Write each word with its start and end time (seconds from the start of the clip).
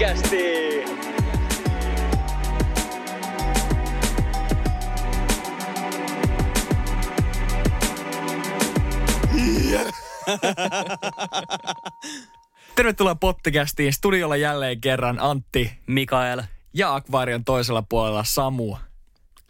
Pottikästi! 0.00 0.80
Tervetuloa 12.76 13.14
Pottikästiin. 13.14 13.92
Studiolla 13.92 14.36
jälleen 14.36 14.80
kerran 14.80 15.18
Antti 15.20 15.72
Mikael. 15.86 16.42
ja 16.74 16.94
Akvaarion 16.94 17.44
toisella 17.44 17.82
puolella 17.88 18.24
Samu. 18.24 18.76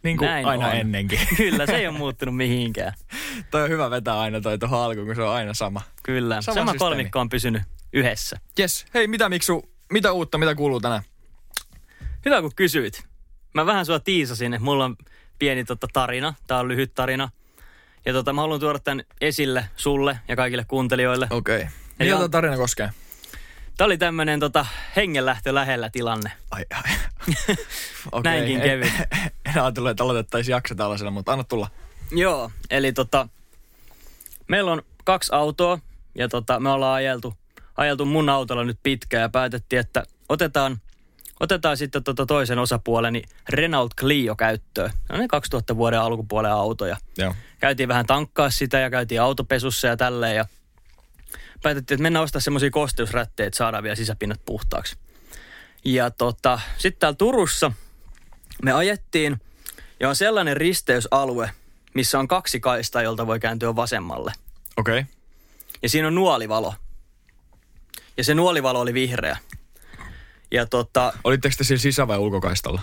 Niin 0.03 0.17
kuin 0.17 0.27
Näin 0.27 0.45
aina 0.45 0.67
on. 0.67 0.75
ennenkin. 0.75 1.19
Kyllä, 1.37 1.65
se 1.65 1.75
ei 1.75 1.87
ole 1.87 1.97
muuttunut 1.97 2.35
mihinkään. 2.35 2.93
toi 3.51 3.63
on 3.63 3.69
hyvä 3.69 3.89
vetää 3.89 4.19
aina 4.19 4.41
toi 4.41 4.57
tuohon 4.57 4.79
alkuun, 4.79 5.05
kun 5.05 5.15
se 5.15 5.21
on 5.21 5.33
aina 5.33 5.53
sama. 5.53 5.81
Kyllä, 6.03 6.41
Sama 6.41 6.55
sama, 6.55 6.71
systeemi. 6.71 6.89
kolmikko 6.89 7.19
on 7.19 7.29
pysynyt 7.29 7.61
yhdessä. 7.93 8.37
Yes. 8.59 8.85
Hei, 8.93 9.07
mitä 9.07 9.29
Miksu, 9.29 9.70
mitä 9.91 10.11
uutta, 10.11 10.37
mitä 10.37 10.55
kuuluu 10.55 10.79
tänään? 10.79 11.03
Hyvä 12.25 12.41
kun 12.41 12.55
kysyit. 12.55 13.05
Mä 13.53 13.65
vähän 13.65 13.85
sua 13.85 13.99
tiisasin, 13.99 14.53
että 14.53 14.65
mulla 14.65 14.85
on 14.85 14.95
pieni 15.39 15.63
tota, 15.63 15.87
tarina. 15.93 16.33
Tää 16.47 16.59
on 16.59 16.67
lyhyt 16.67 16.95
tarina. 16.95 17.29
Ja 18.05 18.13
tota, 18.13 18.33
mä 18.33 18.41
haluan 18.41 18.59
tuoda 18.59 18.79
tämän 18.79 19.05
esille 19.21 19.65
sulle 19.75 20.19
ja 20.27 20.35
kaikille 20.35 20.65
kuuntelijoille. 20.67 21.27
Okei. 21.29 21.57
Okay. 21.57 21.69
Mitä 21.99 22.13
on- 22.15 22.19
tämä 22.19 22.29
tarina 22.29 22.57
koskee? 22.57 22.89
Tää 23.77 23.85
oli 23.85 23.97
tämmönen 23.97 24.39
tota, 24.39 24.65
hengenlähtö 24.95 25.53
lähellä 25.53 25.89
tilanne. 25.89 26.31
Ai, 26.51 26.65
ai. 26.73 26.95
okay. 28.11 28.21
Näinkin 28.23 28.55
en, 28.55 28.61
kevyt. 28.61 28.93
En 29.45 29.61
ajatellut, 29.61 29.91
että 29.91 30.03
aloitettaisiin 30.03 30.53
jakso 30.53 30.75
tällaisella, 30.75 31.11
mutta 31.11 31.31
anna 31.31 31.43
tulla. 31.43 31.67
Joo, 32.11 32.51
eli 32.69 32.93
tota, 32.93 33.27
meillä 34.47 34.71
on 34.71 34.81
kaksi 35.03 35.31
autoa 35.35 35.79
ja 36.15 36.29
tota, 36.29 36.59
me 36.59 36.69
ollaan 36.69 36.95
ajeltu, 36.95 37.33
ajeltu 37.77 38.05
mun 38.05 38.29
autolla 38.29 38.63
nyt 38.63 38.79
pitkään 38.83 39.21
ja 39.21 39.29
päätettiin, 39.29 39.79
että 39.79 40.03
otetaan, 40.29 40.81
otetaan 41.39 41.77
sitten 41.77 42.03
tota 42.03 42.25
toisen 42.25 42.59
osapuoleni 42.59 43.21
Renault 43.49 43.93
Clio 43.95 44.35
käyttöön. 44.35 44.91
No 45.09 45.17
ne 45.17 45.27
2000 45.27 45.77
vuoden 45.77 45.99
alkupuolen 45.99 46.51
autoja. 46.51 46.97
Joo. 47.17 47.35
Käytiin 47.59 47.89
vähän 47.89 48.05
tankkaa 48.05 48.49
sitä 48.49 48.79
ja 48.79 48.89
käytiin 48.89 49.21
autopesussa 49.21 49.87
ja 49.87 49.97
tälleen 49.97 50.35
ja 50.35 50.45
päätettiin, 51.63 51.95
että 51.95 52.03
mennään 52.03 52.23
ostaa 52.23 52.41
semmoisia 52.41 52.69
kosteusrättejä, 52.69 53.47
että 53.47 53.57
saadaan 53.57 53.83
vielä 53.83 53.95
sisäpinnat 53.95 54.41
puhtaaksi. 54.45 54.97
Ja 55.85 56.11
tota, 56.11 56.59
sitten 56.77 56.99
täällä 56.99 57.15
Turussa 57.15 57.71
me 58.63 58.71
ajettiin 58.71 59.41
ja 59.99 60.09
on 60.09 60.15
sellainen 60.15 60.57
risteysalue, 60.57 61.51
missä 61.93 62.19
on 62.19 62.27
kaksi 62.27 62.59
kaistaa, 62.59 63.01
jolta 63.01 63.27
voi 63.27 63.39
kääntyä 63.39 63.75
vasemmalle. 63.75 64.31
Okei. 64.77 64.99
Okay. 64.99 65.13
Ja 65.83 65.89
siinä 65.89 66.07
on 66.07 66.15
nuolivalo. 66.15 66.73
Ja 68.17 68.23
se 68.23 68.33
nuolivalo 68.35 68.79
oli 68.79 68.93
vihreä. 68.93 69.37
Ja 70.51 70.65
tota, 70.65 71.13
Olitteko 71.23 71.55
te 71.57 71.63
siellä 71.63 71.81
sisä- 71.81 72.07
vai 72.07 72.17
ulkokaistalla? 72.17 72.81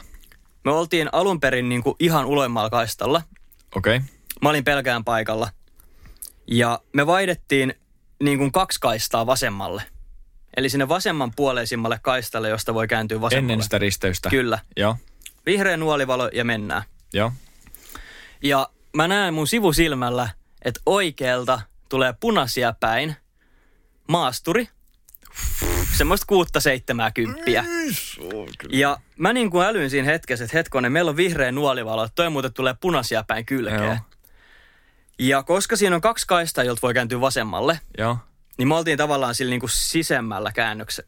me 0.64 0.72
oltiin 0.72 1.08
alun 1.12 1.40
perin 1.40 1.68
niin 1.68 1.82
kuin 1.82 1.96
ihan 2.00 2.24
uloimmalla 2.24 2.70
kaistalla. 2.70 3.22
Okei. 3.76 3.96
Okay. 3.96 4.08
Mä 4.42 4.48
olin 4.48 4.64
pelkään 4.64 5.04
paikalla. 5.04 5.50
Ja 6.46 6.80
me 6.92 7.06
vaihdettiin 7.06 7.74
niin 8.22 8.38
kuin 8.38 8.52
kaksi 8.52 8.80
kaistaa 8.80 9.26
vasemmalle. 9.26 9.82
Eli 10.56 10.68
sinne 10.68 10.88
vasemman 10.88 11.32
puoleisimmalle 11.36 11.98
kaistalle, 12.02 12.48
josta 12.48 12.74
voi 12.74 12.88
kääntyä 12.88 13.20
vasemmalle. 13.20 13.52
Ennen 13.52 13.62
sitä 13.62 13.78
risteystä. 13.78 14.30
Kyllä. 14.30 14.58
Joo. 14.76 14.96
Vihreä 15.46 15.76
nuolivalo 15.76 16.30
ja 16.32 16.44
mennään. 16.44 16.82
Joo. 17.12 17.32
Ja 18.42 18.68
mä 18.96 19.08
näen 19.08 19.34
mun 19.34 19.46
sivusilmällä, 19.46 20.28
että 20.64 20.80
oikealta 20.86 21.60
tulee 21.88 22.14
punaisia 22.20 22.74
päin 22.80 23.16
maasturi. 24.08 24.68
Semmoista 25.96 26.26
kuutta 26.26 26.60
seitsemää 26.60 27.10
kymppiä. 27.10 27.64
Ja 28.68 28.98
mä 29.16 29.32
niin 29.32 29.50
kuin 29.50 29.66
älyin 29.66 29.90
siinä 29.90 30.06
hetkessä, 30.06 30.44
että 30.44 30.56
hetkonen, 30.56 30.92
meillä 30.92 31.08
on 31.08 31.16
vihreä 31.16 31.52
nuolivalo, 31.52 32.04
että 32.04 32.14
toi 32.14 32.30
muuten 32.30 32.52
tulee 32.52 32.74
punaisia 32.80 33.24
päin 33.26 33.38
Joo. 33.38 33.44
kylkeä. 33.58 34.00
Ja 35.18 35.42
koska 35.42 35.76
siinä 35.76 35.96
on 35.96 36.02
kaksi 36.02 36.26
kaistaa, 36.26 36.64
jolta 36.64 36.82
voi 36.82 36.94
kääntyä 36.94 37.20
vasemmalle, 37.20 37.80
Joo. 37.98 38.18
niin 38.58 38.68
me 38.68 38.74
oltiin 38.74 38.98
tavallaan 38.98 39.34
sillä 39.34 39.50
niin 39.50 39.60
kuin 39.60 39.70
sisemmällä 39.70 40.52
käännöksen 40.52 41.04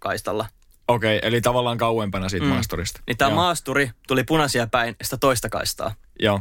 Okei, 0.89 1.17
okay, 1.19 1.29
eli 1.29 1.41
tavallaan 1.41 1.79
kauempana 1.79 2.29
siitä 2.29 2.47
Mm. 2.47 2.53
maasturista. 2.53 3.01
Niin 3.07 3.17
tämä 3.17 3.35
maasturi 3.35 3.91
tuli 4.09 4.25
punaisia 4.25 4.67
päin 4.67 4.97
sitä 5.03 5.17
toista 5.17 5.49
kaistaa. 5.49 5.95
Joo. 6.21 6.41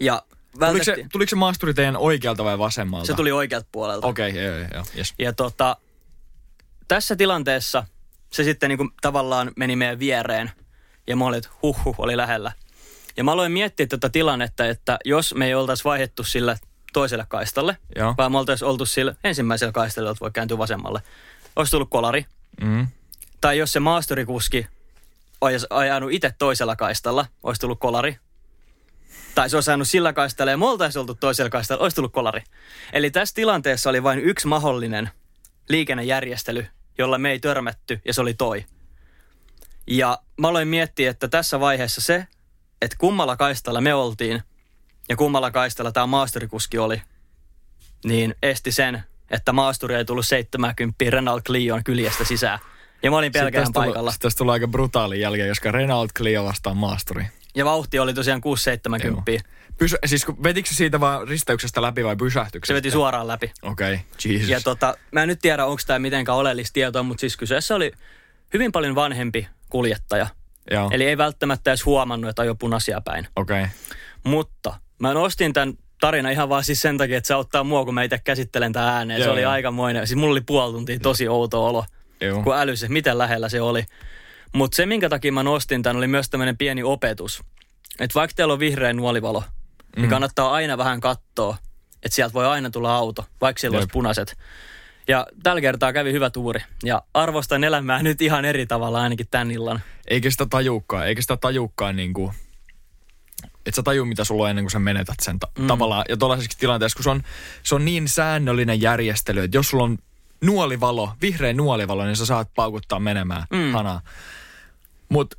Ja 0.00 0.22
Tuliko 0.26 0.44
se, 0.50 0.60
vältettiin. 0.60 1.08
tuliko 1.12 1.30
se 1.30 1.36
maasturi 1.36 1.74
teidän 1.74 1.96
oikealta 1.96 2.44
vai 2.44 2.58
vasemmalta? 2.58 3.06
Se 3.06 3.14
tuli 3.14 3.32
oikealta 3.32 3.68
puolelta. 3.72 4.06
Okei, 4.06 4.30
okay, 4.30 4.42
joo, 4.42 4.56
joo, 4.56 4.68
joo. 4.74 4.84
Yes. 4.96 5.14
Ja 5.18 5.32
tota, 5.32 5.76
tässä 6.88 7.16
tilanteessa 7.16 7.84
se 8.32 8.44
sitten 8.44 8.68
niin 8.68 8.78
kuin 8.78 8.90
tavallaan 9.02 9.52
meni 9.56 9.76
meidän 9.76 9.98
viereen. 9.98 10.50
Ja 11.06 11.16
mä 11.16 11.24
olin, 11.26 11.38
että 11.38 11.50
huh, 11.62 11.84
huh 11.84 11.94
oli 11.98 12.16
lähellä. 12.16 12.52
Ja 13.16 13.24
mä 13.24 13.32
aloin 13.32 13.52
miettiä 13.52 13.86
tätä 13.86 14.08
tilannetta, 14.08 14.66
että 14.66 14.98
jos 15.04 15.34
me 15.34 15.46
ei 15.46 15.54
oltaisi 15.54 15.84
vaihdettu 15.84 16.24
sillä 16.24 16.56
toiselle 16.92 17.26
kaistalle, 17.28 17.76
Joo. 17.96 18.14
vaan 18.18 18.32
me 18.32 18.38
oltaisiin 18.38 18.68
oltu 18.68 18.86
sillä 18.86 19.14
ensimmäisellä 19.24 19.72
kaistalla, 19.72 20.08
jolta 20.08 20.20
voi 20.20 20.30
kääntyä 20.30 20.58
vasemmalle, 20.58 21.02
olisi 21.56 21.70
tullut 21.70 21.90
kolari. 21.90 22.26
Mm. 22.60 22.86
Tai 23.40 23.58
jos 23.58 23.72
se 23.72 23.80
maasturikuski 23.80 24.66
olisi 25.40 25.66
ajanut 25.70 26.12
itse 26.12 26.34
toisella 26.38 26.76
kaistalla, 26.76 27.26
olisi 27.42 27.60
tullut 27.60 27.80
kolari. 27.80 28.18
Tai 29.34 29.50
se 29.50 29.56
olisi 29.56 29.70
ajanut 29.70 29.88
sillä 29.88 30.12
kaistalla 30.12 30.50
ja 30.50 30.56
me 30.56 30.66
oltaisiin 30.66 31.00
oltu 31.00 31.14
toisella 31.14 31.50
kaistalla, 31.50 31.82
olisi 31.82 31.94
tullut 31.94 32.12
kolari. 32.12 32.42
Eli 32.92 33.10
tässä 33.10 33.34
tilanteessa 33.34 33.90
oli 33.90 34.02
vain 34.02 34.18
yksi 34.18 34.46
mahdollinen 34.46 35.10
liikennejärjestely, 35.68 36.66
jolla 36.98 37.18
me 37.18 37.30
ei 37.30 37.40
törmätty 37.40 38.00
ja 38.04 38.14
se 38.14 38.20
oli 38.20 38.34
toi. 38.34 38.64
Ja 39.86 40.18
mä 40.40 40.48
aloin 40.48 40.68
miettiä, 40.68 41.10
että 41.10 41.28
tässä 41.28 41.60
vaiheessa 41.60 42.00
se, 42.00 42.26
että 42.82 42.96
kummalla 43.00 43.36
kaistalla 43.36 43.80
me 43.80 43.94
oltiin 43.94 44.42
ja 45.08 45.16
kummalla 45.16 45.50
kaistalla 45.50 45.92
tämä 45.92 46.06
maasturikuski 46.06 46.78
oli, 46.78 47.02
niin 48.04 48.34
esti 48.42 48.72
sen, 48.72 49.02
että 49.30 49.52
maasturi 49.52 49.94
ei 49.94 50.04
tullut 50.04 50.26
70 50.26 51.04
Renault 51.08 51.44
Clion 51.44 51.84
kyljestä 51.84 52.24
sisään. 52.24 52.58
Ja 53.02 53.10
mä 53.10 53.16
olin 53.16 53.32
pelkään 53.32 53.72
paikalla. 53.72 54.10
Tästä, 54.10 54.22
tästä 54.22 54.38
tulee 54.38 54.52
aika 54.52 54.68
brutaali 54.68 55.20
jälkeen, 55.20 55.48
koska 55.48 55.72
Renault 55.72 56.12
Clio 56.12 56.44
vastaan 56.44 56.76
maasturi. 56.76 57.26
Ja 57.54 57.64
vauhti 57.64 57.98
oli 57.98 58.14
tosiaan 58.14 58.40
670. 58.40 59.48
Pysy, 59.78 59.96
siis 60.06 60.24
kun 60.24 60.42
vetikö 60.42 60.68
se 60.68 60.74
siitä 60.74 61.00
vaan 61.00 61.28
risteyksestä 61.28 61.82
läpi 61.82 62.04
vai 62.04 62.16
pysähtyykö 62.16 62.66
Se 62.66 62.74
veti 62.74 62.90
suoraan 62.90 63.28
läpi. 63.28 63.52
Okei, 63.62 63.94
okay. 63.94 64.32
Jesus. 64.32 64.48
Ja 64.48 64.60
tota, 64.60 64.96
mä 65.12 65.22
en 65.22 65.28
nyt 65.28 65.38
tiedä, 65.42 65.66
onko 65.66 65.82
tämä 65.86 65.98
mitenkään 65.98 66.38
oleellista 66.38 66.72
tietoa, 66.74 67.02
mutta 67.02 67.20
siis 67.20 67.36
kyseessä 67.36 67.74
oli 67.74 67.92
hyvin 68.52 68.72
paljon 68.72 68.94
vanhempi 68.94 69.48
kuljettaja. 69.70 70.26
Joo, 70.70 70.90
Eli 70.92 71.04
ei 71.04 71.18
välttämättä 71.18 71.70
edes 71.70 71.84
huomannut, 71.84 72.30
että 72.30 72.42
ajo 72.42 72.54
punaisia 72.54 73.00
päin. 73.00 73.28
okei. 73.36 73.62
Okay. 73.62 73.74
Mutta 74.24 74.74
mä 74.98 75.14
nostin 75.14 75.52
tämän 75.52 75.74
tarinan 76.00 76.32
ihan 76.32 76.48
vaan 76.48 76.64
siis 76.64 76.80
sen 76.80 76.98
takia, 76.98 77.18
että 77.18 77.28
se 77.28 77.34
auttaa 77.34 77.64
mua, 77.64 77.84
kun 77.84 77.94
mä 77.94 78.02
itse 78.02 78.18
käsittelen 78.24 78.72
tämän 78.72 78.88
ääneen. 78.88 79.20
se 79.20 79.24
Joo, 79.24 79.32
oli 79.32 79.42
joo. 79.42 79.52
aikamoinen. 79.52 80.06
Siis 80.06 80.16
mulla 80.16 80.32
oli 80.32 80.40
puoli 80.40 80.72
tuntia 80.72 80.98
tosi 80.98 81.28
outo 81.28 81.66
olo, 81.66 81.84
Joo. 82.20 82.42
kun 82.42 82.56
älysi, 82.56 82.88
miten 82.88 83.18
lähellä 83.18 83.48
se 83.48 83.60
oli. 83.60 83.84
Mutta 84.52 84.76
se, 84.76 84.86
minkä 84.86 85.08
takia 85.08 85.32
mä 85.32 85.42
nostin 85.42 85.82
tämän, 85.82 85.96
oli 85.96 86.06
myös 86.06 86.30
tämmöinen 86.30 86.56
pieni 86.56 86.82
opetus. 86.82 87.42
Että 88.00 88.14
vaikka 88.14 88.34
teillä 88.34 88.52
on 88.52 88.58
vihreä 88.58 88.92
nuolivalo, 88.92 89.44
mm. 89.96 90.02
niin 90.02 90.10
kannattaa 90.10 90.52
aina 90.52 90.78
vähän 90.78 91.00
katsoa, 91.00 91.56
että 92.02 92.16
sieltä 92.16 92.34
voi 92.34 92.46
aina 92.46 92.70
tulla 92.70 92.96
auto, 92.96 93.24
vaikka 93.40 93.60
siellä 93.60 93.74
Jep. 93.76 93.80
olisi 93.80 93.92
punaiset. 93.92 94.36
Ja 95.08 95.26
tällä 95.42 95.60
kertaa 95.60 95.92
kävi 95.92 96.12
hyvä 96.12 96.30
tuuri. 96.30 96.60
Ja 96.84 97.02
arvostan 97.14 97.64
elämää 97.64 98.02
nyt 98.02 98.22
ihan 98.22 98.44
eri 98.44 98.66
tavalla 98.66 99.02
ainakin 99.02 99.26
tän 99.30 99.50
illan. 99.50 99.82
Eikä 100.08 100.30
sitä 100.30 100.46
tajuukaan, 100.50 101.06
eikä 101.06 101.22
sitä 101.22 101.36
tajuukaan 101.36 101.96
niinku, 101.96 102.32
et 103.66 103.74
sä 103.74 103.82
taju, 103.82 104.04
mitä 104.04 104.24
sulla 104.24 104.44
on 104.44 104.50
ennen 104.50 104.64
kuin 104.64 104.70
sä 104.70 104.78
menetät 104.78 105.16
sen 105.22 105.38
ta- 105.38 105.48
mm. 105.58 105.66
tavallaan. 105.66 106.04
Ja 106.08 106.16
tuollaisessa 106.16 106.58
tilanteessa, 106.58 106.96
kun 106.96 107.04
se 107.04 107.10
on, 107.10 107.22
se 107.62 107.74
on 107.74 107.84
niin 107.84 108.08
säännöllinen 108.08 108.80
järjestely, 108.80 109.42
että 109.42 109.56
jos 109.56 109.68
sulla 109.68 109.84
on 109.84 109.98
nuolivalo, 110.40 111.12
vihreä 111.22 111.52
nuolivalo, 111.52 112.04
niin 112.04 112.16
sä 112.16 112.26
saat 112.26 112.48
paukuttaa 112.54 113.00
menemään 113.00 113.44
mm. 113.50 113.72
hanaa. 113.72 114.00
Mutta 115.08 115.36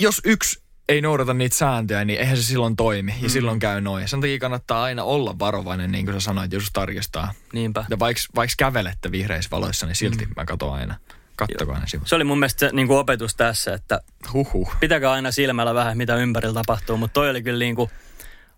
jos 0.00 0.20
yksi 0.24 0.61
ei 0.92 1.00
noudata 1.00 1.34
niitä 1.34 1.56
sääntöjä, 1.56 2.04
niin 2.04 2.20
eihän 2.20 2.36
se 2.36 2.42
silloin 2.42 2.76
toimi. 2.76 3.14
Ja 3.20 3.28
silloin 3.28 3.58
käy 3.58 3.80
noin. 3.80 4.08
Sen 4.08 4.20
takia 4.20 4.38
kannattaa 4.38 4.82
aina 4.82 5.04
olla 5.04 5.38
varovainen, 5.38 5.92
niin 5.92 6.04
kuin 6.04 6.14
sä 6.14 6.20
sanoit, 6.20 6.52
jos 6.52 6.70
tarkistaa. 6.72 7.32
Niinpä. 7.52 7.84
Ja 7.90 7.98
vaikka 7.98 8.22
vaiks 8.34 8.56
kävelette 8.56 9.10
vihreissä 9.12 9.50
valoissa, 9.50 9.86
niin 9.86 9.96
silti 9.96 10.28
mä 10.36 10.44
katon 10.44 10.74
aina. 10.74 10.94
Kattokaa 11.36 11.78
ne 11.78 11.86
sivut. 11.88 12.08
Se 12.08 12.14
oli 12.14 12.24
mun 12.24 12.38
mielestä 12.38 12.58
se 12.60 12.70
niin 12.72 12.86
kuin 12.88 12.98
opetus 12.98 13.34
tässä, 13.34 13.74
että 13.74 14.00
Huhhuh. 14.32 14.72
pitäkää 14.80 15.12
aina 15.12 15.30
silmällä 15.30 15.74
vähän, 15.74 15.96
mitä 15.96 16.16
ympärillä 16.16 16.54
tapahtuu. 16.54 16.96
Mutta 16.96 17.14
toi 17.14 17.30
oli 17.30 17.42
kyllä 17.42 17.58
niin 17.58 17.76
kuin, 17.76 17.90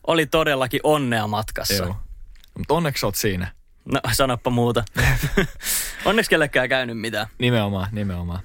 oli 0.07 0.27
todellakin 0.27 0.81
onnea 0.83 1.27
matkassa. 1.27 1.75
Joo. 1.75 1.97
Mutta 2.59 2.75
onneksi 2.75 3.07
oot 3.07 3.15
siinä. 3.15 3.53
No, 3.93 4.01
sanoppa 4.13 4.51
muuta. 4.51 4.85
Onneksi 6.05 6.31
kellekään 6.31 6.69
käynyt 6.69 6.99
mitään. 6.99 7.27
Nimenomaan, 7.39 7.89
nimenomaan. 7.93 8.41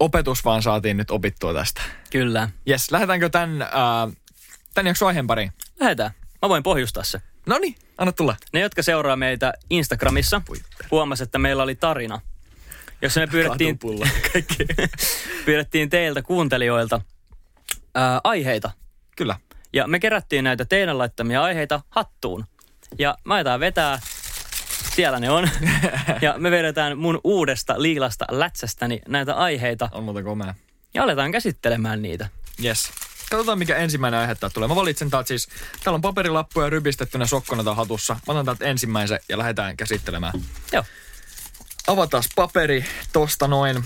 Opetus 0.00 0.44
vaan 0.44 0.62
saatiin 0.62 0.96
nyt 0.96 1.10
opittua 1.10 1.54
tästä. 1.54 1.82
Kyllä. 2.14 2.48
Jes, 2.66 2.90
lähdetäänkö 2.90 3.28
tämän, 3.28 3.62
äh, 3.62 3.68
tämän 4.74 4.86
jakson 4.86 5.08
aiheen 5.08 5.26
pariin? 5.26 5.52
Lähetään. 5.80 6.10
Mä 6.42 6.48
voin 6.48 6.62
pohjustaa 6.62 7.04
se. 7.04 7.20
No 7.46 7.58
niin, 7.58 7.74
anna 7.98 8.12
tulla. 8.12 8.36
Ne, 8.52 8.60
jotka 8.60 8.82
seuraa 8.82 9.16
meitä 9.16 9.54
Instagramissa, 9.70 10.42
huomas, 10.90 11.20
että 11.20 11.38
meillä 11.38 11.62
oli 11.62 11.74
tarina, 11.74 12.20
jossa 13.02 13.20
me 13.20 13.26
pyydettiin, 13.26 13.78
pyydettiin 15.46 15.90
teiltä 15.90 16.22
kuuntelijoilta 16.22 17.00
ää, 17.94 18.20
aiheita. 18.24 18.70
Kyllä. 19.16 19.36
Ja 19.72 19.86
me 19.86 19.98
kerättiin 19.98 20.44
näitä 20.44 20.64
teidän 20.64 20.98
laittamia 20.98 21.42
aiheita 21.42 21.80
hattuun. 21.88 22.44
Ja 22.98 23.18
mä 23.24 23.34
aletaan 23.34 23.60
vetää, 23.60 23.98
siellä 24.94 25.20
ne 25.20 25.30
on. 25.30 25.48
ja 26.22 26.34
me 26.38 26.50
vedetään 26.50 26.98
mun 26.98 27.20
uudesta 27.24 27.82
liilasta 27.82 28.24
lätsästäni 28.30 29.00
näitä 29.08 29.34
aiheita 29.34 29.88
On 29.92 30.04
muuta 30.04 30.22
komea. 30.22 30.54
Ja 30.94 31.02
aletaan 31.02 31.32
käsittelemään 31.32 32.02
niitä. 32.02 32.28
Yes. 32.64 32.90
Katsotaan, 33.30 33.58
mikä 33.58 33.76
ensimmäinen 33.76 34.20
aihe 34.20 34.34
täältä 34.34 34.54
tulee. 34.54 34.68
Mä 34.68 34.76
valitsen 34.76 35.10
täältä 35.10 35.28
siis, 35.28 35.48
täällä 35.84 35.94
on 35.94 36.00
paperilappuja 36.02 36.70
rybistettynä 36.70 37.26
sokkona 37.26 37.64
tai 37.64 37.74
hatussa. 37.76 38.14
Mä 38.14 38.32
otan 38.32 38.44
täältä 38.44 38.64
ensimmäisen 38.64 39.20
ja 39.28 39.38
lähdetään 39.38 39.76
käsittelemään. 39.76 40.32
Joo. 40.72 40.84
Avataan 41.86 42.22
paperi 42.36 42.84
tosta 43.12 43.48
noin. 43.48 43.84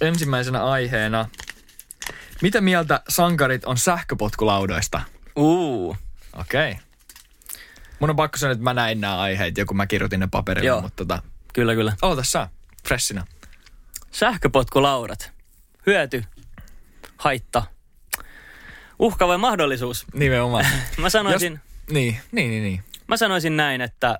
Ensimmäisenä 0.00 0.64
aiheena. 0.64 1.28
Mitä 2.42 2.60
mieltä 2.60 3.02
sankarit 3.08 3.64
on 3.64 3.78
sähköpotkulaudoista? 3.78 5.00
Uu. 5.36 5.96
Okei. 6.36 6.70
Okay. 6.70 6.82
Mun 8.00 8.10
on 8.10 8.16
pakko 8.16 8.38
sanoa, 8.38 8.52
että 8.52 8.64
mä 8.64 8.74
näin 8.74 9.00
nämä 9.00 9.18
aiheet, 9.18 9.58
joku 9.58 9.74
mä 9.74 9.86
kirjoitin 9.86 10.20
ne 10.20 10.28
paperille, 10.30 10.68
Joo. 10.68 10.80
mutta 10.80 11.04
tota, 11.04 11.22
Kyllä, 11.54 11.74
kyllä. 11.74 11.96
aloita 12.02 12.22
sä, 12.22 12.48
freshinä. 12.88 13.26
Sähköpotkulaudat. 14.10 15.32
Hyöty, 15.86 16.24
haitta, 17.16 17.62
uhka 18.98 19.28
vai 19.28 19.38
mahdollisuus? 19.38 20.06
Nimenomaan. 20.14 20.66
Mä 20.98 21.10
sanoisin, 21.10 21.52
Jos, 21.52 21.60
niin, 21.90 22.20
niin, 22.32 22.50
niin, 22.50 22.62
niin. 22.62 22.82
mä 23.06 23.16
sanoisin 23.16 23.56
näin, 23.56 23.80
että 23.80 24.18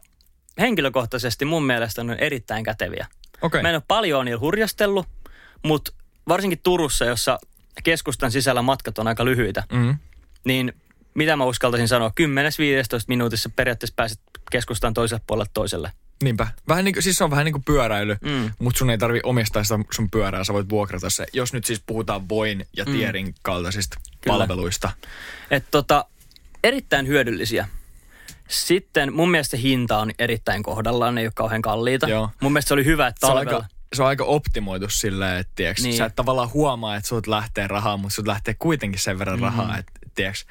henkilökohtaisesti 0.60 1.44
mun 1.44 1.64
mielestä 1.66 2.04
ne 2.04 2.12
on 2.12 2.18
erittäin 2.18 2.64
käteviä. 2.64 3.06
Okei. 3.42 3.62
Mä 3.62 3.68
en 3.68 3.74
ole 3.74 3.82
paljon 3.88 4.24
niillä 4.24 4.40
hurjastellut, 4.40 5.06
mutta 5.64 5.92
varsinkin 6.28 6.60
Turussa, 6.62 7.04
jossa 7.04 7.38
keskustan 7.84 8.30
sisällä 8.32 8.62
matkat 8.62 8.98
on 8.98 9.08
aika 9.08 9.24
lyhyitä, 9.24 9.64
Mm. 9.72 9.98
niin 10.44 10.72
mitä 11.14 11.36
mä 11.36 11.44
uskaltaisin 11.44 11.88
sanoa, 11.88 12.12
10-15 12.20 13.04
minuutissa 13.08 13.50
periaatteessa 13.56 13.94
pääset 13.96 14.20
keskustan 14.50 14.94
toiselle 14.94 15.22
puolelle 15.26 15.50
toiselle. 15.54 15.92
Niinpä. 16.22 16.46
Vähän 16.68 16.84
niin 16.84 17.02
siis 17.02 17.16
se 17.16 17.24
on 17.24 17.30
vähän 17.30 17.44
niin 17.44 17.52
kuin 17.52 17.64
pyöräily, 17.64 18.16
Mm. 18.22 18.30
mm. 18.30 18.50
mutta 18.58 18.78
sun 18.78 18.90
ei 18.90 18.98
tarvi 18.98 19.20
omistaa 19.24 19.64
sitä 19.64 19.78
sun 19.94 20.10
pyörää, 20.10 20.44
sä 20.44 20.52
voit 20.52 20.68
vuokrata 20.68 21.10
se. 21.10 21.26
Jos 21.32 21.52
nyt 21.52 21.64
siis 21.64 21.82
puhutaan 21.86 22.28
Voin 22.28 22.66
ja 22.76 22.84
Tierin 22.84 23.34
kaltaisista 23.42 23.96
Kyllä. 24.20 24.38
palveluista. 24.38 24.90
Et 25.50 25.64
tota, 25.70 26.04
erittäin 26.64 27.06
hyödyllisiä. 27.06 27.68
Sitten 28.48 29.12
mun 29.12 29.30
mielestä 29.30 29.56
se 29.56 29.62
hinta 29.62 29.98
on 29.98 30.10
erittäin 30.18 30.62
kohdallaan, 30.62 31.14
ne 31.14 31.20
ei 31.20 31.26
ole 31.26 31.32
kauhean 31.36 31.62
kalliita. 31.62 32.08
Joo. 32.08 32.30
Mun 32.40 32.52
mielestä 32.52 32.68
se 32.68 32.74
oli 32.74 32.84
hyvä, 32.84 33.06
että 33.06 33.26
Se 33.26 33.32
on, 33.32 33.36
talvella... 33.38 33.56
aika, 33.56 33.68
se 33.92 34.02
on 34.02 34.08
aika 34.08 34.24
optimoitu 34.24 34.88
silleen, 34.88 35.38
että 35.38 35.52
tiiäks, 35.56 35.82
Niin. 35.82 35.96
sä 35.96 36.04
et 36.04 36.16
tavallaan 36.16 36.52
huomaa, 36.52 36.96
että 36.96 37.08
sut 37.08 37.26
lähtee 37.26 37.66
rahaa, 37.66 37.96
mutta 37.96 38.14
sut 38.14 38.26
lähtee 38.26 38.54
kuitenkin 38.58 39.00
sen 39.00 39.18
verran 39.18 39.38
mm. 39.38 39.44
rahaa, 39.44 39.78
että 39.78 39.92
tiiäks, 40.14 40.46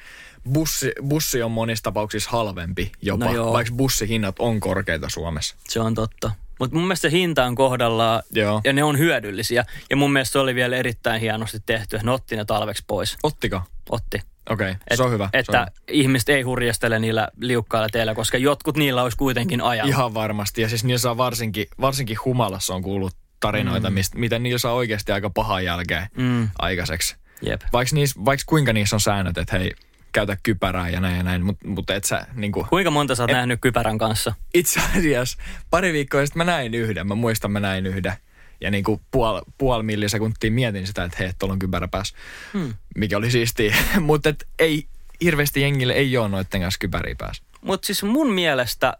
bussi, 0.52 0.92
bussi 1.08 1.42
on 1.42 1.50
monissa 1.50 1.82
tapauksissa 1.82 2.30
halvempi 2.30 2.92
jopa, 3.02 3.24
No 3.24 3.32
joo. 3.32 3.52
vaikka 3.52 3.74
bussihinnat 3.74 4.36
on 4.38 4.60
korkeita 4.60 5.08
Suomessa. 5.08 5.56
Se 5.68 5.80
on 5.80 5.94
totta. 5.94 6.30
Mutta 6.58 6.76
mun 6.76 6.84
mielestä 6.84 7.08
se 7.08 7.16
hinta 7.16 7.44
on 7.44 7.54
kohdallaan 7.54 8.22
Joo. 8.30 8.60
ja 8.64 8.72
ne 8.72 8.84
on 8.84 8.98
hyödyllisiä. 8.98 9.64
Ja 9.90 9.96
mun 9.96 10.12
mielestä 10.12 10.32
se 10.32 10.38
oli 10.38 10.54
vielä 10.54 10.76
erittäin 10.76 11.20
hienosti 11.20 11.58
tehty. 11.66 11.98
Ne 12.02 12.10
otti 12.10 12.36
ne 12.36 12.44
talveksi 12.44 12.84
pois. 12.86 13.16
Ottiko? 13.22 13.62
Otti. 13.90 14.20
Okei, 14.50 14.70
okay. 14.70 14.80
Et, 14.90 14.96
se 14.96 15.02
on 15.02 15.10
hyvä. 15.10 15.28
Että 15.32 15.60
on 15.60 15.66
ihmiset 15.88 16.28
ei 16.28 16.42
hurjastele 16.42 16.98
niillä 16.98 17.28
liukkailla 17.40 17.88
teillä, 17.88 18.14
koska 18.14 18.38
jotkut 18.38 18.76
niillä 18.76 19.02
olisi 19.02 19.16
kuitenkin 19.16 19.60
ajanut. 19.60 19.88
Ihan 19.88 20.14
varmasti. 20.14 20.62
Ja 20.62 20.68
siis 20.68 20.84
niillä 20.84 20.98
saa 20.98 21.16
varsinkin, 21.16 21.66
varsinkin 21.80 22.16
humalassa 22.24 22.74
on 22.74 22.82
kuullut 22.82 23.16
tarinoita, 23.40 23.90
mm. 23.90 23.94
mistä, 23.94 24.18
miten 24.18 24.42
niillä 24.42 24.58
saa 24.58 24.72
oikeasti 24.72 25.12
aika 25.12 25.30
pahan 25.30 25.64
jälkeen 25.64 26.06
Mm, 26.16 26.48
aikaiseksi. 26.58 27.16
Jep. 27.42 27.60
Vaikka, 27.72 27.94
niissä, 27.94 28.20
vaikka 28.24 28.44
kuinka 28.46 28.72
niissä 28.72 28.96
on 28.96 29.00
säännöt, 29.00 29.38
että 29.38 29.58
hei, 29.58 29.72
käytä 30.12 30.36
kypärää 30.42 30.88
ja 30.88 31.00
näin 31.00 31.16
ja 31.16 31.22
näin, 31.22 31.44
mutta 31.44 31.68
mut 31.68 31.90
et 31.90 32.04
sä 32.04 32.26
niinku, 32.34 32.66
Kuinka 32.70 32.90
monta 32.90 33.14
sä 33.14 33.22
oot 33.22 33.30
nähnyt 33.30 33.60
kypärän 33.60 33.98
kanssa? 33.98 34.34
itse 34.54 34.80
asiassa 34.98 35.38
pari 35.70 35.92
viikkoa 35.92 36.26
sitten 36.26 36.40
mä 36.40 36.44
näin 36.52 36.74
yhden, 36.74 37.06
mä 37.08 37.14
muistan 37.14 37.52
mä 37.52 37.60
näin 37.60 37.86
yhden. 37.86 38.12
Ja 38.60 38.70
niin 38.70 38.84
kuin 38.84 39.00
puol, 39.10 39.40
puoli 39.58 39.82
millisekuntia 39.82 40.50
mietin 40.50 40.86
sitä, 40.86 41.04
että 41.04 41.16
hei, 41.20 41.30
tuolla 41.38 41.52
on 41.52 41.58
kypärä 41.58 41.88
päässä, 41.88 42.16
Hmm. 42.52 42.74
mikä 42.96 43.16
oli 43.16 43.30
siistiä. 43.30 43.76
mutta 44.00 44.34
ei, 44.58 44.86
hirveästi 45.20 45.60
jengille 45.60 45.92
ei 45.92 46.16
ole 46.16 46.28
noitten 46.28 46.60
kanssa 46.60 46.78
kypäriä 46.78 47.14
päässä. 47.18 47.42
Mutta 47.60 47.86
siis 47.86 48.02
mun 48.02 48.32
mielestä 48.32 48.96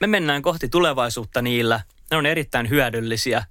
me 0.00 0.06
mennään 0.06 0.42
kohti 0.42 0.68
tulevaisuutta 0.68 1.42
niillä. 1.42 1.80
Ne 2.10 2.16
on 2.16 2.26
erittäin 2.26 2.68
hyödyllisiä, 2.70 3.44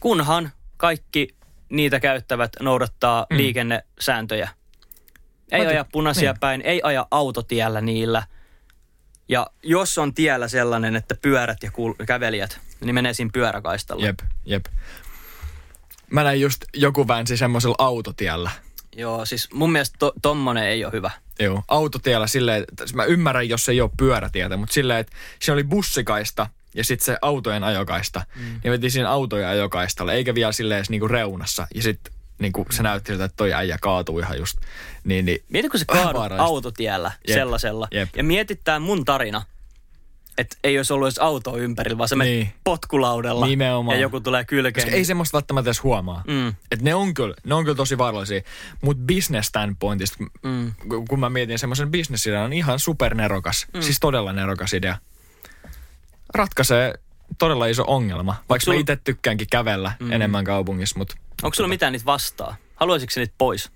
kunhan 0.00 0.52
kaikki 0.76 1.35
niitä 1.68 2.00
käyttävät 2.00 2.52
noudattaa 2.60 3.26
mm. 3.30 3.36
liikennesääntöjä. 3.36 4.48
Ei 5.52 5.64
Mä 5.64 5.68
aja 5.68 5.84
punaisia 5.92 6.32
niin. 6.32 6.40
päin, 6.40 6.60
ei 6.60 6.80
aja 6.82 7.06
autotiellä 7.10 7.80
niillä. 7.80 8.22
Ja 9.28 9.46
jos 9.62 9.98
on 9.98 10.14
tiellä 10.14 10.48
sellainen, 10.48 10.96
että 10.96 11.14
pyörät 11.22 11.62
ja 11.62 11.70
kul- 11.70 12.04
kävelijät, 12.06 12.60
niin 12.80 12.94
menee 12.94 13.14
siinä 13.14 13.30
pyöräkaistalla. 13.32 14.06
Jep, 14.06 14.18
jep. 14.44 14.66
Mä 16.10 16.24
näin 16.24 16.40
just 16.40 16.64
joku 16.74 17.08
väänsi 17.08 17.36
semmoisella 17.36 17.76
autotiellä. 17.78 18.50
Joo, 18.96 19.24
siis 19.24 19.48
mun 19.52 19.72
mielestä 19.72 19.96
to- 19.98 20.12
tommonen 20.22 20.64
ei 20.64 20.84
ole 20.84 20.92
hyvä. 20.92 21.10
Joo, 21.38 21.62
autotiellä 21.68 22.26
silleen, 22.26 22.62
että 22.62 22.84
mä 22.94 23.04
ymmärrän, 23.04 23.48
jos 23.48 23.68
ei 23.68 23.80
ole 23.80 23.90
pyörätietä, 23.96 24.56
mutta 24.56 24.72
silleen, 24.72 25.00
että 25.00 25.16
siinä 25.40 25.54
oli 25.54 25.64
bussikaista 25.64 26.46
ja 26.76 26.84
sitten 26.84 27.04
se 27.04 27.18
autojen 27.22 27.64
ajokaista. 27.64 28.22
Mm. 28.36 28.60
Ja 28.64 28.70
veti 28.70 28.90
siinä 28.90 29.10
autojen 29.10 29.48
ajokaistalle, 29.48 30.12
eikä 30.14 30.34
vielä 30.34 30.52
silleen 30.52 30.78
edes 30.78 30.90
niinku 30.90 31.08
reunassa. 31.08 31.66
Ja 31.74 31.82
sitten 31.82 32.12
niinku 32.38 32.66
se 32.70 32.82
näytti 32.82 33.12
siltä, 33.12 33.24
että 33.24 33.36
toi 33.36 33.52
äijä 33.52 33.78
kaatuu 33.80 34.18
ihan 34.18 34.38
just. 34.38 34.58
Niin, 35.04 35.24
niin 35.24 35.44
Mieti, 35.48 35.68
kun 35.68 35.80
Vähän 35.92 36.14
kaadut 36.14 36.40
autotiellä 36.40 37.12
Jep, 37.28 37.38
sellaisella. 37.38 37.88
jep. 37.90 38.08
Ja 38.16 38.24
mietit 38.24 38.60
tää 38.64 38.78
mun 38.78 39.04
tarina, 39.04 39.42
että 40.38 40.56
ei 40.64 40.78
olisi 40.78 40.92
ollut 40.92 41.06
edes 41.06 41.18
autoa 41.18 41.56
ympärillä, 41.56 41.98
vaan 41.98 42.08
menet 42.14 42.32
Niin. 42.34 42.52
potkulaudella 42.64 43.46
Nimenomaan. 43.46 43.96
ja 43.98 44.02
joku 44.02 44.20
tulee 44.20 44.44
kylkeen. 44.44 44.74
Koska 44.74 44.90
ei 44.96 45.04
semmoista 45.04 45.36
välttämättä 45.36 45.68
edes 45.68 45.82
huomaa. 45.82 46.22
Mm. 46.26 46.48
Et 46.70 46.82
ne 46.82 46.94
on 46.94 47.14
kyllä, 47.14 47.34
ne 47.44 47.54
on 47.54 47.64
kyllä 47.64 47.76
tosi 47.76 47.98
vaarallisia. 47.98 48.40
Mutta 48.80 49.02
business 49.14 49.48
standpointista, 49.48 50.16
mm. 50.42 50.72
kun 51.08 51.20
mä 51.20 51.30
mietin 51.30 51.58
semmoisen 51.58 51.90
bisnesidean, 51.90 52.44
on 52.44 52.52
ihan 52.52 52.78
supernerokas. 52.78 53.66
Mm. 53.74 53.80
Siis 53.80 54.00
todella 54.00 54.32
nerokas 54.32 54.74
idea. 54.74 54.98
Ratkaisee 56.36 56.94
todella 57.38 57.66
iso 57.66 57.84
ongelma. 57.86 58.36
Vaikka 58.48 58.64
sul- 58.64 58.74
mä 58.74 58.80
itse 58.80 58.96
tykkäänkin 58.96 59.46
kävellä 59.50 59.92
mm. 60.00 60.12
enemmän 60.12 60.44
kaupungissa, 60.44 60.98
mutta 60.98 61.14
Onko 61.42 61.54
sulla 61.54 61.68
mitään 61.68 61.92
niitä 61.92 62.06
vastaa? 62.06 62.56
Haluaisitko 62.76 63.10
sä 63.14 63.20
niitä 63.20 63.34
pois? 63.38 63.70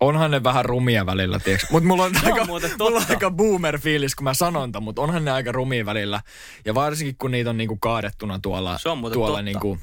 onhan 0.00 0.30
ne 0.30 0.42
vähän 0.42 0.64
rumia 0.64 1.06
välillä, 1.06 1.38
tiiäks. 1.38 1.66
Mutta 1.70 1.86
mulla 1.86 2.04
on, 2.04 2.12
aika, 2.24 2.44
mulla 2.44 2.96
on 2.96 3.04
aika 3.10 3.30
boomer-fiilis, 3.30 4.14
kun 4.16 4.24
mä 4.24 4.34
sanon 4.34 4.72
tämän, 4.72 4.84
mutta 4.84 5.02
onhan 5.02 5.24
ne 5.24 5.30
aika 5.30 5.52
rumia 5.52 5.86
välillä. 5.86 6.20
Ja 6.64 6.74
varsinkin, 6.74 7.16
kun 7.16 7.30
niitä 7.30 7.50
on 7.50 7.56
niinku 7.56 7.76
kaadettuna 7.76 8.38
tuolla, 8.38 8.78
Se 8.78 8.88
on 8.88 9.00
tuolla 9.00 9.26
totta. 9.26 9.42
niinku 9.42 9.78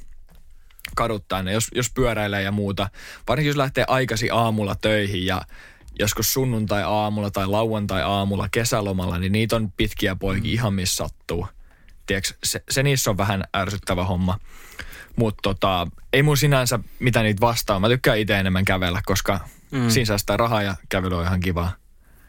kaduttaa 0.95 1.43
ne, 1.43 1.53
jos, 1.53 1.67
jos 1.75 1.91
pyöräilee 1.93 2.41
ja 2.41 2.51
muuta. 2.51 2.89
Varsinkin, 3.27 3.47
jos 3.49 3.57
lähtee 3.57 3.85
aikasi 3.87 4.29
aamulla 4.31 4.75
töihin 4.75 5.25
ja 5.25 5.41
joskus 5.99 6.33
sunnuntai-aamulla 6.33 7.31
tai 7.31 7.47
lauantai-aamulla 7.47 8.49
kesälomalla, 8.51 9.17
niin 9.19 9.31
niitä 9.31 9.55
on 9.55 9.71
pitkiä 9.77 10.15
poikia 10.15 10.51
mm. 10.51 10.53
ihan 10.53 10.73
missä 10.73 10.95
sattuu. 10.95 11.47
Tiedätkö, 12.07 12.33
se, 12.43 12.63
se 12.69 12.83
niissä 12.83 13.09
on 13.09 13.17
vähän 13.17 13.43
ärsyttävä 13.55 14.03
homma. 14.03 14.39
Mutta 15.15 15.41
tota, 15.41 15.87
ei 16.13 16.23
mun 16.23 16.37
sinänsä 16.37 16.79
mitään 16.99 17.23
niitä 17.23 17.41
vastaa. 17.41 17.79
Mä 17.79 17.89
tykkään 17.89 18.17
itse 18.17 18.39
enemmän 18.39 18.65
kävellä, 18.65 19.01
koska 19.05 19.39
mm. 19.71 19.89
siinä 19.89 20.05
säästää 20.05 20.37
rahaa 20.37 20.63
ja 20.63 20.75
kävely 20.89 21.17
on 21.17 21.25
ihan 21.25 21.39
kivaa. 21.39 21.75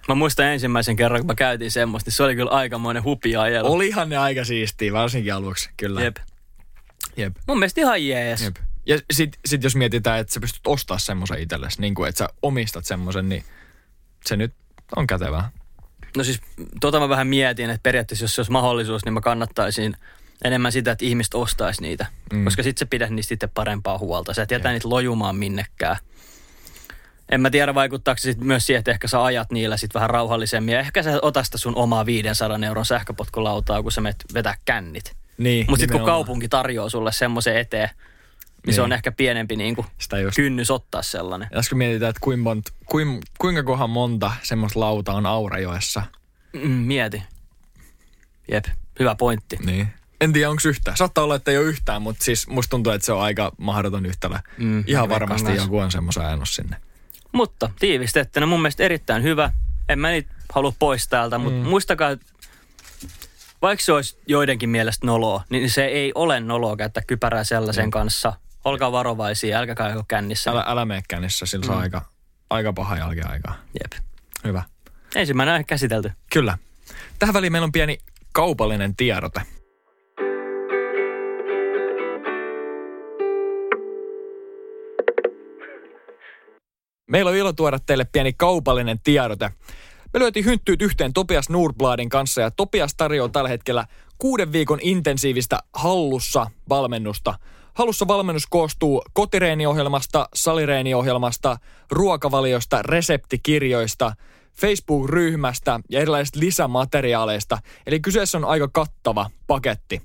Mä 0.09 0.15
muistan 0.15 0.47
ensimmäisen 0.47 0.97
kerran, 0.97 1.21
kun 1.21 1.27
mä 1.27 1.35
käytin 1.35 1.71
semmoista, 1.71 2.11
se 2.11 2.23
oli 2.23 2.37
kyllä 2.37 2.51
aikamoinen 2.51 3.05
hupiajelu. 3.05 3.73
Olihan 3.73 4.09
ne 4.09 4.17
aika 4.17 4.45
siistiä, 4.45 4.93
varsinkin 4.93 5.35
aluksi, 5.35 5.71
kyllä. 5.77 6.03
Jep. 6.03 6.17
Jep. 7.17 7.37
Mun 7.49 7.59
mielestä 7.59 7.81
ihan 7.81 8.07
jees. 8.07 8.43
Jep. 8.43 8.57
Ja 8.87 8.99
sit, 9.13 9.39
sit 9.47 9.63
jos 9.63 9.77
mietitään, 9.77 10.21
että 10.21 10.35
sä 10.35 10.41
pystyt 10.41 10.67
ostamaan 10.67 11.01
semmoisen 11.01 11.39
itsellesi, 11.39 11.81
niin 11.81 11.95
kuin, 11.95 12.09
että 12.09 12.19
sä 12.19 12.29
omistat 12.43 12.85
semmoisen, 12.85 13.29
niin 13.29 13.45
se 14.27 14.37
nyt 14.37 14.55
on 14.97 15.07
kätevää. 15.07 15.51
No 16.19 16.25
siis 16.25 16.41
tota 16.81 17.01
mä 17.01 17.09
vähän 17.09 17.27
mietin, 17.27 17.71
että 17.71 17.83
periaatteessa 17.83 18.25
jos 18.25 18.35
se 18.35 18.41
olisi 18.41 18.53
mahdollisuus, 18.53 19.05
niin 19.05 19.13
mä 19.13 19.21
kannattaisin 19.21 19.97
enemmän 20.45 20.73
sitä, 20.73 20.91
että 20.91 21.05
ihmiset 21.05 21.35
ostaisi 21.35 21.83
niitä. 21.83 22.07
Mm. 22.33 22.45
Koska 22.45 22.63
sitten 22.63 22.79
se 22.79 22.91
pidät 22.91 23.11
niistä 23.11 23.29
sitten 23.29 23.51
parempaa 23.55 23.99
huolta. 23.99 24.35
Sä 24.35 24.43
et 24.43 24.51
jätä 24.51 24.73
niitä 24.73 24.89
lojumaan 24.89 25.37
minnekään. 25.37 25.97
En 27.29 27.41
mä 27.41 27.51
tiedä, 27.51 27.75
vaikuttaako 27.75 28.19
se 28.19 28.33
sit 28.33 28.41
myös 28.41 28.67
siihen, 28.67 28.79
että 28.79 28.91
ehkä 28.91 29.09
sä 29.09 29.25
ajat 29.25 29.51
niillä 29.53 29.77
sit 29.77 29.95
vähän 29.95 30.11
rauhallisemmin. 30.11 30.73
Ja 30.73 30.81
ehkä 30.81 31.03
sä 31.03 31.19
otat 31.23 31.45
sitä 31.45 31.59
sun 31.59 31.77
omaa 31.77 32.07
500 32.07 32.59
euron 32.67 32.87
sähköpotkulautaa, 32.87 33.83
kun 33.83 33.93
sä 33.93 34.01
menet 34.01 34.25
vetää 34.35 34.55
kännit. 34.65 35.17
Niin, 35.39 35.67
Mutta 35.69 35.81
sitten 35.81 35.99
kun 35.99 36.07
kaupunki 36.07 36.49
tarjoaa 36.49 36.89
sulle 36.89 37.13
semmoisen 37.13 37.57
eteen, 37.57 37.91
niin, 38.59 38.67
niin 38.67 38.75
se 38.75 38.81
Niin. 38.81 38.85
on 38.85 38.93
ehkä 38.93 39.13
pienempi 39.13 39.57
niinku 39.57 39.87
Sitä 39.99 40.19
just. 40.19 40.37
kynnys 40.37 40.71
ottaa 40.71 41.03
sellainen. 41.03 41.49
Ja 41.53 41.61
kun 41.69 41.79
mietitään, 41.79 42.11
että 42.11 42.21
kuinka, 42.21 42.43
mont, 42.43 42.65
kuin, 42.87 43.19
kuinka 43.39 43.63
kohan 43.63 43.91
monta 43.91 44.33
semmoista 44.43 44.81
lautaa 44.81 45.15
on 45.15 45.27
Aurajoessa, 45.27 46.03
Mm, 46.53 46.71
mieti. 46.71 47.23
Jep, 48.51 48.65
hyvä 48.99 49.15
pointti. 49.15 49.57
niin 49.65 49.89
en 50.21 50.33
tiedä 50.33 50.51
onko 50.51 50.63
yhtään. 50.69 50.97
Saattaa 50.97 51.25
olla, 51.25 51.35
että 51.35 51.51
ei 51.51 51.59
ole 51.59 51.67
yhtään, 51.67 52.03
mutta 52.03 52.25
siis 52.25 52.49
musta 52.49 52.71
tuntuu, 52.71 52.93
että 52.93 53.07
se 53.07 53.13
on 53.13 53.23
aika 53.23 53.53
mahdoton 53.59 54.07
yhtälö. 54.07 54.39
Mm, 54.59 54.85
Ihan 54.87 55.09
varmasti 55.09 55.55
joku 55.57 55.79
on 55.79 55.91
semmoisen 55.91 56.25
ajanut 56.27 56.49
sinne. 56.49 56.77
Mutta 57.33 57.71
tiivistettynä 57.79 58.47
mun 58.47 58.61
mielestä 58.63 58.83
erittäin 58.83 59.23
hyvä. 59.23 59.53
En 59.89 59.99
mä 59.99 60.11
niitä 60.11 60.35
halua 60.55 60.73
pois 60.79 61.09
täältä, 61.09 61.39
mutta 61.39 61.63
mm. 61.63 61.69
muistakaa, 61.69 62.17
vaikka 63.63 63.85
se 63.85 63.93
olisi 63.93 64.19
joidenkin 64.27 64.69
mielestä 64.69 65.07
noloa, 65.07 65.45
niin 65.51 65.71
se 65.71 65.85
ei 65.85 66.13
ole 66.15 66.41
noloa 66.41 66.77
käyttää 66.77 67.03
kypärää 67.07 67.45
sellaisen 67.45 67.85
mm. 67.85 67.91
kanssa. 67.91 68.33
Olkaa 68.69 68.93
varovaisia, 68.93 69.59
älkää 69.59 69.75
kaiko 69.75 70.05
kännissä. 70.09 70.51
Älä, 70.51 70.65
älä 70.67 70.85
mene 70.85 71.03
kännissä, 71.09 71.47
sillä 71.47 71.67
saa 71.67 71.79
aika, 71.79 72.03
aika 72.51 72.73
paha 72.73 72.97
jälkeaikaa. 72.97 73.55
Jep. 73.83 74.05
Hyvä. 74.45 74.63
Ensimmäinen 75.15 75.53
aihe 75.53 75.65
käsitelty. 75.65 76.13
Kyllä. 76.33 76.59
Tähän 77.19 77.35
väliin 77.35 77.53
meillä 77.53 77.65
on 77.65 77.73
pieni 77.73 77.99
kaupallinen 78.33 78.97
tiedote. 78.97 79.41
Meillä 87.11 87.29
on 87.29 87.37
ilo 87.37 87.53
tuoda 87.53 87.79
teille 87.79 88.05
pieni 88.05 88.33
kaupallinen 88.33 89.01
tiedote. 89.05 89.51
Me 90.13 90.21
lyötiin 90.21 90.45
hynttyyt 90.45 90.83
yhteen 90.83 91.13
Topias 91.13 91.49
Nordbladin 91.49 92.09
kanssa 92.09 92.41
ja 92.41 92.51
Topias 92.51 92.95
tarjoaa 92.97 93.29
tällä 93.29 93.49
hetkellä 93.49 93.87
kuuden 94.19 94.53
viikon 94.53 94.79
intensiivistä 94.83 95.59
hallussa 95.75 96.51
valmennusta. 96.69 97.35
Hallussa 97.79 98.09
valmennus 98.09 98.47
koostuu 98.47 99.03
kotireeniohjelmasta, 99.13 100.29
salireeniohjelmasta, 100.35 101.57
ruokavaliosta, 101.91 102.83
reseptikirjoista, 102.83 104.13
Facebook-ryhmästä 104.61 105.81
ja 105.91 106.01
erilaisista 106.01 106.41
lisämateriaaleista. 106.41 107.59
Eli 107.87 108.01
kyseessä 108.01 108.39
on 108.39 108.45
aika 108.45 108.69
kattava 108.73 109.31
paketti. 109.47 110.03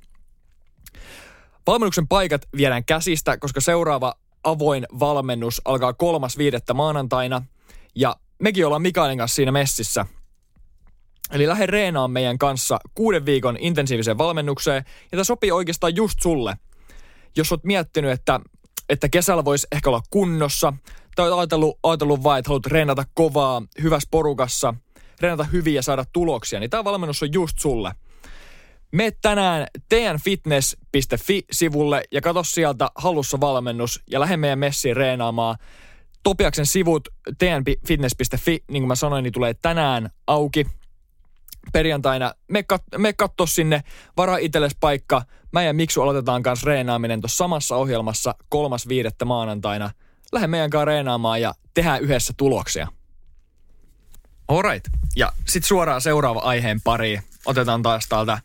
Valmennuksen 1.67 2.07
paikat 2.07 2.41
viedään 2.57 2.85
käsistä, 2.85 3.37
koska 3.37 3.61
seuraava 3.61 4.13
avoin 4.43 4.85
valmennus 4.99 5.61
alkaa 5.65 5.93
kolmas 5.93 6.37
viidettä 6.37 6.73
maanantaina. 6.73 7.41
Ja 7.95 8.15
mekin 8.39 8.65
ollaan 8.65 8.81
Mikaelin 8.81 9.17
kanssa 9.17 9.35
siinä 9.35 9.51
messissä. 9.51 10.05
Eli 11.31 11.47
lähde 11.47 11.65
reenaan 11.65 12.11
meidän 12.11 12.37
kanssa 12.37 12.79
kuuden 12.95 13.25
viikon 13.25 13.57
intensiiviseen 13.59 14.17
valmennukseen. 14.17 14.85
Ja 14.85 15.09
tämä 15.11 15.23
sopii 15.23 15.51
oikeastaan 15.51 15.95
just 15.95 16.19
sulle. 16.21 16.55
Jos 17.37 17.51
oot 17.51 17.63
miettinyt, 17.63 18.11
että, 18.11 18.39
että 18.89 19.09
kesällä 19.09 19.45
voisi 19.45 19.67
ehkä 19.71 19.89
olla 19.89 20.01
kunnossa, 20.09 20.73
tai 21.15 21.29
oot 21.29 21.39
ajatellut, 21.39 21.79
ajatellut 21.83 22.23
vaan, 22.23 22.39
että 22.39 22.49
haluat 22.49 22.65
reenata 22.65 23.03
kovaa, 23.13 23.61
hyvässä 23.81 24.07
porukassa, 24.11 24.73
reenata 25.21 25.43
hyvin 25.43 25.73
ja 25.73 25.81
saada 25.81 26.05
tuloksia, 26.13 26.59
niin 26.59 26.69
tämä 26.69 26.83
valmennus 26.83 27.23
on 27.23 27.33
just 27.33 27.59
sulle. 27.59 27.91
Mene 28.91 29.11
tänään 29.21 29.67
tnfitness.fi-sivulle 29.89 32.03
ja 32.11 32.21
katso 32.21 32.43
sieltä 32.43 32.89
hallussa 32.95 33.39
valmennus 33.39 34.03
ja 34.11 34.19
lähde 34.19 34.37
meidän 34.37 34.59
messiin 34.59 34.95
reenaamaan. 34.95 35.57
Topiaksen 36.23 36.65
sivut 36.65 37.09
tnfitness.fi, 37.37 38.63
niin 38.71 38.81
kuin 38.81 38.87
mä 38.87 38.95
sanoin, 38.95 39.23
niin 39.23 39.33
tulee 39.33 39.53
tänään 39.53 40.09
auki 40.27 40.65
perjantaina. 41.73 42.33
Me, 42.51 42.63
kat- 42.73 42.97
me 42.97 43.13
katso 43.13 43.45
sinne, 43.45 43.83
varaa 44.17 44.37
itsellesi 44.37 44.77
paikka. 44.79 45.21
Mä 45.51 45.63
ja 45.63 45.73
Miksu 45.73 46.01
aloitetaan 46.01 46.43
kanssa 46.43 46.67
reenaaminen 46.67 47.21
tuossa 47.21 47.37
samassa 47.37 47.75
ohjelmassa 47.75 48.35
kolmas 48.49 48.87
viidettä 48.87 49.25
maanantaina. 49.25 49.91
Lähde 50.31 50.47
meidän 50.47 50.69
kanssa 50.69 50.85
reenaamaan 50.85 51.41
ja 51.41 51.53
tehdään 51.73 52.01
yhdessä 52.01 52.33
tuloksia. 52.37 52.87
Alright. 54.47 54.87
Ja 55.15 55.31
sitten 55.45 55.67
suoraan 55.67 56.01
seuraava 56.01 56.39
aiheen 56.39 56.81
pariin. 56.81 57.23
Otetaan 57.45 57.81
taas 57.81 58.07
täältä, 58.09 58.37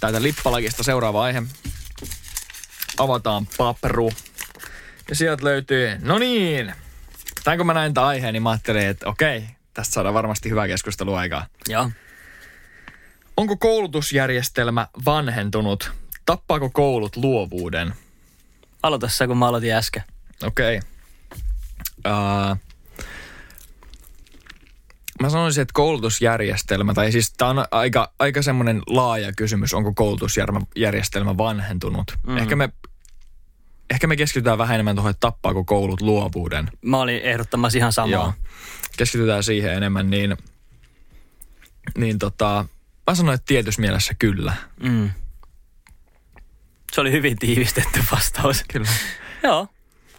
täältä 0.00 0.22
lippalakista 0.22 0.82
seuraava 0.82 1.22
aihe. 1.22 1.42
Avataan 2.98 3.46
papru. 3.58 4.10
Ja 5.08 5.14
sieltä 5.14 5.44
löytyy, 5.44 5.98
no 6.02 6.18
niin. 6.18 6.74
Tän 7.44 7.58
kun 7.58 7.66
mä 7.66 7.74
näin 7.74 7.94
tämän 7.94 8.08
aiheen, 8.08 8.32
niin 8.32 8.42
mä 8.42 8.50
ajattelin, 8.50 8.86
että 8.86 9.08
okei, 9.08 9.44
tästä 9.74 9.94
saadaan 9.94 10.14
varmasti 10.14 10.50
hyvää 10.50 10.66
keskustelua 10.66 11.18
aikaa. 11.18 11.46
Joo. 11.68 11.90
Onko 13.36 13.56
koulutusjärjestelmä 13.56 14.88
vanhentunut? 15.04 15.92
Tappaako 16.26 16.70
koulut 16.70 17.16
luovuuden? 17.16 17.94
Aloita 18.82 19.08
sä, 19.08 19.26
kun 19.26 19.38
mä 19.38 19.46
aloitin 19.48 19.74
äsken. 19.74 20.02
Okei. 20.42 20.80
Uh, 22.06 22.56
mä 25.22 25.30
sanoisin, 25.30 25.62
että 25.62 25.72
koulutusjärjestelmä, 25.72 26.94
tai 26.94 27.12
siis 27.12 27.32
tämä 27.32 27.50
on 27.50 27.64
aika, 27.70 28.12
aika 28.18 28.42
semmoinen 28.42 28.82
laaja 28.86 29.32
kysymys, 29.32 29.74
onko 29.74 29.92
koulutusjärjestelmä 29.94 31.36
vanhentunut. 31.36 32.18
Mm. 32.26 32.36
Ehkä, 32.36 32.56
me, 32.56 32.68
ehkä 33.90 34.06
me 34.06 34.16
keskitytään 34.16 34.58
vähän 34.58 34.74
enemmän 34.74 34.96
tuohon, 34.96 35.10
että 35.10 35.20
tappaako 35.20 35.64
koulut 35.64 36.00
luovuuden. 36.00 36.70
Mä 36.82 36.98
olin 36.98 37.22
ehdottamassa 37.22 37.78
ihan 37.78 37.92
samaa. 37.92 38.10
Joo. 38.10 38.32
Keskitytään 38.96 39.42
siihen 39.42 39.74
enemmän, 39.74 40.10
niin, 40.10 40.36
niin 41.98 42.18
tota, 42.18 42.64
mä 43.06 43.14
sanoin, 43.14 43.34
että 43.34 43.46
tietyssä 43.46 43.80
mielessä 43.80 44.14
kyllä. 44.14 44.52
Mm. 44.80 45.10
Se 46.92 47.00
oli 47.00 47.12
hyvin 47.12 47.38
tiivistetty 47.38 48.04
vastaus. 48.12 48.64
Kyllä. 48.72 48.88
Joo. 49.42 49.68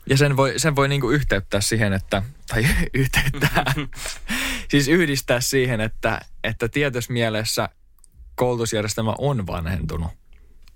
Ja 0.10 0.18
sen 0.18 0.38
voi, 0.38 0.54
sen 0.58 0.76
voi 0.76 0.88
niinku 0.88 1.10
yhteyttää 1.10 1.62
siihen, 1.62 1.94
että, 1.94 2.24
tai 2.48 2.66
yhteyttää, 2.94 3.74
siis 4.72 4.88
yhdistää 4.88 5.42
siihen, 5.42 5.82
että, 5.82 6.22
että 6.44 6.70
tietyssä 6.70 7.14
mielessä 7.14 7.70
koulutusjärjestelmä 8.36 9.16
on 9.18 9.48
vanhentunut. 9.48 10.12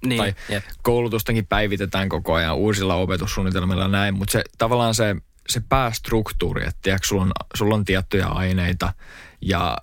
Niin, 0.05 0.17
Tai 0.17 0.35
jep. 0.49 0.63
koulutustakin 0.81 1.47
päivitetään 1.47 2.09
koko 2.09 2.33
ajan 2.33 2.55
uusilla 2.55 2.95
opetussuunnitelmilla 2.95 3.83
ja 3.83 3.87
näin, 3.87 4.13
mutta 4.13 4.31
se 4.31 4.43
tavallaan 4.57 4.95
se, 4.95 5.15
se 5.49 5.61
päästruktuuri, 5.69 6.67
että 6.67 6.79
tiedätkö, 6.81 7.07
sulla 7.07 7.21
on, 7.21 7.31
sulla 7.55 7.75
on 7.75 7.85
tiettyjä 7.85 8.25
aineita 8.25 8.93
ja 9.41 9.77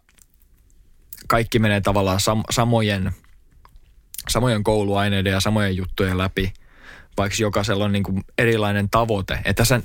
kaikki 1.26 1.58
menee 1.58 1.80
tavallaan 1.80 2.20
sam, 2.20 2.42
samojen, 2.50 3.12
samojen 4.28 4.64
kouluaineiden 4.64 5.32
ja 5.32 5.40
samojen 5.40 5.76
juttujen 5.76 6.18
läpi, 6.18 6.52
vaikka 7.16 7.36
jokaisella 7.40 7.84
on 7.84 7.92
niin 7.92 8.02
kuin 8.02 8.24
erilainen 8.38 8.90
tavoite. 8.90 9.38
Että 9.44 9.64
sä 9.64 9.80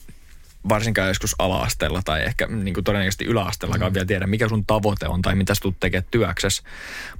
varsinkaan 0.69 1.07
joskus 1.07 1.36
ala-asteella 1.39 2.01
tai 2.05 2.24
ehkä 2.24 2.48
niin 2.48 2.74
kuin 2.74 2.83
todennäköisesti 2.83 3.25
yläasteellakaan 3.25 3.91
mm. 3.91 3.93
vielä 3.93 4.05
tiedä, 4.05 4.27
mikä 4.27 4.50
sun 4.50 4.65
tavoite 4.65 5.07
on 5.07 5.21
tai 5.21 5.36
mitä 5.36 5.55
sä 5.55 5.62
tuut 5.62 5.79
tekemään 5.79 6.07
työksessä. 6.12 6.63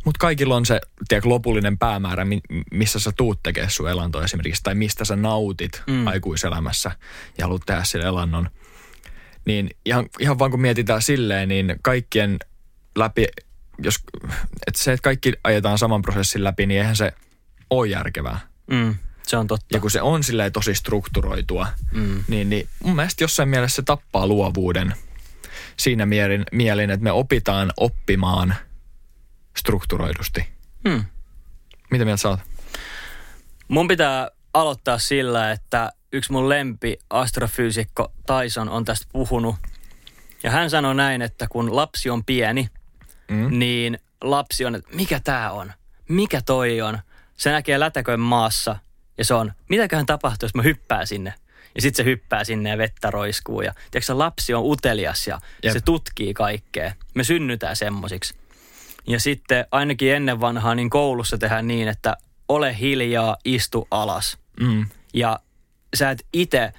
Mutta 0.06 0.20
kaikilla 0.20 0.56
on 0.56 0.66
se 0.66 0.82
tiedätkö, 1.08 1.30
lopullinen 1.30 1.78
päämäärä, 1.78 2.26
mi- 2.26 2.42
missä 2.72 3.00
sä 3.00 3.12
tuut 3.12 3.40
tekemään 3.44 3.72
sun 3.72 3.90
elantoa 3.90 4.24
esimerkiksi, 4.24 4.64
tai 4.64 4.76
mistä 4.76 5.06
sä 5.06 5.16
nautit 5.16 5.84
mm. 5.88 6.08
aikuiselämässä 6.08 6.92
ja 7.38 7.46
haluat 7.46 7.62
tehdä 7.66 7.84
sille 7.84 8.06
elannon. 8.06 8.50
Niin 9.46 9.70
ihan, 9.86 10.06
ihan 10.20 10.40
vaan 10.40 10.52
kun 10.52 10.62
mietitään 10.62 11.02
silleen, 11.02 11.50
niin 11.50 11.76
kaikkien 11.82 12.40
läpi, 12.96 13.28
jos, 13.84 13.96
että 14.68 14.82
se, 14.82 14.94
että 14.94 15.04
kaikki 15.04 15.34
ajetaan 15.44 15.78
saman 15.78 16.02
prosessin 16.02 16.44
läpi, 16.44 16.66
niin 16.66 16.82
eihän 16.82 16.96
se 16.96 17.14
ole 17.70 17.88
järkevää. 17.88 18.40
Mm, 18.72 18.96
se 19.24 19.38
on 19.38 19.48
totta. 19.48 19.66
Ja 19.72 19.80
kun 19.80 19.92
se 19.92 20.02
on 20.02 20.24
silleen 20.24 20.52
tosi 20.52 20.76
strukturoitua, 20.76 21.68
mm. 21.92 22.24
niin, 22.28 22.50
niin 22.50 22.68
mun 22.84 22.96
mielestä 22.96 23.24
jossain 23.24 23.50
mielessä 23.50 23.76
se 23.76 23.82
tappaa 23.82 24.28
luovuuden 24.28 24.94
siinä 25.78 26.06
mielin, 26.06 26.46
mielin 26.52 26.90
että 26.90 27.04
me 27.04 27.12
opitaan 27.12 27.72
oppimaan 27.78 28.56
strukturoidusti. 29.58 30.48
Mm. 30.84 31.06
Mitä 31.92 32.06
mieltä 32.06 32.22
sä 32.22 32.30
oot? 32.30 32.40
Mun 33.68 33.88
pitää 33.88 34.30
aloittaa 34.54 35.00
sillä, 35.00 35.52
että 35.52 35.92
yksi 36.14 36.32
mun 36.32 36.50
lempi 36.50 36.98
astrofyysikko 37.10 38.14
Tyson 38.28 38.70
on 38.70 38.86
tästä 38.86 39.08
puhunut. 39.12 39.56
Ja 40.44 40.52
hän 40.52 40.70
sanoi 40.70 40.96
näin, 40.96 41.22
että 41.22 41.48
kun 41.48 41.76
lapsi 41.76 42.10
on 42.10 42.26
pieni, 42.26 42.68
mm. 43.32 43.60
niin 43.60 44.00
lapsi 44.22 44.66
on, 44.66 44.76
että 44.76 44.96
mikä 44.96 45.20
tää 45.24 45.52
on? 45.52 45.74
Mikä 46.08 46.42
toi 46.42 46.82
on? 46.82 47.00
Se 47.38 47.52
näkee 47.52 47.80
lätäkön 47.80 48.20
maassa 48.20 48.76
ja 49.18 49.26
se 49.26 49.34
on, 49.34 49.52
mitäköhän 49.70 50.06
tapahtuu, 50.06 50.46
jos 50.46 50.56
mä 50.56 50.62
hyppään 50.62 51.08
sinne? 51.08 51.34
Ja 51.76 51.82
sitten 51.82 52.06
se 52.06 52.10
hyppää 52.10 52.44
sinne 52.44 52.70
ja 52.70 52.78
vettä 52.78 53.12
roiskuu. 53.12 53.62
Ja 53.62 53.74
tiedätkö, 53.92 54.18
lapsi 54.18 54.54
on 54.54 54.64
utelias 54.66 55.28
ja 55.28 55.40
Jep. 55.64 55.74
se 55.74 55.82
tutkii 55.82 56.34
kaikkea. 56.34 56.94
Me 57.14 57.24
synnytään 57.24 57.76
semmosiksi. 57.76 58.34
Ja 59.08 59.20
sitten 59.20 59.66
ainakin 59.72 60.14
ennen 60.14 60.42
vanhaa 60.42 60.76
niin 60.76 60.90
koulussa 60.90 61.38
tehdään 61.38 61.68
niin, 61.68 61.88
että 61.88 62.18
ole 62.50 62.80
hiljaa, 62.80 63.38
istu 63.46 63.88
alas. 63.92 64.38
Mm. 64.60 64.86
Ja 65.14 65.40
sä 65.96 66.12
et 66.12 66.26
itse 66.34 66.74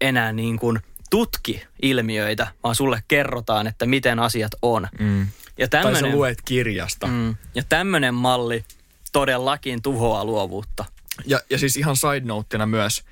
enää 0.00 0.32
niin 0.32 0.58
kuin 0.58 0.78
tutki 1.10 1.62
ilmiöitä, 1.82 2.46
vaan 2.62 2.74
sulle 2.74 3.02
kerrotaan, 3.08 3.66
että 3.66 3.86
miten 3.86 4.18
asiat 4.18 4.52
on. 4.62 4.88
Mm. 4.98 5.26
Ja 5.58 5.68
Tai 5.68 5.82
sä 5.82 5.92
tämmönen, 5.92 6.16
luet 6.16 6.42
kirjasta. 6.44 7.06
Mm. 7.06 7.12
mm, 7.12 7.36
ja 7.54 7.62
tämmöinen 7.68 8.14
malli 8.14 8.64
todellakin 9.12 9.82
tuhoaa 9.82 10.24
luovuutta. 10.24 10.84
Ja, 11.26 11.40
ja 11.50 11.58
siis 11.58 11.76
ihan 11.76 11.96
side 11.96 12.20
noteina 12.20 12.66
myös, 12.66 13.04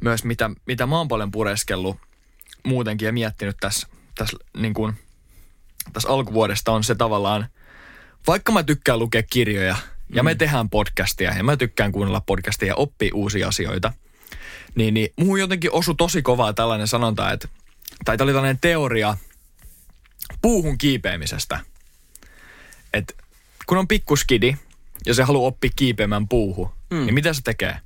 myös 0.00 0.24
mitä, 0.24 0.50
mitä 0.66 0.86
mä 0.86 0.98
oon 0.98 1.08
paljon 1.08 1.30
pureskellut 1.30 1.96
muutenkin 2.64 3.06
ja 3.06 3.12
miettinyt 3.12 3.56
tässä, 3.60 3.86
tässä, 4.14 4.36
niin 4.56 4.74
kuin, 4.74 4.94
tässä 5.92 6.08
alkuvuodesta 6.08 6.72
on 6.72 6.84
se 6.84 6.94
tavallaan, 6.94 7.46
vaikka 8.26 8.52
mä 8.52 8.62
tykkään 8.62 8.98
lukea 8.98 9.22
kirjoja 9.22 9.76
ja 10.14 10.22
me 10.22 10.34
tehdään 10.34 10.70
podcastia 10.70 11.36
ja 11.36 11.44
mä 11.44 11.56
tykkään 11.56 11.92
kuunnella 11.92 12.20
podcastia 12.20 12.68
ja 12.68 12.74
oppia 12.74 13.10
uusia 13.14 13.48
asioita, 13.48 13.92
niin, 14.74 14.94
niin 14.94 15.12
muuhun 15.16 15.40
jotenkin 15.40 15.72
osui 15.72 15.94
tosi 15.98 16.22
kovaa 16.22 16.52
tällainen 16.52 16.88
sanonta, 16.88 17.32
että, 17.32 17.48
tai 18.04 18.16
tämä 18.16 18.24
oli 18.24 18.32
tällainen 18.32 18.58
teoria 18.60 19.16
puuhun 20.42 20.78
kiipeämisestä. 20.78 21.60
Että 22.92 23.14
kun 23.66 23.78
on 23.78 23.88
pikkuskidi 23.88 24.56
ja 25.06 25.14
se 25.14 25.22
haluaa 25.22 25.48
oppia 25.48 25.70
kiipeämään 25.76 26.28
puuhun, 26.28 26.68
mm. 26.90 26.96
niin 26.96 27.14
mitä 27.14 27.32
se 27.32 27.42
tekee? 27.42 27.76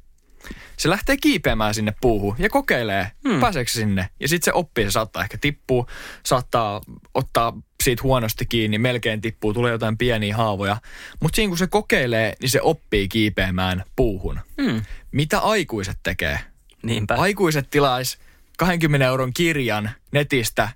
Se 0.77 0.91
lähtee 0.91 1.17
kiipeämään 1.17 1.75
sinne 1.75 1.95
puuhun 2.01 2.37
ja 2.39 2.51
kokeilee, 2.51 3.11
mm. 3.25 3.41
pääseekö 3.41 3.71
se 3.71 3.75
sinne. 3.75 4.09
Ja 4.21 4.29
sitten 4.29 4.45
se 4.45 4.53
oppii, 4.53 4.85
se 4.85 4.91
saattaa 4.91 5.23
ehkä 5.23 5.39
tippua, 5.39 5.87
saattaa 6.27 6.81
ottaa 7.15 7.53
siitä 7.83 8.03
huonosti 8.03 8.47
kiinni, 8.47 8.79
melkein 8.79 9.21
tippuu, 9.21 9.55
tulee 9.55 9.73
jotain 9.73 9.99
pieniä 9.99 10.37
haavoja. 10.37 10.77
Mutta 11.21 11.37
siinä 11.37 11.49
kun 11.49 11.59
se 11.59 11.67
kokeilee, 11.67 12.37
niin 12.41 12.51
se 12.51 12.61
oppii 12.63 13.09
kiipeämään 13.09 13.85
puuhun. 13.97 14.41
Mm. 14.59 14.83
Mitä 15.13 15.39
aikuiset 15.39 15.99
tekee? 16.03 16.39
Niinpä. 16.83 17.15
Aikuiset 17.15 17.71
tilais 17.71 18.19
20 18.59 19.07
euron 19.07 19.33
kirjan 19.33 19.91
netistä, 20.13 20.69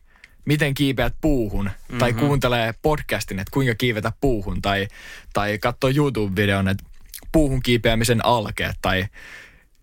miten 0.45 0.75
kiipeät 0.75 1.15
puuhun, 1.21 1.65
mm-hmm. 1.65 1.99
tai 1.99 2.13
kuuntelee 2.13 2.75
podcastin, 2.83 3.39
että 3.39 3.51
kuinka 3.51 3.75
kiivetä 3.75 4.13
puuhun, 4.21 4.63
tai, 4.63 4.89
tai 5.33 5.59
katsoo 5.59 5.91
YouTube-videon, 5.91 6.69
että 6.69 6.85
puuhun 7.33 7.63
kiipeämisen 7.63 8.27
alkeet, 8.27 8.77
tai 8.83 9.07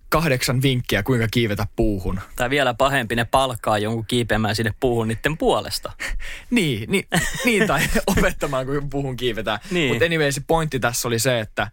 kahdeksan 0.09 0.61
vinkkiä, 0.61 1.03
kuinka 1.03 1.27
kiivetä 1.31 1.67
puuhun. 1.75 2.19
Tai 2.35 2.49
vielä 2.49 2.73
pahempi, 2.73 3.15
ne 3.15 3.25
palkkaa 3.25 3.77
jonkun 3.77 4.05
kiipeämään 4.05 4.55
sinne 4.55 4.73
puuhun 4.79 5.07
niiden 5.07 5.37
puolesta. 5.37 5.91
Niin, 6.49 6.91
niin, 6.91 7.07
niin 7.45 7.67
tai 7.67 7.81
opettamaan, 8.17 8.65
kuinka 8.65 8.87
puuhun 8.91 9.17
kiivetään. 9.17 9.59
Niin. 9.71 9.89
Mutta 9.89 10.05
anyway, 10.05 10.31
se 10.31 10.41
pointti 10.47 10.79
tässä 10.79 11.07
oli 11.07 11.19
se, 11.19 11.39
että, 11.39 11.71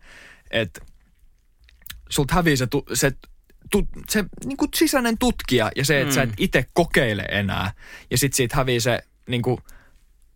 että 0.51 0.81
sulta 2.09 2.35
hävii 2.35 2.57
se, 2.57 2.67
se, 2.95 3.13
tu, 3.71 3.89
se 4.09 4.25
niin 4.45 4.57
kuin 4.57 4.69
sisäinen 4.75 5.19
tutkija 5.19 5.71
ja 5.77 5.85
se, 5.85 6.01
että 6.01 6.13
mm. 6.13 6.15
sä 6.15 6.23
et 6.23 6.31
itse 6.39 6.65
kokeile 6.73 7.23
enää. 7.23 7.73
Ja 8.11 8.19
sitten 8.19 8.37
siitä 8.37 8.57
hävii 8.57 8.81
se 8.81 9.03
niin 9.29 9.43
kuin 9.43 9.59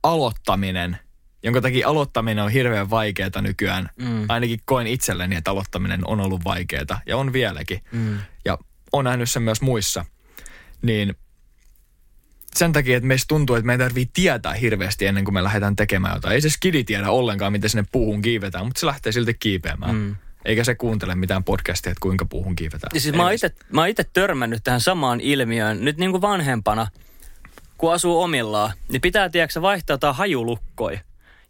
aloittaminen, 0.03 0.99
jonka 1.43 1.61
takia 1.61 1.89
aloittaminen 1.89 2.45
on 2.45 2.51
hirveän 2.51 2.91
vaikeaa 2.91 3.41
nykyään. 3.41 3.91
Mm. 3.97 4.25
Ainakin 4.29 4.61
koen 4.65 4.87
itselleni, 4.87 5.37
että 5.37 5.51
aloittaminen 5.51 6.07
on 6.07 6.21
ollut 6.21 6.45
vaikeaa 6.45 7.01
ja 7.07 7.17
on 7.17 7.33
vieläkin. 7.33 7.81
Mm. 7.93 8.19
Ja 8.45 8.59
on 8.93 9.05
nähnyt 9.05 9.31
sen 9.31 9.43
myös 9.43 9.61
muissa. 9.61 10.05
Niin 10.83 11.15
sen 12.57 12.73
takia, 12.73 12.97
että 12.97 13.07
meistä 13.07 13.29
tuntuu, 13.29 13.57
että 13.57 13.67
meidän 13.67 13.89
tarvii 13.89 14.11
tietää 14.13 14.55
hirveästi 14.55 15.07
ennen 15.07 15.25
kuin 15.25 15.35
me 15.35 15.45
lähdetään 15.45 15.77
tekemään 15.77 16.15
jotain. 16.15 16.35
Ei 16.35 16.41
se 16.41 16.51
skidi 16.51 16.85
tiedä 16.85 17.11
ollenkaan, 17.11 17.53
miten 17.53 17.71
sinne 17.71 17.85
puuhun 17.93 18.23
kiivetään, 18.23 18.67
mutta 18.67 18.81
se 18.81 18.87
lähtee 18.87 19.13
silti 19.13 19.35
kiipeämään. 19.35 19.95
Mm. 19.95 20.17
Eikä 20.45 20.65
se 20.65 20.75
kuuntele 20.75 21.15
mitään 21.15 21.45
podcastia, 21.45 21.91
että 21.93 22.01
kuinka 22.01 22.25
puuhun 22.25 22.57
kiivetään. 22.57 22.91
Ja 22.95 23.01
siis 23.01 23.15
mä 23.15 23.23
oon 23.23 23.31
me- 23.31 23.35
ite, 23.35 23.53
mä 23.73 23.81
oon 23.81 23.89
ite 23.89 24.05
törmännyt 24.13 24.65
tähän 24.65 24.81
samaan 24.81 25.21
ilmiöön 25.21 25.85
nyt 25.85 25.97
niin 25.97 26.11
kuin 26.11 26.21
vanhempana, 26.23 26.87
kun 27.79 27.93
asuu 27.93 28.23
omillaan, 28.23 28.73
niin 28.89 29.01
pitää, 29.01 29.29
tiedätkö, 29.29 29.63
vaihtaa 29.63 29.95
jotain 29.95 30.15
hajulukkoi. 30.15 31.01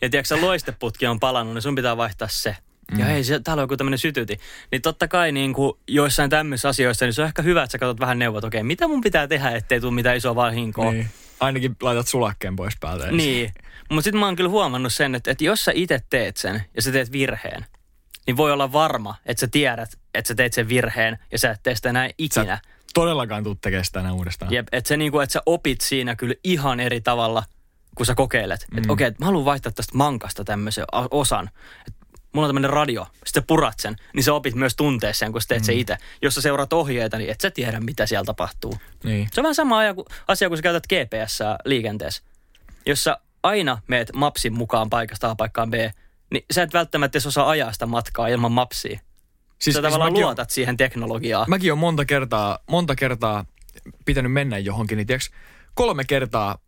Ja 0.03 0.11
tiedätkö, 0.11 0.41
loisteputki 0.41 1.07
on 1.07 1.21
palannut, 1.21 1.55
niin 1.55 1.63
sun 1.63 1.75
pitää 1.75 1.97
vaihtaa 1.97 2.29
se. 2.31 2.57
Ja 2.99 3.05
hei, 3.05 3.25
se, 3.25 3.41
täällä 3.41 3.61
on 3.61 3.65
joku 3.65 3.77
tämmöinen 3.77 3.99
sytyti. 3.99 4.39
Niin 4.73 4.83
totta 4.83 5.09
kai 5.09 5.33
niin 5.33 5.53
kuin 5.53 5.73
joissain 5.87 6.31
tämmöisissä 6.31 6.69
asioissa, 6.69 7.05
niin 7.05 7.13
se 7.13 7.23
on 7.23 7.29
ehkä 7.29 7.43
hyvä, 7.43 7.63
että 7.63 7.73
sä 7.73 7.79
katsot 7.79 8.01
vähän 8.01 8.19
neuvot, 8.19 8.45
okei, 8.45 8.63
mitä 8.63 8.89
mun 8.89 9.01
pitää 9.01 9.29
tehdä, 9.29 9.51
ettei 9.51 9.81
tule 9.81 9.95
mitään 9.95 10.17
isoa 10.17 10.35
vahinkoa. 10.35 10.93
Niin. 10.93 11.09
Ainakin 11.41 11.77
laitat 11.83 12.09
sulakkeen 12.09 12.57
pois 12.57 12.75
päältä. 12.81 13.11
Niin. 13.11 13.53
Mutta 13.91 14.05
sitten 14.05 14.21
mä 14.21 14.27
oon 14.27 14.37
kyllä 14.37 14.51
huomannut 14.51 14.93
sen, 14.95 15.15
että, 15.15 15.31
että 15.31 15.45
jos 15.45 15.65
sä 15.65 15.73
itse 15.75 16.01
teet 16.11 16.37
sen 16.37 16.63
ja 16.77 16.83
sä 16.83 16.93
teet 16.93 17.13
virheen, 17.13 17.67
niin 18.29 18.37
voi 18.37 18.53
olla 18.53 18.73
varma, 18.73 19.15
että 19.27 19.41
sä 19.41 19.47
tiedät, 19.49 19.99
että 20.15 20.29
sä 20.29 20.35
teet 20.35 20.53
sen 20.53 20.69
virheen 20.69 21.19
ja 21.33 21.39
sä 21.39 21.51
et 21.51 21.61
tee 21.63 21.75
sitä 21.75 21.89
enää 21.89 22.09
Sä 22.09 22.15
ikinä. 22.19 22.55
et 22.55 22.61
todellakaan 22.95 23.45
tuu 23.45 23.55
tekemään 23.55 23.85
sitä 23.85 24.01
enää 24.01 24.13
uudestaan. 24.13 24.53
Jep, 24.53 24.69
että 24.73 24.89
se 24.89 24.97
niinku, 24.97 25.21
että 25.21 25.33
sä 25.33 25.43
opit 25.47 25.81
siinä 25.81 26.17
kyllä 26.17 26.35
ihan 26.45 26.81
eri 26.81 27.01
tavalla, 27.01 27.43
kun 27.95 28.07
sä 28.07 28.15
kokeilet. 28.15 28.63
Että 28.63 28.81
Mm. 28.89 28.91
okei, 28.91 29.07
että 29.07 29.21
mä 29.23 29.27
haluan 29.27 29.45
vaihtaa 29.45 29.73
tästä 29.73 29.97
mankasta 29.97 30.45
tämmöisen 30.45 30.85
osan. 31.11 31.51
Et 31.89 31.95
mulla 32.33 32.47
on 32.47 32.49
tämmöinen 32.49 32.71
radio, 32.71 33.05
sitten 33.25 33.43
sä 33.43 33.47
purat 33.47 33.75
sen, 33.81 33.97
niin 34.15 34.25
sä 34.25 34.35
opit 34.35 34.55
myös 34.55 34.77
tuntea 34.77 35.13
sen, 35.13 35.33
kun 35.33 35.43
sä 35.43 35.49
teet 35.49 35.63
mm. 35.63 35.67
se 35.67 35.73
itse. 35.75 35.97
Jos 36.23 36.35
sä 36.35 36.41
seuraat 36.41 36.73
ohjeita, 36.73 37.19
niin 37.19 37.31
et 37.31 37.41
sä 37.41 37.51
tiedä, 37.51 37.81
mitä 37.81 38.07
siellä 38.07 38.25
tapahtuu. 38.25 38.75
Niin. 39.05 39.29
Se 39.33 39.41
on 39.41 39.43
vähän 39.43 39.55
sama 39.55 39.79
asia, 39.79 39.95
kun- 39.95 40.07
asia, 40.29 40.49
kun 40.49 40.59
sä 40.59 40.63
käytät 40.63 40.87
GPS 40.87 41.39
liikenteessä. 41.65 42.23
Jos 42.87 43.05
sä 43.05 43.19
aina 43.43 43.79
meet 43.87 44.13
mapsin 44.15 44.53
mukaan 44.53 44.91
paikasta 44.91 45.31
A 45.31 45.35
paikkaan 45.35 45.71
B, 45.71 45.75
niin 46.31 46.45
sä 46.51 46.63
et 46.63 46.73
välttämättä 46.73 47.19
osaa 47.27 47.49
ajaa 47.51 47.73
sitä 47.73 47.87
matkaa 47.87 48.29
ilman 48.29 48.53
mapsia. 48.53 49.01
Siis, 49.59 49.75
sä 49.77 49.83
tavallaan 49.83 50.13
oon- 50.13 50.23
luotat 50.23 50.51
siihen 50.51 50.77
teknologiaan. 50.77 51.47
Mäkin 51.49 51.73
on 51.73 51.79
monta 51.79 52.05
kertaa, 52.05 52.59
monta 52.71 52.95
kertaa 52.97 53.45
pitänyt 54.05 54.33
mennä 54.33 54.59
johonkin, 54.59 54.97
niin 54.97 55.07
tiiäks, 55.07 55.31
kolme 55.75 56.05
kertaa, 56.05 56.59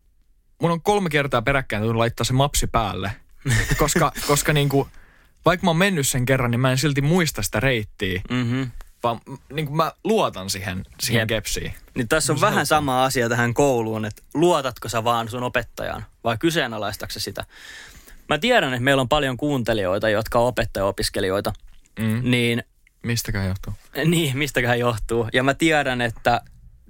mun 0.63 0.71
on 0.71 0.83
kolme 0.83 1.11
kertaa 1.11 1.43
peräkkäin 1.43 1.83
tullut 1.83 1.99
laittaa 1.99 2.25
se 2.25 2.33
mapsi 2.33 2.67
päälle. 2.67 3.13
koska, 3.79 4.13
koska 4.27 4.53
niinku, 4.53 4.89
vaikka 5.45 5.65
mä 5.65 5.71
oon 5.71 5.77
mennyt 5.77 6.09
sen 6.09 6.27
kerran, 6.27 6.51
niin 6.51 6.61
mä 6.61 6.71
en 6.71 6.79
silti 6.79 7.01
muista 7.03 7.43
sitä 7.43 7.61
reittiä, 7.61 8.23
Mm-hmm. 8.31 8.71
vaan 9.03 9.21
niin 9.53 9.77
mä 9.77 9.93
luotan 10.05 10.51
siihen, 10.51 10.85
siihen 11.01 11.21
Jep. 11.21 11.29
kepsiin. 11.29 11.75
Niin 11.95 12.09
tässä 12.09 12.33
on 12.33 12.41
vähän 12.41 12.67
sama 12.67 13.05
asia 13.05 13.29
tähän 13.29 13.55
kouluun, 13.55 14.05
että 14.05 14.23
luotatko 14.35 14.89
sä 14.89 15.05
vaan 15.05 15.29
sun 15.29 15.43
opettajaan 15.43 16.05
vai 16.25 16.37
kyseenalaistatko 16.39 17.19
sitä. 17.21 17.45
Mä 18.31 18.39
tiedän, 18.39 18.73
että 18.75 18.85
meillä 18.85 19.01
on 19.01 19.09
paljon 19.09 19.37
kuuntelijoita, 19.37 20.09
jotka 20.09 20.39
on 20.39 20.47
opettaja-opiskelijoita, 20.47 21.53
Mm. 21.99 22.21
niin, 22.31 22.63
Mistäkään 23.03 23.47
johtuu? 23.49 23.73
niin 24.05 24.39
mistäköhän 24.39 24.79
johtuu. 24.79 25.29
Ja 25.33 25.43
mä 25.43 25.55
tiedän, 25.55 26.01
että 26.01 26.41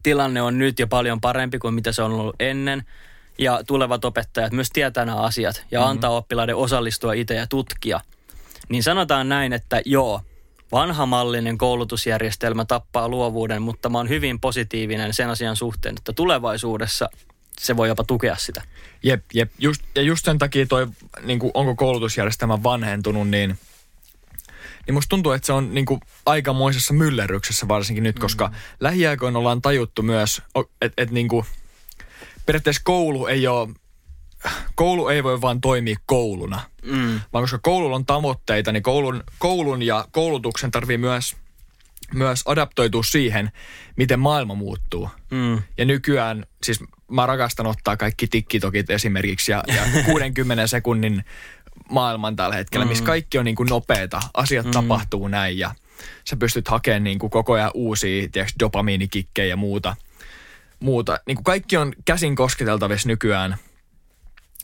tilanne 0.02 0.42
on 0.42 0.58
nyt 0.58 0.78
jo 0.78 0.86
paljon 0.86 1.20
parempi 1.20 1.58
kuin 1.58 1.74
mitä 1.74 1.92
se 1.92 2.02
on 2.02 2.12
ollut 2.12 2.36
ennen. 2.40 2.84
Ja 3.38 3.60
tulevat 3.66 4.04
opettajat 4.04 4.52
myös 4.52 4.70
tietää 4.70 5.04
nämä 5.04 5.18
asiat 5.20 5.64
ja 5.70 5.80
mm-hmm. 5.80 5.90
antaa 5.90 6.10
oppilaiden 6.10 6.56
osallistua 6.56 7.12
itse 7.12 7.34
ja 7.34 7.46
tutkia. 7.46 8.00
Niin 8.68 8.82
sanotaan 8.82 9.28
näin, 9.28 9.52
että 9.52 9.82
joo, 9.84 10.20
vanhamallinen 10.72 11.58
koulutusjärjestelmä 11.58 12.64
tappaa 12.64 13.08
luovuuden, 13.08 13.62
mutta 13.62 13.88
mä 13.88 13.98
oon 13.98 14.08
hyvin 14.08 14.40
positiivinen 14.40 15.14
sen 15.14 15.30
asian 15.30 15.56
suhteen, 15.56 15.94
että 15.98 16.12
tulevaisuudessa 16.12 17.10
se 17.60 17.76
voi 17.76 17.88
jopa 17.88 18.04
tukea 18.04 18.36
sitä. 18.36 18.62
Jep, 19.02 19.24
jep. 19.34 19.52
Just, 19.58 19.82
ja 19.94 20.02
just 20.02 20.24
sen 20.24 20.38
takia 20.38 20.66
toi, 20.66 20.86
niin 21.22 21.38
kuin, 21.38 21.50
onko 21.54 21.74
koulutusjärjestelmä 21.74 22.62
vanhentunut, 22.62 23.28
niin, 23.28 23.58
niin 24.86 24.94
musta 24.94 25.08
tuntuu, 25.08 25.32
että 25.32 25.46
se 25.46 25.52
on 25.52 25.74
niin 25.74 25.86
kuin, 25.86 26.00
aikamoisessa 26.26 26.94
myllerryksessä 26.94 27.68
varsinkin 27.68 28.04
nyt, 28.04 28.18
koska 28.18 28.52
lähiaikoina 28.80 29.38
ollaan 29.38 29.62
tajuttu 29.62 30.02
myös, 30.02 30.42
että 30.82 31.02
et, 31.02 31.10
niin 31.10 31.28
kuin, 31.28 31.44
periaatteessa 32.46 32.82
koulu 32.84 33.26
ei 33.26 33.46
ole, 33.46 33.68
koulu 34.74 35.08
ei 35.08 35.24
voi 35.24 35.40
vaan 35.40 35.60
toimia 35.60 35.96
kouluna, 36.06 36.60
Mm. 36.82 37.20
vaan 37.32 37.42
koska 37.42 37.58
koululla 37.62 37.96
on 37.96 38.06
tavoitteita, 38.06 38.72
niin 38.72 38.82
koulun, 38.82 39.24
koulun 39.38 39.82
ja 39.82 40.04
koulutuksen 40.10 40.70
tarvii 40.70 40.98
myös, 40.98 41.36
myös 42.14 42.42
adaptoitua 42.46 43.02
siihen, 43.02 43.52
miten 43.96 44.20
maailma 44.20 44.54
muuttuu. 44.54 45.08
Mm. 45.30 45.62
Ja 45.78 45.84
nykyään, 45.84 46.46
siis 46.62 46.80
mä 47.10 47.26
rakastan 47.26 47.66
ottaa 47.66 47.96
kaikki 47.96 48.26
tikkitokit 48.26 48.90
esimerkiksi 48.90 49.52
ja, 49.52 49.64
ja 49.66 49.82
60 50.06 50.66
sekunnin 50.66 51.24
maailman 51.90 52.36
tällä 52.36 52.56
hetkellä, 52.56 52.86
missä 52.86 53.04
kaikki 53.04 53.38
on 53.38 53.44
niin 53.44 53.56
kuin 53.56 53.68
nopeeta, 53.68 54.20
asiat 54.34 54.66
mm. 54.66 54.72
tapahtuu 54.72 55.28
näin 55.28 55.58
ja 55.58 55.74
sä 56.24 56.36
pystyt 56.36 56.68
hakemaan 56.68 57.04
niin 57.04 57.18
kuin 57.18 57.30
koko 57.30 57.52
ajan 57.52 57.70
uusia 57.74 58.28
tiedätkö, 58.28 58.54
dopamiinikikkejä 58.60 59.46
ja 59.46 59.56
muuta. 59.56 59.96
muuta. 60.80 61.18
Niin 61.26 61.36
kuin 61.36 61.44
kaikki 61.44 61.76
on 61.76 61.92
käsin 62.04 62.36
kosketeltavissa 62.36 63.08
nykyään, 63.08 63.56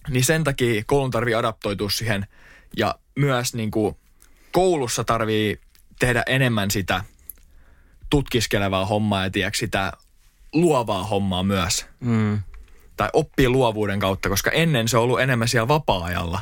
niin 0.09 0.25
sen 0.25 0.45
takia 0.45 0.83
koulun 0.87 1.11
tarvii 1.11 1.35
adaptoitua 1.35 1.91
siihen 1.91 2.27
ja 2.77 2.95
myös 3.15 3.55
niin 3.55 3.71
kuin 3.71 3.97
koulussa 4.53 5.05
tarvii 5.05 5.61
tehdä 5.99 6.23
enemmän 6.27 6.71
sitä 6.71 7.05
tutkiskelevaa 8.11 8.87
hommaa 8.87 9.25
ja 9.25 9.31
tiedätkö, 9.31 9.59
sitä 9.59 9.93
luovaa 10.53 11.05
hommaa 11.05 11.43
myös. 11.43 11.87
Mm. 12.01 12.43
Tai 12.97 13.09
oppii 13.13 13.49
luovuuden 13.49 14.01
kautta, 14.01 14.29
koska 14.29 14.51
ennen 14.51 14.89
se 14.89 14.97
on 14.97 15.03
ollut 15.03 15.21
enemmän 15.21 15.49
siellä 15.49 15.69
vapaa-ajalla. 15.69 16.41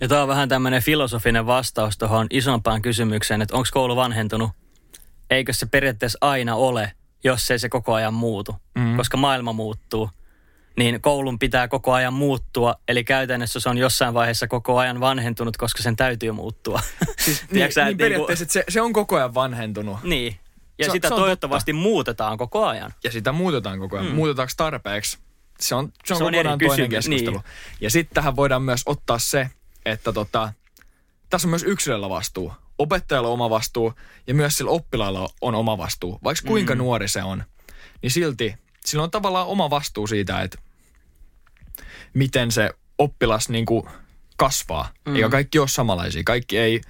Ja 0.00 0.08
tämä 0.08 0.22
on 0.22 0.28
vähän 0.28 0.48
tämmöinen 0.48 0.82
filosofinen 0.82 1.46
vastaus 1.46 1.98
tuohon 1.98 2.26
isompaan 2.30 2.82
kysymykseen, 2.82 3.42
että 3.42 3.56
onko 3.56 3.68
koulu 3.72 3.96
vanhentunut? 3.96 4.50
Eikö 5.30 5.52
se 5.52 5.66
periaatteessa 5.66 6.18
aina 6.20 6.54
ole, 6.54 6.92
jos 7.24 7.50
ei 7.50 7.58
se 7.58 7.68
koko 7.68 7.94
ajan 7.94 8.14
muutu? 8.14 8.56
Mm. 8.74 8.96
Koska 8.96 9.16
maailma 9.16 9.52
muuttuu. 9.52 10.10
Niin 10.76 11.00
koulun 11.00 11.38
pitää 11.38 11.68
koko 11.68 11.92
ajan 11.92 12.12
muuttua, 12.12 12.74
eli 12.88 13.04
käytännössä 13.04 13.60
se 13.60 13.68
on 13.68 13.78
jossain 13.78 14.14
vaiheessa 14.14 14.46
koko 14.48 14.78
ajan 14.78 15.00
vanhentunut, 15.00 15.56
koska 15.56 15.82
sen 15.82 15.96
täytyy 15.96 16.32
muuttua. 16.32 16.80
Siis, 17.18 17.40
niin, 17.42 17.48
Tiedätkö 17.54 17.74
sä, 17.74 17.84
niin 17.84 17.90
että 17.90 18.02
periaatteessa 18.02 18.42
että 18.42 18.52
se, 18.52 18.64
se 18.68 18.80
on 18.80 18.92
koko 18.92 19.16
ajan 19.16 19.34
vanhentunut. 19.34 20.02
Niin. 20.02 20.36
Ja 20.78 20.86
Se 20.86 20.90
sitä 20.90 21.08
se 21.08 21.14
toivottavasti 21.14 21.72
muutetaan 21.72 22.38
koko 22.38 22.66
ajan. 22.66 22.94
Ja 23.04 23.12
sitä 23.12 23.32
muutetaan 23.32 23.78
koko 23.78 23.96
ajan. 23.96 24.08
Mm. 24.08 24.14
Muutetaanko 24.14 24.52
tarpeeksi? 24.56 25.18
Se 25.60 25.74
on, 25.74 25.92
se 26.04 26.14
on, 26.14 26.18
Se 26.18 26.24
on 26.24 26.32
kokonaan 26.32 26.58
toinen 26.58 26.90
kysymys, 26.90 27.08
keskustelu. 27.08 27.36
niin. 27.36 27.78
Ja 27.80 27.90
sitten 27.90 28.14
tähän 28.14 28.36
voidaan 28.36 28.62
myös 28.62 28.82
ottaa 28.86 29.18
se, 29.18 29.50
että 29.86 30.12
tota, 30.12 30.52
tässä 31.30 31.48
on 31.48 31.50
myös 31.50 31.62
yksilöllä 31.62 32.08
vastuu. 32.08 32.52
Opettajalla 32.78 33.28
on 33.28 33.34
oma 33.34 33.50
vastuu 33.50 33.92
ja 34.26 34.34
myös 34.34 34.56
sillä 34.56 34.70
oppilaalla 34.70 35.28
on 35.40 35.54
oma 35.54 35.78
vastuu. 35.78 36.18
Vaikka 36.24 36.48
kuinka 36.48 36.74
mm. 36.74 36.78
nuori 36.78 37.08
se 37.08 37.22
on, 37.22 37.44
niin 38.02 38.10
silti 38.10 38.54
sillä 38.84 39.04
on 39.04 39.10
tavallaan 39.10 39.46
oma 39.46 39.70
vastuu 39.70 40.06
siitä, 40.06 40.40
että 40.40 40.58
miten 42.14 42.50
se 42.52 42.70
oppilas 42.98 43.48
niin 43.48 43.66
kuin 43.66 43.88
kasvaa. 44.36 44.88
Mm. 45.06 45.16
Eikä 45.16 45.28
kaikki 45.28 45.58
ole 45.58 45.68
samanlaisia. 45.68 46.22
Kaikki 46.24 46.58
ei 46.58 46.80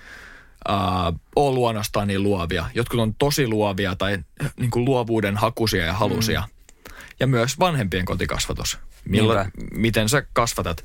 uh, 0.68 1.20
ole 1.36 1.54
luonnostaan 1.54 2.08
niin 2.08 2.22
luovia. 2.22 2.66
Jotkut 2.74 3.00
on 3.00 3.14
tosi 3.14 3.48
luovia 3.48 3.96
tai 3.96 4.18
niin 4.56 4.70
kuin 4.70 4.84
luovuuden 4.84 5.36
hakusia 5.36 5.86
ja 5.86 5.92
halusia. 5.92 6.40
Mm. 6.40 6.94
Ja 7.20 7.26
myös 7.26 7.58
vanhempien 7.58 8.04
kotikasvatus. 8.04 8.78
Niinpä. 9.08 9.50
miten 9.72 10.08
sä 10.08 10.22
kasvatat? 10.32 10.84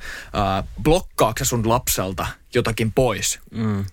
Blokkaako 0.83 1.39
sä 1.39 1.45
sun 1.45 1.69
lapselta 1.69 2.27
jotakin 2.53 2.91
pois? 2.91 3.39
Mm. 3.51 3.85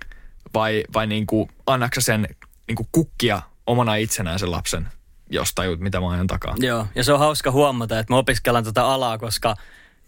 Vai, 0.55 0.85
vai 0.95 1.07
niin 1.07 1.27
kuin, 1.27 1.51
annaksa 1.67 2.01
sen 2.01 2.29
niin 2.67 2.77
kuin 2.77 2.89
kukkia 2.93 3.43
omana 3.67 3.95
itsenään 3.95 4.39
sen 4.39 4.51
lapsen, 4.51 4.89
jos 5.31 5.55
tajut, 5.55 5.81
mitä 5.81 6.01
mä 6.01 6.11
ajan 6.11 6.27
takaa? 6.27 6.55
Joo, 6.59 6.87
ja 6.95 7.05
se 7.05 7.13
on 7.13 7.19
hauska 7.19 7.51
huomata, 7.51 7.99
että 7.99 8.13
me 8.13 8.17
opiskellaan 8.17 8.65
tätä 8.65 8.87
alaa, 8.87 9.19
koska 9.19 9.57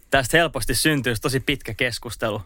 tästä 0.09 0.37
helposti 0.37 0.75
syntyy 0.75 1.15
tosi 1.21 1.39
pitkä 1.39 1.73
keskustelu. 1.73 2.41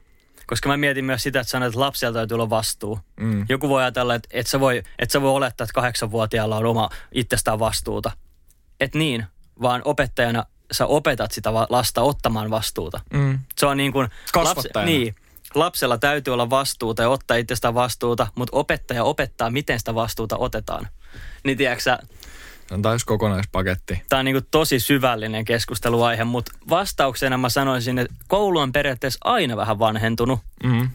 Koska 0.47 0.69
mä 0.69 0.77
mietin 0.77 1.05
myös 1.05 1.23
sitä, 1.23 1.39
että 1.39 1.51
sanoit, 1.51 1.69
että 1.69 1.79
lapsella 1.79 2.13
täytyy 2.13 2.36
olla 2.36 2.49
vastuu. 2.49 2.99
Mm. 3.19 3.45
Joku 3.49 3.69
voi 3.69 3.81
ajatella, 3.81 4.15
että 4.15 4.29
et 4.31 4.47
sä 4.47 4.60
voi, 4.60 4.83
et 4.99 5.12
sä 5.12 5.21
voi 5.21 5.31
olettaa, 5.31 5.65
että 5.65 5.73
kahdeksanvuotiaalla 5.73 6.57
on 6.57 6.65
oma 6.65 6.89
itsestään 7.12 7.60
vastuuta. 7.60 8.12
Et 8.79 8.95
niin, 8.95 9.25
vaan 9.62 9.81
opettajana 9.86 10.45
sä 10.71 10.86
opetat 10.86 11.31
sitä 11.31 11.53
lasta 11.53 12.01
ottamaan 12.01 12.49
vastuuta. 12.49 13.01
Mm. 13.13 13.39
Se 13.57 13.65
on 13.65 13.77
niin 13.77 13.91
kuin... 13.91 14.07
Kasvattajana. 14.33 14.91
niin, 14.91 15.15
lapsella 15.55 15.97
täytyy 15.97 16.33
olla 16.33 16.49
vastuuta 16.49 17.01
ja 17.01 17.10
ottaa 17.10 17.38
itsestään 17.38 17.73
vastuuta, 17.73 18.27
mutta 18.36 18.57
opettaja 18.57 19.03
opettaa, 19.03 19.49
miten 19.49 19.79
sitä 19.79 19.95
vastuuta 19.95 20.38
otetaan. 20.38 20.88
Niin 21.43 21.57
tiedätkö 21.57 21.97
on 22.71 22.82
täys 22.82 23.06
kokonaispaketti. 23.06 24.01
Tämä 24.10 24.19
on 24.19 24.25
niin 24.25 24.47
tosi 24.51 24.80
syvällinen 24.80 25.45
keskusteluaihe, 25.45 26.23
mutta 26.23 26.51
vastauksena 26.69 27.38
mä 27.38 27.49
sanoisin, 27.49 27.99
että 27.99 28.15
koulu 28.27 28.60
on 28.60 28.71
periaatteessa 28.71 29.19
aina 29.23 29.58
vähän 29.58 29.80
vanhentunut. 29.80 30.39
Mm. 30.63 30.89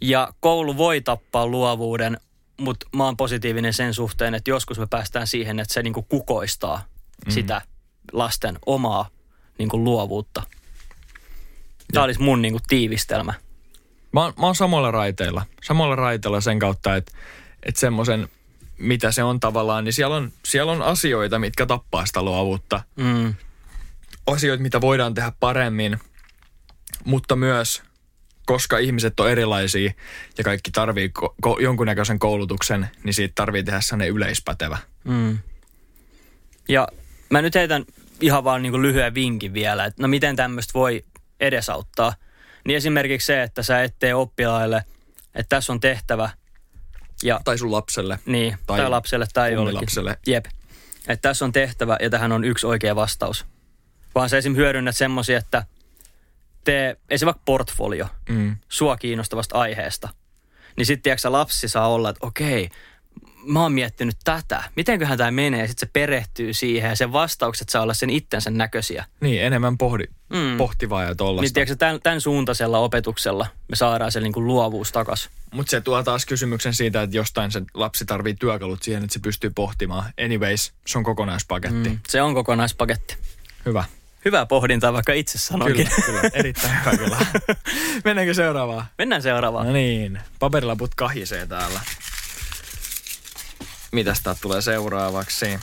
Ja 0.00 0.28
koulu 0.40 0.76
voi 0.76 1.00
tappaa 1.00 1.46
luovuuden, 1.46 2.20
mutta 2.56 2.86
mä 2.96 3.04
oon 3.04 3.16
positiivinen 3.16 3.72
sen 3.72 3.94
suhteen, 3.94 4.34
että 4.34 4.50
joskus 4.50 4.78
me 4.78 4.86
päästään 4.86 5.26
siihen, 5.26 5.60
että 5.60 5.74
se 5.74 5.82
niin 5.82 5.94
kukoistaa 6.08 6.84
mm. 7.26 7.32
sitä 7.32 7.62
lasten 8.12 8.58
omaa 8.66 9.08
niin 9.58 9.68
luovuutta. 9.72 10.42
Tämä 11.92 12.04
olisi 12.04 12.22
mun 12.22 12.42
niin 12.42 12.58
tiivistelmä. 12.68 13.34
Mä 14.12 14.22
oon, 14.22 14.32
mä 14.38 14.46
oon 14.46 14.54
samoilla 14.54 14.90
raiteilla. 14.90 15.42
Samoilla 15.62 15.96
raiteilla 15.96 16.40
sen 16.40 16.58
kautta, 16.58 16.96
että, 16.96 17.12
että 17.62 17.80
semmoisen, 17.80 18.28
mitä 18.78 19.12
se 19.12 19.22
on 19.22 19.40
tavallaan, 19.40 19.84
niin 19.84 19.92
siellä 19.92 20.16
on, 20.16 20.32
siellä 20.44 20.72
on 20.72 20.82
asioita, 20.82 21.38
mitkä 21.38 21.66
tappaa 21.66 22.06
sitä 22.06 22.22
luovuutta. 22.22 22.82
Mm. 22.96 23.34
Asioita, 24.26 24.62
mitä 24.62 24.80
voidaan 24.80 25.14
tehdä 25.14 25.32
paremmin, 25.40 25.98
mutta 27.04 27.36
myös, 27.36 27.82
koska 28.46 28.78
ihmiset 28.78 29.20
on 29.20 29.30
erilaisia 29.30 29.92
ja 30.38 30.44
kaikki 30.44 30.70
tarvii 30.70 31.12
ko- 31.18 31.34
ko- 31.46 31.62
jonkunnäköisen 31.62 32.18
koulutuksen, 32.18 32.88
niin 33.04 33.14
siitä 33.14 33.32
tarvii 33.34 33.62
tehdä 33.62 33.80
sellainen 33.80 34.16
yleispätevä. 34.16 34.78
Mm. 35.04 35.38
Ja 36.68 36.88
mä 37.30 37.42
nyt 37.42 37.54
heitän 37.54 37.84
ihan 38.20 38.44
vaan 38.44 38.62
niin 38.62 38.82
lyhyen 38.82 39.14
vinkin 39.14 39.54
vielä, 39.54 39.84
että 39.84 40.02
no 40.02 40.08
miten 40.08 40.36
tämmöistä 40.36 40.74
voi 40.74 41.04
edesauttaa. 41.40 42.14
Niin 42.66 42.76
esimerkiksi 42.76 43.26
se, 43.26 43.42
että 43.42 43.62
sä 43.62 43.82
et 43.82 43.94
tee 43.98 44.14
oppilaille, 44.14 44.84
että 45.34 45.56
tässä 45.56 45.72
on 45.72 45.80
tehtävä, 45.80 46.30
ja 47.24 47.40
Tai 47.44 47.58
sun 47.58 47.72
lapselle. 47.72 48.18
niin, 48.26 48.58
tai, 48.66 48.80
Tai 48.80 48.90
lapselle 48.90 49.26
tai 49.34 49.52
jollekin. 49.52 49.64
kummilapselle. 49.74 50.16
Jep. 50.26 50.44
Että 51.08 51.28
tässä 51.28 51.44
on 51.44 51.52
tehtävä 51.52 51.96
ja 52.00 52.10
tähän 52.10 52.32
on 52.32 52.44
yksi 52.44 52.66
oikea 52.66 52.96
vastaus. 52.96 53.46
Vaan 54.14 54.28
sä 54.28 54.38
esim. 54.38 54.56
hyödynnät 54.56 54.96
semmosia, 54.96 55.38
että 55.38 55.64
tee 56.64 56.96
esim. 57.10 57.26
vaikka 57.26 57.42
portfolio 57.44 58.06
Mm. 58.28 58.56
sua 58.68 58.96
kiinnostavasta 58.96 59.58
aiheesta. 59.58 60.08
Niin 60.76 60.86
sitten 60.86 61.10
lapsi 61.28 61.68
saa 61.68 61.88
olla, 61.88 62.10
että 62.10 62.26
okei, 62.26 62.68
mä 63.46 63.62
oon 63.62 63.72
miettinyt 63.72 64.16
tätä. 64.24 64.64
Mitenköhän 64.76 65.18
tämä 65.18 65.30
menee? 65.30 65.60
Ja 65.60 65.66
sitten 65.68 65.88
se 65.88 65.90
perehtyy 65.92 66.54
siihen 66.54 66.88
ja 66.90 66.96
sen 66.96 67.12
vastaukset 67.12 67.68
saa 67.68 67.82
olla 67.82 67.94
sen 67.94 68.10
itsensä 68.10 68.50
näköisiä. 68.50 69.04
Niin, 69.20 69.42
enemmän 69.42 69.78
pohdi, 69.78 70.04
Mm. 70.30 70.56
pohtivaa 70.56 71.02
ja 71.02 71.08
Niin 71.08 71.16
tollasta. 71.16 71.54
tiedätkö, 71.54 71.76
tämän, 71.76 72.00
tämän 72.02 72.20
suuntaisella 72.20 72.78
opetuksella 72.78 73.46
me 73.68 73.76
saadaan 73.76 74.12
se 74.12 74.20
niin 74.20 74.32
kuin 74.32 74.46
luovuus 74.46 74.92
takas. 74.92 75.30
Mutta 75.54 75.70
se 75.70 75.80
tuo 75.80 76.02
taas 76.02 76.26
kysymyksen 76.26 76.74
siitä, 76.74 77.02
että 77.02 77.16
jostain 77.16 77.52
se 77.52 77.62
lapsi 77.74 78.04
tarvii 78.04 78.34
työkalut 78.34 78.82
siihen, 78.82 79.04
että 79.04 79.14
se 79.14 79.20
pystyy 79.20 79.50
pohtimaan. 79.54 80.04
Anyways, 80.24 80.72
se 80.86 80.98
on 80.98 81.04
kokonaispaketti. 81.04 81.88
Mm. 81.88 81.98
Se 82.08 82.22
on 82.22 82.34
kokonaispaketti. 82.34 83.16
Hyvä. 83.66 83.84
Hyvää 84.24 84.46
pohdintaa, 84.46 84.92
vaikka 84.92 85.12
itse 85.12 85.38
sanoinkin. 85.38 85.88
Kyllä, 85.88 86.06
kyllä. 86.06 86.30
Erittäin 86.34 86.74
hyvä 86.84 86.96
kyllä. 86.96 87.18
Mennäänkö 88.04 88.34
seuraavaan? 88.34 88.84
Mennään 88.98 89.22
seuraavaan. 89.22 89.66
No 89.66 89.72
niin, 89.72 90.18
paperilaput 90.38 90.94
kahisee 90.94 91.46
täällä. 91.46 91.80
Mitäs 93.94 94.20
tää 94.20 94.34
tulee 94.42 94.62
seuraavaksi? 94.62 95.58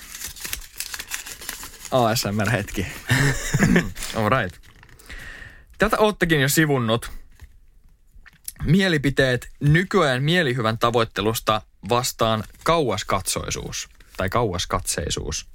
ASMR-hetki. 1.91 2.86
All 4.15 4.30
right. 4.30 4.62
Tätä 5.78 5.98
oottekin 6.00 6.41
jo 6.41 6.50
sivunnut. 6.50 7.12
Mielipiteet 8.63 9.50
nykyajan 9.60 10.24
mielihyvän 10.24 10.78
tavoittelusta 10.78 11.62
vastaan 11.89 12.44
kauaskatsoisuus 12.63 13.89
tai 14.17 14.30
kauaskatseisuus. 14.30 15.48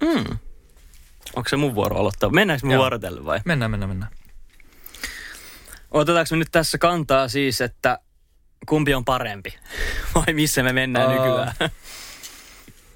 Mm. 0.00 0.38
Onko 1.36 1.48
se 1.48 1.56
mun 1.56 1.74
vuoro 1.74 1.96
aloittaa? 1.96 2.30
Mennäänkö 2.30 2.66
me 2.66 2.72
Joo. 2.72 2.80
vuorotelle 2.80 3.24
vai? 3.24 3.40
Mennään, 3.44 3.70
mennään, 3.70 3.90
mennään. 3.90 4.12
Otetaanko 5.90 6.28
me 6.30 6.36
nyt 6.36 6.52
tässä 6.52 6.78
kantaa 6.78 7.28
siis, 7.28 7.60
että 7.60 7.98
kumpi 8.66 8.94
on 8.94 9.04
parempi? 9.04 9.54
Vai 10.14 10.34
missä 10.34 10.62
me 10.62 10.72
mennään 10.72 11.08
Aa. 11.08 11.14
nykyään? 11.14 11.54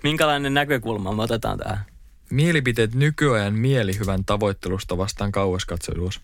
Minkälainen 0.03 0.55
näkökulma 0.55 1.13
me 1.13 1.23
otetaan 1.23 1.59
tähän? 1.59 1.85
Mielipiteet 2.31 2.95
nykyajan 2.95 3.55
mielihyvän 3.55 4.25
tavoittelusta 4.25 4.99
vastaan 4.99 5.33
kauaskatseisuus. 5.33 6.21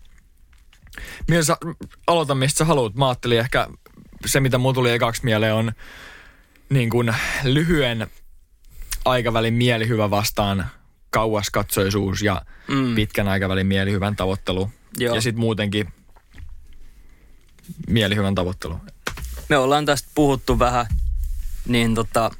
Mielessä, 1.27 1.57
aloita 2.07 2.35
mistä 2.35 2.57
sä 2.57 2.65
haluat. 2.65 2.95
Mä 2.95 3.07
ajattelin 3.07 3.39
ehkä 3.39 3.67
se, 4.25 4.39
mitä 4.39 4.57
mulla 4.57 4.73
tuli 4.73 4.91
ekaksi 4.91 5.21
mieleen 5.23 5.53
on 5.53 5.71
niin 6.69 6.89
kuin 6.89 7.15
lyhyen 7.43 8.07
aikavälin 9.05 9.53
mielihyvä 9.53 10.09
vastaan 10.09 10.65
kauaskatsoisuus 11.09 12.21
ja 12.21 12.41
mm. 12.67 12.95
pitkän 12.95 13.27
aikavälin 13.27 13.67
mielihyvän 13.67 14.15
tavoittelu. 14.15 14.69
Joo. 14.97 15.15
Ja 15.15 15.21
sitten 15.21 15.39
muutenkin 15.39 15.93
mielihyvän 17.87 18.35
tavoittelu. 18.35 18.79
Me 19.49 19.57
ollaan 19.57 19.85
tästä 19.85 20.09
puhuttu 20.15 20.59
vähän, 20.59 20.85
niin 21.67 21.95
tota, 21.95 22.31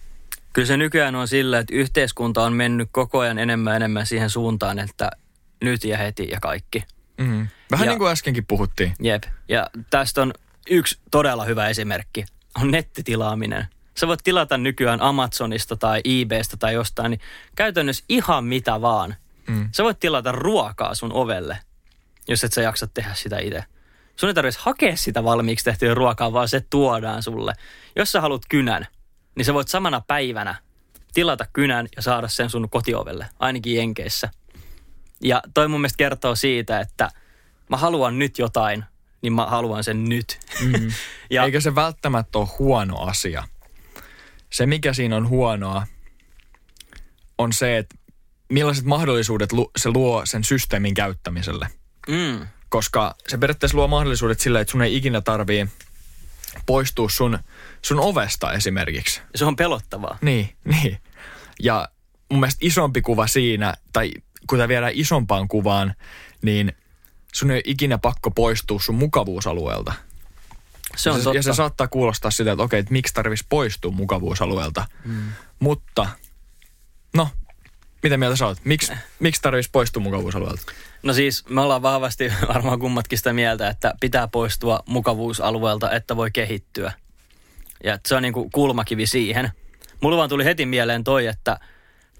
kyllä 0.55 0.65
se 0.67 0.77
nykyään 0.77 1.15
on 1.15 1.27
sillä, 1.27 1.59
että 1.59 1.75
yhteiskunta 1.75 2.43
on 2.43 2.53
mennyt 2.53 2.89
koko 2.91 3.19
ajan 3.19 3.39
enemmän 3.39 3.71
ja 3.71 3.75
enemmän 3.75 4.05
siihen 4.05 4.29
suuntaan, 4.29 4.79
että 4.79 5.11
nyt 5.61 5.83
ja 5.83 5.97
heti 5.97 6.27
ja 6.31 6.39
kaikki. 6.39 6.83
Mm. 7.17 7.47
Vähän 7.71 7.85
Ja- 7.85 7.91
niin 7.91 7.99
kuin 7.99 8.11
äskenkin 8.11 8.45
puhuttiin. 8.45 8.93
Jep. 8.99 9.23
Ja 9.49 9.69
tästä 9.89 10.21
on 10.21 10.33
yksi 10.69 10.99
todella 11.11 11.43
hyvä 11.45 11.67
esimerkki, 11.67 12.25
on 12.61 12.71
nettitilaaminen. 12.71 13.67
Sä 13.97 14.07
voit 14.07 14.19
tilata 14.23 14.57
nykyään 14.57 15.01
Amazonista 15.01 15.75
tai 15.75 16.01
eBaystä 16.05 16.57
tai 16.57 16.73
jostain, 16.73 17.09
niin 17.11 17.21
käytännössä 17.55 18.05
ihan 18.09 18.43
mitä 18.45 18.81
vaan. 18.81 19.15
Mm. 19.47 19.69
Sä 19.71 19.83
voit 19.83 19.99
tilata 19.99 20.31
ruokaa 20.31 20.95
sun 20.95 21.13
ovelle, 21.13 21.57
jos 22.27 22.43
et 22.43 22.53
sä 22.53 22.61
jaksa 22.61 22.87
tehdä 22.87 23.13
sitä 23.13 23.39
itse. 23.39 23.63
Sun 24.15 24.29
ei 24.29 24.33
tarvitsisi 24.33 24.65
hakea 24.65 24.97
sitä 24.97 25.23
valmiiksi 25.23 25.65
tehtyä 25.65 25.93
ruokaa, 25.93 26.33
vaan 26.33 26.47
se 26.47 26.61
tuodaan 26.69 27.23
sulle. 27.23 27.53
Jos 27.95 28.11
sä 28.11 28.21
haluat 28.21 28.41
kynän, 28.49 28.87
niin 29.35 29.45
sä 29.45 29.53
voit 29.53 29.67
samana 29.67 30.01
päivänä 30.01 30.55
tilata 31.13 31.47
kynän 31.53 31.87
ja 31.95 32.01
saada 32.01 32.27
sen 32.27 32.49
sun 32.49 32.69
kotiovelle, 32.69 33.27
ainakin 33.39 33.75
Jenkeissä. 33.75 34.29
Ja 35.21 35.41
toi 35.53 35.67
mun 35.67 35.81
mielestä 35.81 35.97
kertoo 35.97 36.35
siitä, 36.35 36.79
että 36.79 37.11
mä 37.69 37.77
haluan 37.77 38.19
nyt 38.19 38.39
jotain, 38.39 38.85
niin 39.21 39.33
mä 39.33 39.45
haluan 39.45 39.83
sen 39.83 40.03
nyt. 40.03 40.39
Mm. 40.61 40.91
ja, 41.29 41.43
Eikä 41.43 41.59
se 41.59 41.75
välttämättä 41.75 42.37
ole 42.37 42.47
huono 42.59 42.97
asia. 42.97 43.47
Se, 44.49 44.65
mikä 44.65 44.93
siinä 44.93 45.15
on 45.15 45.29
huonoa, 45.29 45.87
on 47.37 47.53
se, 47.53 47.77
että 47.77 47.95
millaiset 48.49 48.85
mahdollisuudet 48.85 49.49
se 49.77 49.89
luo 49.89 50.25
sen 50.25 50.43
systeemin 50.43 50.93
käyttämiselle. 50.93 51.67
Mm. 52.07 52.47
Koska 52.69 53.15
se 53.27 53.37
periaatteessa 53.37 53.77
luo 53.77 53.87
mahdollisuudet 53.87 54.39
sille, 54.39 54.61
että 54.61 54.71
sun 54.71 54.81
ei 54.81 54.95
ikinä 54.95 55.21
tarvii 55.21 55.67
poistua 56.65 57.09
sun, 57.09 57.39
sun 57.85 57.99
ovesta 57.99 58.53
esimerkiksi. 58.53 59.21
Se 59.35 59.45
on 59.45 59.55
pelottavaa. 59.55 60.17
Niin, 60.21 60.55
niin. 60.71 60.97
Ja 61.59 61.89
mun 62.31 62.39
mielestä 62.39 62.59
isompi 62.61 63.01
kuva 63.01 63.27
siinä, 63.27 63.73
tai 63.93 64.11
kun 64.47 64.57
tämä 64.57 64.67
viedään 64.67 64.91
isompaan 64.95 65.47
kuvaan, 65.47 65.93
niin 66.41 66.73
sun 67.33 67.51
ei 67.51 67.55
ole 67.55 67.61
ikinä 67.65 67.97
pakko 67.97 68.31
poistua 68.31 68.79
sun 68.79 68.95
mukavuusalueelta. 68.95 69.93
Se 70.95 71.09
on 71.09 71.17
ja, 71.17 71.23
totta. 71.23 71.37
ja 71.37 71.43
se 71.43 71.53
saattaa 71.53 71.87
kuulostaa 71.87 72.31
sitä, 72.31 72.51
että 72.51 72.63
okei, 72.63 72.79
että 72.79 72.91
miksi 72.91 73.13
tarvitsisi 73.13 73.47
poistua 73.49 73.91
mukavuusalueelta. 73.91 74.85
Mm. 75.05 75.23
Mutta, 75.59 76.09
no, 77.13 77.29
mitä 78.03 78.17
mieltä 78.17 78.35
sä 78.35 78.47
oot? 78.47 78.57
Miks, 78.63 78.91
miksi 79.19 79.41
tarvitsisi 79.41 79.71
poistua 79.71 80.03
mukavuusalueelta? 80.03 80.61
No 81.03 81.13
siis 81.13 81.49
me 81.49 81.61
ollaan 81.61 81.81
vahvasti 81.81 82.31
varmaan 82.53 82.79
kummatkin 82.79 83.17
sitä 83.17 83.33
mieltä, 83.33 83.69
että 83.69 83.93
pitää 83.99 84.27
poistua 84.27 84.79
mukavuusalueelta, 84.85 85.91
että 85.91 86.15
voi 86.15 86.31
kehittyä. 86.31 86.93
Ja 87.83 87.99
se 88.07 88.15
on 88.15 88.21
niin 88.21 88.33
kuin 88.33 88.51
kulmakivi 88.51 89.07
siihen. 89.07 89.51
Mulla 90.01 90.17
vaan 90.17 90.29
tuli 90.29 90.45
heti 90.45 90.65
mieleen 90.65 91.03
toi, 91.03 91.27
että 91.27 91.59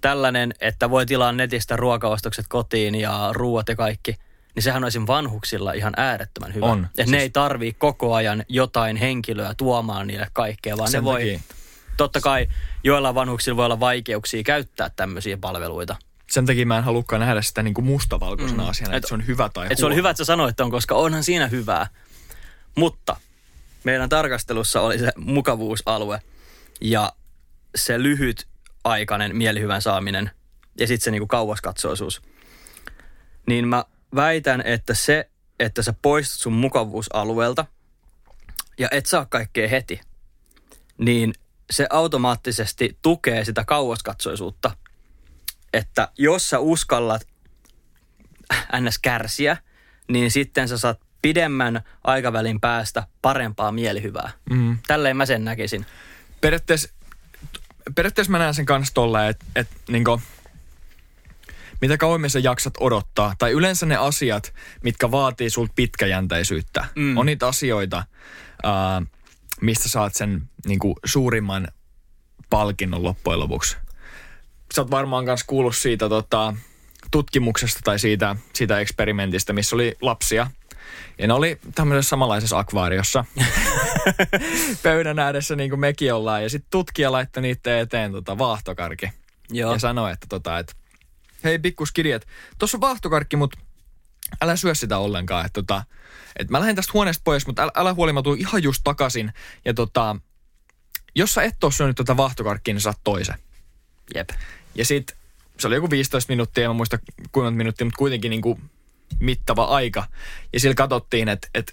tällainen, 0.00 0.54
että 0.60 0.90
voi 0.90 1.06
tilaa 1.06 1.32
netistä 1.32 1.76
ruokaostokset 1.76 2.46
kotiin 2.48 2.94
ja 2.94 3.28
ruuat 3.32 3.68
ja 3.68 3.76
kaikki, 3.76 4.16
niin 4.54 4.62
sehän 4.62 4.84
olisi 4.84 5.06
vanhuksilla 5.06 5.72
ihan 5.72 5.92
äärettömän 5.96 6.54
hyvä. 6.54 6.66
On. 6.66 6.84
Että 6.84 6.96
siis... 6.96 7.10
ne 7.10 7.18
ei 7.18 7.30
tarvii 7.30 7.72
koko 7.72 8.14
ajan 8.14 8.44
jotain 8.48 8.96
henkilöä 8.96 9.54
tuomaan 9.56 10.06
niille 10.06 10.26
kaikkea, 10.32 10.76
vaan 10.76 10.90
Sen 10.90 11.00
ne 11.00 11.04
voi... 11.04 11.20
Takia. 11.20 11.40
Totta 11.96 12.20
kai 12.20 12.46
joilla 12.84 13.14
vanhuksilla 13.14 13.56
voi 13.56 13.64
olla 13.64 13.80
vaikeuksia 13.80 14.42
käyttää 14.42 14.90
tämmöisiä 14.96 15.36
palveluita. 15.36 15.96
Sen 16.30 16.46
takia 16.46 16.66
mä 16.66 16.78
en 16.78 16.84
halukkaan 16.84 17.20
nähdä 17.20 17.42
sitä 17.42 17.62
niin 17.62 17.74
kuin 17.74 17.84
mustavalkoisena 17.84 18.62
mm. 18.62 18.68
asiana, 18.68 18.96
että 18.96 19.06
et 19.06 19.08
se 19.08 19.14
on 19.14 19.26
hyvä 19.26 19.48
tai 19.48 19.66
et 19.70 19.78
Se 19.78 19.86
oli 19.86 19.94
hyvä, 19.94 20.10
että 20.10 20.18
sä 20.18 20.24
sanoit 20.24 20.60
on, 20.60 20.70
koska 20.70 20.94
onhan 20.94 21.24
siinä 21.24 21.46
hyvää. 21.46 21.86
Mutta 22.74 23.16
meidän 23.86 24.08
tarkastelussa 24.08 24.80
oli 24.80 24.98
se 24.98 25.12
mukavuusalue 25.16 26.20
ja 26.80 27.12
se 27.74 28.02
lyhyt 28.02 28.48
aikainen 28.84 29.36
mielihyvän 29.36 29.82
saaminen 29.82 30.30
ja 30.80 30.86
sitten 30.86 31.04
se 31.04 31.10
niinku 31.10 31.26
kauaskatsoisuus. 31.26 32.22
Niin 33.46 33.68
mä 33.68 33.84
väitän, 34.14 34.62
että 34.64 34.94
se, 34.94 35.30
että 35.60 35.82
sä 35.82 35.94
poistut 36.02 36.40
sun 36.40 36.52
mukavuusalueelta 36.52 37.66
ja 38.78 38.88
et 38.90 39.06
saa 39.06 39.26
kaikkea 39.26 39.68
heti, 39.68 40.00
niin 40.98 41.34
se 41.70 41.86
automaattisesti 41.90 42.98
tukee 43.02 43.44
sitä 43.44 43.64
kauaskatsoisuutta. 43.64 44.76
Että 45.72 46.08
jos 46.18 46.50
sä 46.50 46.58
uskallat 46.58 47.26
ns. 48.80 48.98
kärsiä, 48.98 49.56
niin 50.08 50.30
sitten 50.30 50.68
sä 50.68 50.78
saat 50.78 51.05
pidemmän 51.26 51.80
aikavälin 52.04 52.60
päästä 52.60 53.06
parempaa 53.22 53.72
mielihyvää. 53.72 54.30
Mm. 54.50 54.78
Tälleen 54.86 55.16
mä 55.16 55.26
sen 55.26 55.44
näkisin. 55.44 55.86
Periaatteessa, 56.40 56.88
periaatteessa 57.94 58.30
mä 58.30 58.38
näen 58.38 58.54
sen 58.54 58.66
kanssa 58.66 58.94
tolleen, 58.94 59.30
että 59.30 59.46
et, 59.56 59.68
niinku, 59.88 60.20
mitä 61.80 61.96
kauemmin 61.96 62.30
sä 62.30 62.38
jaksat 62.38 62.74
odottaa, 62.80 63.34
tai 63.38 63.52
yleensä 63.52 63.86
ne 63.86 63.96
asiat, 63.96 64.54
mitkä 64.82 65.10
vaatii 65.10 65.50
sulta 65.50 65.72
pitkäjänteisyyttä, 65.76 66.84
mm. 66.94 67.16
on 67.16 67.26
niitä 67.26 67.48
asioita, 67.48 68.04
ää, 68.62 69.02
mistä 69.60 69.88
saat 69.88 70.14
sen 70.14 70.42
niin 70.66 70.78
kuin, 70.78 70.94
suurimman 71.04 71.68
palkinnon 72.50 73.02
loppujen 73.02 73.40
lopuksi. 73.40 73.76
Sä 74.74 74.80
oot 74.80 74.90
varmaan 74.90 75.24
myös 75.24 75.44
kuullut 75.44 75.76
siitä 75.76 76.08
tota, 76.08 76.54
tutkimuksesta 77.10 77.80
tai 77.84 77.98
siitä, 77.98 78.36
siitä 78.52 78.80
eksperimentistä, 78.80 79.52
missä 79.52 79.76
oli 79.76 79.96
lapsia. 80.00 80.50
Ja 81.18 81.26
ne 81.26 81.34
oli 81.34 81.58
tämmöisessä 81.74 82.08
samanlaisessa 82.08 82.58
akvaariossa 82.58 83.24
pöydän 84.82 85.18
ääressä 85.18 85.56
niin 85.56 85.70
kuin 85.70 85.80
mekin 85.80 86.14
ollaan. 86.14 86.42
Ja 86.42 86.50
sitten 86.50 86.70
tutkija 86.70 87.12
laittoi 87.12 87.42
niitä 87.42 87.80
eteen 87.80 88.12
tota, 88.12 88.38
vaahtokarki. 88.38 89.12
Joo. 89.50 89.72
Ja 89.72 89.78
sanoi, 89.78 90.12
että, 90.12 90.26
tota, 90.28 90.58
että 90.58 90.72
hei 91.44 91.58
pikkuskidi, 91.58 92.10
että 92.10 92.28
tuossa 92.58 92.76
on 92.76 92.80
vaahtokarkki, 92.80 93.36
mutta 93.36 93.58
älä 94.42 94.56
syö 94.56 94.74
sitä 94.74 94.98
ollenkaan. 94.98 95.46
Että, 95.46 95.62
tota, 95.62 95.84
että 96.36 96.50
mä 96.50 96.60
lähden 96.60 96.76
tästä 96.76 96.90
huoneesta 96.94 97.22
pois, 97.24 97.46
mutta 97.46 97.62
älä, 97.62 97.72
älä 97.74 97.94
huoli, 97.94 98.12
mä 98.12 98.22
tuun 98.22 98.38
ihan 98.38 98.62
just 98.62 98.80
takaisin. 98.84 99.32
Ja 99.64 99.74
tota, 99.74 100.16
jos 101.14 101.34
sä 101.34 101.42
et 101.42 101.64
ole 101.64 101.72
syönyt 101.72 101.96
tuota 101.96 102.16
vaahtokarkkia, 102.16 102.74
niin 102.74 102.80
saat 102.80 103.00
toisen. 103.04 103.38
Jep. 104.14 104.28
Ja 104.74 104.84
sit 104.84 105.16
se 105.58 105.66
oli 105.66 105.74
joku 105.74 105.90
15 105.90 106.32
minuuttia, 106.32 106.64
en 106.64 106.70
mä 106.70 106.74
muista 106.74 106.98
kuinka 107.32 107.50
minuuttia, 107.50 107.84
mutta 107.84 107.98
kuitenkin 107.98 108.30
niin 108.30 108.42
kuin 108.42 108.70
mittava 109.20 109.64
aika. 109.64 110.06
Ja 110.52 110.60
sillä 110.60 110.74
katsottiin, 110.74 111.28
että, 111.28 111.48
että 111.54 111.72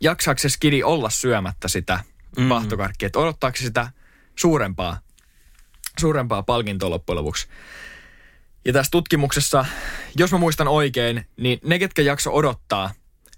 jaksaako 0.00 0.38
se 0.38 0.48
skidi 0.48 0.82
olla 0.82 1.10
syömättä 1.10 1.68
sitä 1.68 1.94
mm-hmm. 1.94 2.48
vaahtokarkkia, 2.48 3.06
että 3.06 3.18
odottaako 3.18 3.56
sitä 3.56 3.90
suurempaa, 4.36 4.98
suurempaa 6.00 6.42
palkintoa 6.42 6.90
loppujen 6.90 7.16
lopuksi. 7.16 7.48
Ja 8.64 8.72
tässä 8.72 8.90
tutkimuksessa, 8.90 9.66
jos 10.16 10.32
mä 10.32 10.38
muistan 10.38 10.68
oikein, 10.68 11.26
niin 11.36 11.58
ne, 11.64 11.78
ketkä 11.78 12.02
jakso 12.02 12.32
odottaa 12.32 12.90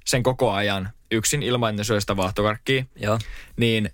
sen 0.04 0.22
koko 0.22 0.52
ajan 0.52 0.90
yksin 1.10 1.42
ilman, 1.42 1.70
että 1.70 1.80
ne 1.80 1.84
syö 1.84 2.00
sitä 2.00 2.16
vaahtokarkkia, 2.16 2.84
Joo. 2.96 3.18
niin 3.56 3.90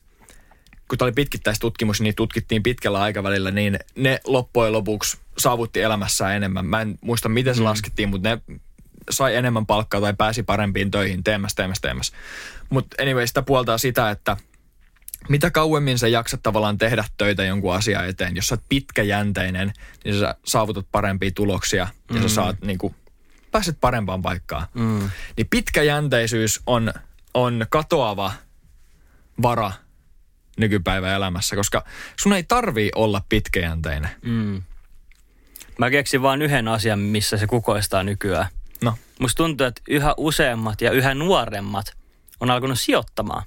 kun 0.88 0.98
tämä 0.98 1.06
oli 1.06 1.12
pitkittäistutkimus, 1.12 2.00
niin 2.00 2.14
tutkittiin 2.14 2.62
pitkällä 2.62 3.00
aikavälillä, 3.00 3.50
niin 3.50 3.78
ne 3.96 4.20
loppujen 4.24 4.72
lopuksi 4.72 5.18
saavutti 5.38 5.82
elämässään 5.82 6.36
enemmän. 6.36 6.66
Mä 6.66 6.80
en 6.80 6.98
muista, 7.00 7.28
miten 7.28 7.54
se 7.54 7.60
mm. 7.60 7.64
laskettiin, 7.64 8.08
mutta 8.08 8.28
ne 8.28 8.60
sai 9.10 9.36
enemmän 9.36 9.66
palkkaa 9.66 10.00
tai 10.00 10.14
pääsi 10.18 10.42
parempiin 10.42 10.90
töihin 10.90 11.24
teemässä, 11.24 11.56
teemässä, 11.56 11.82
teemässä. 11.82 12.16
Mutta 12.70 13.02
anyway, 13.02 13.26
sitä 13.26 13.42
puoltaa 13.42 13.78
sitä, 13.78 14.10
että 14.10 14.36
mitä 15.28 15.50
kauemmin 15.50 15.98
sä 15.98 16.08
jaksat 16.08 16.42
tavallaan 16.42 16.78
tehdä 16.78 17.04
töitä 17.18 17.44
jonkun 17.44 17.74
asian 17.74 18.08
eteen, 18.08 18.36
jos 18.36 18.48
sä 18.48 18.54
oot 18.54 18.64
pitkäjänteinen, 18.68 19.72
niin 20.04 20.18
sä 20.18 20.34
saavutat 20.44 20.86
parempia 20.92 21.30
tuloksia 21.34 21.88
ja 22.08 22.14
mm. 22.14 22.22
sä 22.22 22.28
saat 22.28 22.56
niin 22.64 22.78
kuin, 22.78 22.94
pääset 23.50 23.76
parempaan 23.80 24.22
paikkaan. 24.22 24.66
Mm. 24.74 25.10
Niin 25.36 25.46
pitkäjänteisyys 25.50 26.60
on, 26.66 26.92
on 27.34 27.66
katoava 27.70 28.32
vara 29.42 29.72
nykypäivän 30.56 31.14
elämässä, 31.14 31.56
koska 31.56 31.84
sun 32.20 32.32
ei 32.32 32.42
tarvii 32.42 32.90
olla 32.94 33.22
pitkäjänteinen. 33.28 34.10
Mm. 34.22 34.62
Mä 35.78 35.90
keksin 35.90 36.22
vain 36.22 36.42
yhden 36.42 36.68
asian, 36.68 36.98
missä 36.98 37.36
se 37.36 37.46
kukoistaa 37.46 38.02
nykyään. 38.02 38.46
Musta 39.22 39.36
tuntuu, 39.36 39.66
että 39.66 39.82
yhä 39.88 40.14
useammat 40.16 40.80
ja 40.80 40.90
yhä 40.90 41.14
nuoremmat 41.14 41.96
on 42.40 42.50
alkanut 42.50 42.80
sijoittamaan. 42.80 43.42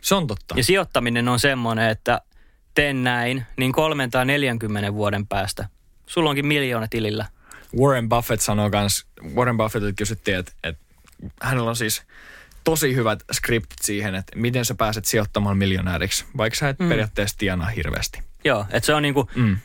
Se 0.00 0.14
on 0.14 0.26
totta. 0.26 0.54
Ja 0.56 0.64
sijoittaminen 0.64 1.28
on 1.28 1.40
semmoinen, 1.40 1.90
että 1.90 2.20
teen 2.74 3.04
näin, 3.04 3.46
niin 3.56 3.72
340 3.72 4.94
vuoden 4.94 5.26
päästä. 5.26 5.68
Sulla 6.06 6.30
onkin 6.30 6.46
miljoona 6.46 6.88
tilillä. 6.88 7.26
Warren 7.80 8.08
Buffett 8.08 8.42
sanoo 8.42 8.70
kans, 8.70 9.06
Warren 9.34 9.56
Buffettilta 9.56 9.94
kysyttiin, 9.94 10.36
että, 10.36 10.52
että 10.64 10.84
hänellä 11.42 11.70
on 11.70 11.76
siis 11.76 12.02
tosi 12.64 12.94
hyvät 12.94 13.22
skriptit 13.32 13.78
siihen, 13.82 14.14
että 14.14 14.32
miten 14.36 14.64
sä 14.64 14.74
pääset 14.74 15.04
sijoittamaan 15.04 15.58
miljonääriksi, 15.58 16.24
vaikka 16.36 16.58
sä 16.58 16.68
et 16.68 16.78
mm. 16.78 16.88
periaatteessa 16.88 17.38
tienaa 17.38 17.68
hirveästi. 17.68 18.22
Joo, 18.44 18.66
että 18.70 18.86
se 18.86 18.94
on 18.94 19.02
niinku, 19.02 19.30
mm. 19.34 19.56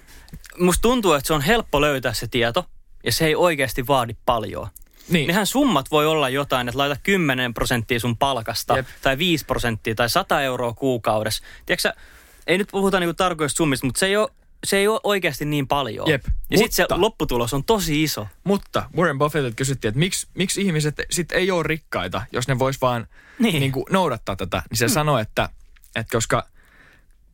musta 0.59 0.81
tuntuu, 0.81 1.13
että 1.13 1.27
se 1.27 1.33
on 1.33 1.41
helppo 1.41 1.81
löytää 1.81 2.13
se 2.13 2.27
tieto, 2.27 2.65
ja 3.03 3.11
se 3.11 3.25
ei 3.25 3.35
oikeasti 3.35 3.87
vaadi 3.87 4.15
paljon. 4.25 4.67
Niin. 5.09 5.27
Nehän 5.27 5.47
summat 5.47 5.91
voi 5.91 6.05
olla 6.05 6.29
jotain, 6.29 6.67
että 6.67 6.77
laita 6.77 6.95
10 7.03 7.53
prosenttia 7.53 7.99
sun 7.99 8.17
palkasta, 8.17 8.77
Jep. 8.77 8.87
tai 9.01 9.17
5 9.17 9.45
prosenttia, 9.45 9.95
tai 9.95 10.09
100 10.09 10.41
euroa 10.41 10.73
kuukaudessa. 10.73 11.43
Tiedätkö 11.65 11.93
ei 12.47 12.57
nyt 12.57 12.67
puhuta 12.71 12.99
niinku 12.99 13.13
tarkoista 13.13 13.57
summista, 13.57 13.85
mutta 13.85 13.99
se 13.99 14.05
ei 14.05 14.17
ole 14.17 14.29
se 14.63 14.77
ei 14.77 14.87
ole 14.87 14.99
oikeasti 15.03 15.45
niin 15.45 15.67
paljon. 15.67 16.07
Jep, 16.07 16.25
ja 16.51 16.57
sitten 16.57 16.75
se 16.75 16.85
lopputulos 16.89 17.53
on 17.53 17.63
tosi 17.63 18.03
iso. 18.03 18.27
Mutta 18.43 18.89
Warren 18.97 19.17
Buffettilta 19.17 19.55
kysyttiin, 19.55 19.89
että 19.89 19.99
miksi, 19.99 20.27
miksi 20.33 20.61
ihmiset 20.61 20.95
sit 21.11 21.31
ei 21.31 21.51
ole 21.51 21.63
rikkaita, 21.63 22.21
jos 22.31 22.47
ne 22.47 22.59
vois 22.59 22.81
vaan 22.81 23.07
niin. 23.39 23.59
Niin 23.59 23.71
kuin 23.71 23.85
noudattaa 23.89 24.35
tätä. 24.35 24.63
Niin 24.69 24.77
se 24.77 24.85
mm. 24.85 24.91
sanoi, 24.91 25.21
että, 25.21 25.49
että 25.95 26.17
koska, 26.17 26.47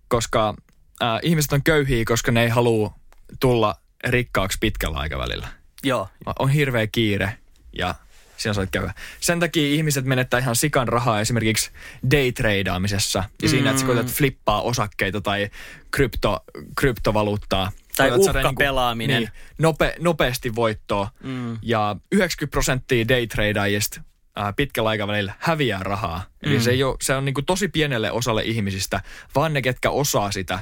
koska 0.07 0.55
äh, 1.03 1.19
ihmiset 1.23 1.53
on 1.53 1.63
köyhiä, 1.63 2.03
koska 2.05 2.31
ne 2.31 2.43
ei 2.43 2.49
halua 2.49 2.93
tulla 3.39 3.75
rikkaaksi 4.07 4.57
pitkällä 4.61 4.97
aikavälillä. 4.97 5.47
Joo. 5.83 6.07
On 6.39 6.49
hirveä 6.49 6.87
kiire 6.87 7.37
ja 7.77 7.95
siinä 8.37 8.53
saat 8.53 8.69
käydä. 8.71 8.93
Sen 9.19 9.39
takia 9.39 9.67
ihmiset 9.67 10.05
menettää 10.05 10.39
ihan 10.39 10.55
sikan 10.55 10.87
rahaa 10.87 11.21
esimerkiksi 11.21 11.71
daytradeaamisessa 12.11 13.19
ja 13.19 13.47
mm. 13.47 13.49
siinä, 13.49 13.69
että 13.69 13.79
sä 13.79 13.85
koetat 13.85 14.07
flippaa 14.07 14.61
osakkeita 14.61 15.21
tai 15.21 15.49
krypto, 15.91 16.39
kryptovaluuttaa. 16.77 17.71
Tai 17.97 18.09
saada 18.09 18.39
uhkapelaaminen. 18.39 19.17
Niin, 19.21 19.31
nope, 19.59 19.95
nopeasti 19.99 20.55
voittoa. 20.55 21.09
Mm. 21.23 21.57
Ja 21.61 21.95
90 22.11 22.51
prosenttia 22.51 23.07
daytradeajista 23.07 24.01
ää, 24.35 24.53
pitkällä 24.53 24.89
aikavälillä 24.89 25.33
häviää 25.39 25.83
rahaa. 25.83 26.23
Eli 26.43 26.55
Mm. 26.57 26.61
se, 26.61 26.71
ei 26.71 26.83
ole, 26.83 26.95
se 27.01 27.15
on 27.15 27.25
niinku 27.25 27.41
tosi 27.41 27.67
pienelle 27.67 28.11
osalle 28.11 28.43
ihmisistä, 28.43 29.01
vaan 29.35 29.53
ne, 29.53 29.61
ketkä 29.61 29.89
osaa 29.89 30.31
sitä 30.31 30.59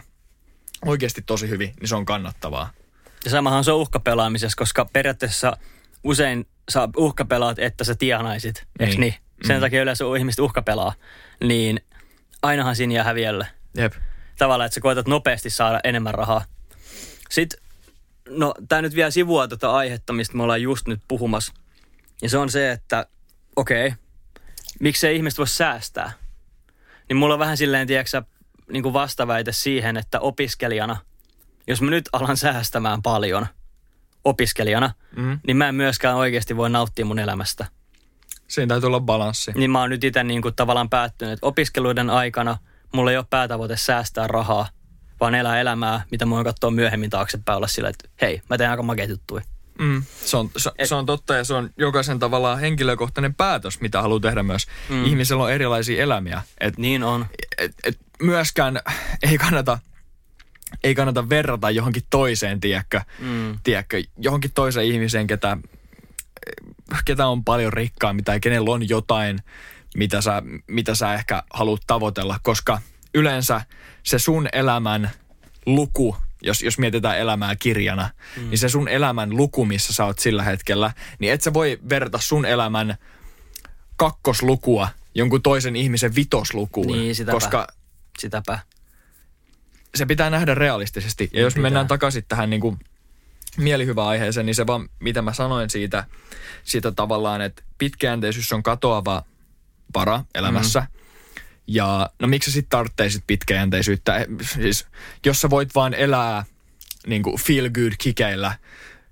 oikeasti 0.85 1.21
tosi 1.21 1.49
hyvin, 1.49 1.73
niin 1.79 1.87
se 1.87 1.95
on 1.95 2.05
kannattavaa. 2.05 2.69
Ja 3.25 3.31
samahan 3.31 3.63
se 3.63 3.71
on 3.71 3.79
uhkapelaamisessa, 3.79 4.57
koska 4.57 4.85
periaatteessa 4.93 5.57
usein 6.03 6.45
sä 6.71 6.89
uhkapelaat, 6.97 7.59
että 7.59 7.83
sä 7.83 7.95
tienaisit, 7.95 8.63
eikö 8.79 8.91
Niin. 8.91 8.99
niin? 8.99 9.15
Sen 9.47 9.55
Mm. 9.55 9.61
takia 9.61 9.81
yleensä 9.81 10.05
ihmiset 10.17 10.39
uhkapelaa. 10.39 10.93
Niin 11.43 11.79
ainahan 12.41 12.75
siinä 12.75 12.93
jää 12.93 13.03
häviölle. 13.03 13.47
Jep. 13.77 13.93
Tavallaan, 14.37 14.65
että 14.65 14.75
sä 14.75 14.81
koetat 14.81 15.07
nopeasti 15.07 15.49
saada 15.49 15.79
enemmän 15.83 16.13
rahaa. 16.13 16.45
Sitten, 17.29 17.59
no 18.29 18.53
tämä 18.69 18.81
nyt 18.81 18.95
vielä 18.95 19.11
sivua 19.11 19.47
tätä 19.47 19.71
aihetta, 19.71 20.13
mistä 20.13 20.37
me 20.37 20.43
ollaan 20.43 20.61
just 20.61 20.87
nyt 20.87 21.01
puhumassa. 21.07 21.53
Ja 22.21 22.29
se 22.29 22.37
on 22.37 22.49
se, 22.49 22.71
että 22.71 23.05
okei, 23.55 23.87
okay, 23.87 23.97
miksei 24.79 25.15
ihmiset 25.15 25.37
voi 25.37 25.47
säästää? 25.47 26.11
Niin 27.09 27.17
mulla 27.17 27.33
on 27.33 27.39
vähän 27.39 27.57
silleen, 27.57 27.87
tiedätkö 27.87 28.23
niin 28.71 28.83
kuin 28.83 28.93
vastaväite 28.93 29.51
siihen, 29.51 29.97
että 29.97 30.19
opiskelijana, 30.19 30.97
jos 31.67 31.81
mä 31.81 31.91
nyt 31.91 32.09
alan 32.13 32.37
säästämään 32.37 33.01
paljon 33.01 33.47
opiskelijana, 34.25 34.91
Mm. 35.15 35.39
niin 35.47 35.57
mä 35.57 35.67
en 35.69 35.75
myöskään 35.75 36.15
oikeasti 36.15 36.57
voi 36.57 36.69
nauttia 36.69 37.05
mun 37.05 37.19
elämästä. 37.19 37.65
Siinä 38.47 38.67
täytyy 38.67 38.87
olla 38.87 38.99
balanssi. 38.99 39.51
Niin 39.55 39.71
mä 39.71 39.79
oon 39.79 39.89
nyt 39.89 40.03
itse 40.03 40.23
niin 40.23 40.41
kuin 40.41 40.55
tavallaan 40.55 40.89
päättynyt, 40.89 41.33
että 41.33 41.45
opiskeluiden 41.45 42.09
aikana 42.09 42.57
mulla 42.93 43.11
ei 43.11 43.17
ole 43.17 43.25
päätavoite 43.29 43.77
säästää 43.77 44.27
rahaa, 44.27 44.67
vaan 45.19 45.35
elää 45.35 45.61
elämää, 45.61 46.03
mitä 46.11 46.25
mä 46.25 46.35
voin 46.35 46.45
katsoa 46.45 46.71
myöhemmin 46.71 47.09
taaksepäin 47.09 47.57
olla 47.57 47.67
sillä, 47.67 47.89
että 47.89 48.09
hei, 48.21 48.41
mä 48.49 48.57
teen 48.57 48.69
aika 48.71 48.83
makeita 48.83 49.13
juttuja. 49.13 49.43
Mm, 49.79 50.03
se, 50.25 50.37
on, 50.37 50.49
se, 50.57 50.71
Et- 50.77 50.87
se 50.89 50.95
on 50.95 51.05
totta 51.05 51.35
ja 51.35 51.43
se 51.43 51.53
on 51.53 51.69
jokaisen 51.77 52.19
tavallaan 52.19 52.59
henkilökohtainen 52.59 53.35
päätös, 53.35 53.81
mitä 53.81 54.01
haluaa 54.01 54.19
tehdä 54.19 54.43
myös. 54.43 54.67
Mm. 54.89 54.95
Mm. 54.95 55.05
Ihmisellä 55.05 55.43
on 55.43 55.51
erilaisia 55.51 56.03
elämiä. 56.03 56.41
Et, 56.59 56.77
Niin 56.77 57.03
on. 57.03 57.25
et, 57.57 57.71
et 57.83 57.99
myöskään 58.21 58.79
ei 59.23 59.37
kannata, 59.37 59.79
ei 60.83 60.95
kannata 60.95 61.29
verrata 61.29 61.69
johonkin 61.71 62.03
toiseen, 62.09 62.59
tiedätkö, 62.59 63.01
Mm. 63.19 63.59
tiedätkö 63.63 64.03
johonkin 64.17 64.51
toiseen 64.53 64.85
ihmiseen, 64.85 65.27
ketä, 65.27 65.57
ketä 67.05 67.27
on 67.27 67.43
paljon 67.43 67.73
rikkaampi 67.73 68.23
tai 68.23 68.39
kenellä 68.39 68.71
on 68.71 68.89
jotain, 68.89 69.39
mitä 69.95 70.21
sä, 70.21 70.43
mitä 70.67 70.95
sä 70.95 71.13
ehkä 71.13 71.43
haluat 71.53 71.81
tavoitella, 71.87 72.39
koska 72.43 72.81
yleensä 73.13 73.61
se 74.03 74.19
sun 74.19 74.47
elämän 74.53 75.11
luku, 75.65 76.15
jos, 76.41 76.61
jos 76.61 76.77
mietitään 76.79 77.19
elämää 77.19 77.55
kirjana, 77.55 78.09
mm. 78.37 78.49
niin 78.49 78.57
se 78.57 78.69
sun 78.69 78.87
elämän 78.87 79.37
luku, 79.37 79.65
missä 79.65 79.93
sä 79.93 80.05
oot 80.05 80.19
sillä 80.19 80.43
hetkellä, 80.43 80.91
niin 81.19 81.33
et 81.33 81.41
sä 81.41 81.53
voi 81.53 81.79
verrata 81.89 82.19
sun 82.21 82.45
elämän 82.45 82.95
kakkoslukua 83.95 84.87
jonkun 85.15 85.41
toisen 85.41 85.75
ihmisen 85.75 86.15
vitoslukuun, 86.15 86.87
Niin, 86.97 87.15
sitäpä. 87.15 87.35
koska 87.35 87.67
Sitäpä. 88.19 88.59
Se 89.95 90.05
pitää 90.05 90.29
nähdä 90.29 90.55
realistisesti. 90.55 91.29
Ja 91.33 91.41
jos 91.41 91.53
pitää. 91.53 91.61
mennään 91.61 91.87
takaisin 91.87 92.25
tähän 92.27 92.49
niin 92.49 92.61
kuin 92.61 92.79
mielihyvä 93.57 94.07
aiheeseen, 94.07 94.45
niin 94.45 94.55
se 94.55 94.67
vaan, 94.67 94.89
mitä 94.99 95.21
mä 95.21 95.33
sanoin 95.33 95.69
siitä, 95.69 96.05
siitä 96.63 96.91
tavallaan, 96.91 97.41
että 97.41 97.63
pitkäjänteisyys 97.77 98.53
on 98.53 98.63
katoava 98.63 99.23
vara 99.95 100.23
elämässä. 100.35 100.79
Mm. 100.79 100.99
Ja 101.67 102.09
no 102.19 102.27
miksi 102.27 102.51
sä 102.51 102.53
sitten 102.53 102.69
tarvitseisit 102.69 103.23
pitkäjänteisyyttä? 103.27 104.17
Eh, 104.17 104.27
Siis, 104.41 104.87
jos 105.25 105.41
sä 105.41 105.49
voit 105.49 105.75
vaan 105.75 105.93
elää 105.93 106.45
niin 107.07 107.23
kuin 107.23 107.39
feel 107.39 107.69
good 107.69 107.93
kikeillä, 107.97 108.57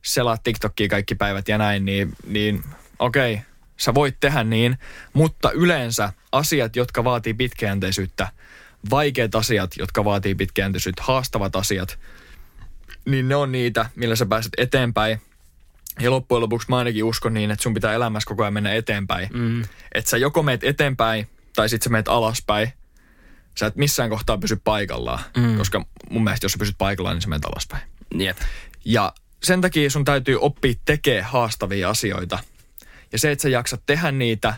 selaa 0.02 0.38
TikTokia 0.38 0.88
kaikki 0.88 1.16
päivät 1.16 1.48
ja 1.48 1.58
näin, 1.58 1.86
niin, 1.86 2.13
niin 2.28 2.63
okei, 3.00 3.34
okay, 3.34 3.46
sä 3.78 3.94
voit 3.94 4.18
tehdä 4.20 4.44
niin, 4.44 4.78
mutta 5.13 5.52
yleensä 5.52 6.13
asiat, 6.32 6.76
jotka 6.76 7.04
vaatii 7.04 7.34
pitkäjänteisyyttä, 7.34 8.32
vaikeat 8.89 9.36
asiat, 9.36 9.71
jotka 9.78 10.06
vaatii 10.06 10.36
pitkäjänteisyyttä, 10.36 11.04
haastavat 11.06 11.56
asiat, 11.56 12.00
niin 13.06 13.28
ne 13.28 13.36
on 13.36 13.52
niitä, 13.52 13.89
millä 13.95 14.15
sä 14.15 14.26
pääset 14.26 14.54
eteenpäin. 14.58 15.21
Ja 16.00 16.12
loppujen 16.12 16.41
lopuksi 16.41 16.69
mä 16.69 16.78
ainakin 16.78 17.04
uskon 17.04 17.34
niin, 17.34 17.52
että 17.52 17.63
sun 17.63 17.73
pitää 17.73 17.93
elämässä 17.93 18.28
koko 18.28 18.43
ajan 18.43 18.54
mennä 18.54 18.73
eteenpäin. 18.73 19.30
Mm. 19.34 19.63
Että 19.91 20.10
sä 20.10 20.17
joko 20.17 20.43
meet 20.43 20.63
eteenpäin 20.63 21.28
tai 21.56 21.69
sitten 21.69 21.84
sä 21.84 21.89
meet 21.89 22.08
alaspäin. 22.08 22.73
Sä 23.58 23.65
et 23.65 23.76
missään 23.76 24.10
kohtaa 24.10 24.38
pysy 24.38 24.56
paikallaan, 24.63 25.19
Mm. 25.38 25.58
koska 25.58 25.86
mun 26.10 26.23
mielestä 26.23 26.45
jos 26.45 26.52
sä 26.52 26.58
pysyt 26.58 26.78
paikallaan, 26.78 27.15
niin 27.15 27.21
sä 27.21 27.28
menet 27.28 27.45
alaspäin. 27.45 27.82
Jep. 28.17 28.38
Ja 28.86 29.13
sen 29.43 29.62
takia 29.62 29.89
sun 29.89 30.06
täytyy 30.06 30.38
oppia 30.41 30.73
tekemään 30.86 31.26
haastavia 31.26 31.89
asioita. 31.89 32.39
Ja 33.12 33.19
se, 33.19 33.32
että 33.32 33.41
sä 33.41 33.50
jaksat 33.50 33.82
tehdä 33.86 34.12
niitä, 34.12 34.54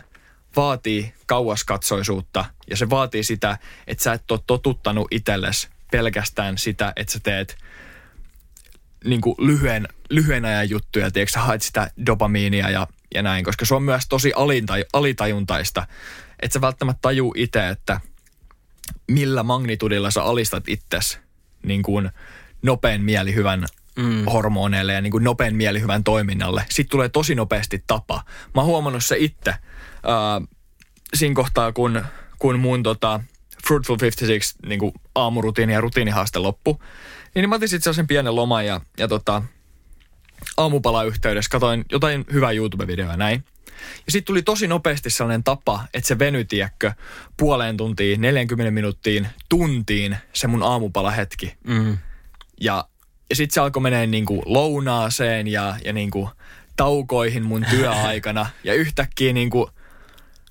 vaatii 0.56 1.12
kauaskatsoisuutta. 1.26 2.44
Ja 2.70 2.76
se 2.76 2.90
vaatii 2.90 3.24
sitä, 3.24 3.58
että 3.86 4.04
sä 4.04 4.12
et 4.12 4.30
ole 4.30 4.40
totuttanut 4.46 5.08
itsellesi 5.10 5.68
pelkästään 5.90 6.58
sitä, 6.58 6.92
että 6.96 7.12
sä 7.12 7.20
teet 7.22 7.56
niin 9.04 9.20
kuin 9.20 9.34
lyhyen, 9.38 9.88
lyhyen 10.10 10.44
ajan 10.44 10.70
juttuja, 10.70 11.10
tiedätkö, 11.10 11.32
sä 11.32 11.40
haet 11.40 11.62
sitä 11.62 11.90
dopamiinia 12.06 12.70
ja, 12.70 12.86
ja 13.14 13.22
näin, 13.22 13.44
koska 13.44 13.64
se 13.64 13.74
on 13.74 13.82
myös 13.82 14.08
tosi 14.08 14.32
alintaj, 14.36 14.84
alitajuntaista, 14.92 15.86
että 16.42 16.54
sä 16.54 16.60
välttämättä 16.60 16.98
tajuu 17.02 17.34
itse, 17.36 17.68
että 17.68 18.00
millä 19.08 19.42
magnitudilla 19.42 20.10
sä 20.10 20.22
alistat 20.22 20.68
itsesi 20.68 21.18
niin 21.62 21.82
kuin 21.82 22.10
nopean 22.62 23.00
mielihyvän 23.00 23.66
mm. 23.96 24.24
hormoneille 24.24 24.92
ja 24.92 25.00
niin 25.00 25.10
kuin 25.10 25.24
nopean 25.24 25.54
mielihyvän 25.54 26.04
toiminnalle. 26.04 26.64
Sitten 26.68 26.90
tulee 26.90 27.08
tosi 27.08 27.34
nopeasti 27.34 27.84
tapa. 27.86 28.24
Mä 28.54 28.60
oon 28.60 28.66
huomannut 28.66 29.04
se 29.04 29.16
itse 29.18 29.54
äh, 30.04 30.48
siinä 31.14 31.34
kohtaa, 31.34 31.72
kun, 31.72 32.04
kun 32.38 32.58
mun 32.58 32.82
tota, 32.82 33.20
Fruitful 33.66 33.96
56 34.00 34.54
niin 34.66 34.78
kuin 34.78 34.92
aamurutiini 35.14 35.72
ja 35.72 35.80
rutiinihaaste 35.80 36.38
loppu, 36.38 36.82
niin 37.34 37.48
mä 37.48 37.54
otin 37.54 37.68
sitten 37.68 37.84
sellaisen 37.84 38.06
pienen 38.06 38.36
loman 38.36 38.66
ja, 38.66 38.80
ja 38.98 39.08
tota, 39.08 39.42
aamupala 40.56 41.04
yhteydessä 41.04 41.48
katoin 41.48 41.84
jotain 41.92 42.24
hyvää 42.32 42.52
YouTube-videoa 42.52 43.16
näin. 43.16 43.44
Ja 44.06 44.12
sitten 44.12 44.26
tuli 44.26 44.42
tosi 44.42 44.66
nopeasti 44.66 45.10
sellainen 45.10 45.44
tapa, 45.44 45.84
että 45.94 46.08
se 46.08 46.18
venyi, 46.18 46.44
tiedätkö, 46.44 46.92
puoleen 47.36 47.76
tuntiin, 47.76 48.20
40 48.20 48.70
minuuttiin, 48.70 49.28
tuntiin 49.48 50.16
se 50.32 50.46
mun 50.46 50.62
aamupalahetki. 50.62 51.54
Mm. 51.66 51.98
Ja, 52.60 52.88
ja 53.30 53.36
sitten 53.36 53.54
se 53.54 53.60
alkoi 53.60 53.82
menee 53.82 54.06
niin 54.06 54.26
kuin 54.26 54.42
lounaaseen 54.44 55.46
ja, 55.46 55.76
ja 55.84 55.92
niin 55.92 56.10
kuin 56.10 56.28
taukoihin 56.76 57.42
mun 57.42 57.66
työaikana. 57.70 58.46
ja 58.64 58.74
yhtäkkiä 58.74 59.32
niin 59.32 59.50
kuin 59.50 59.70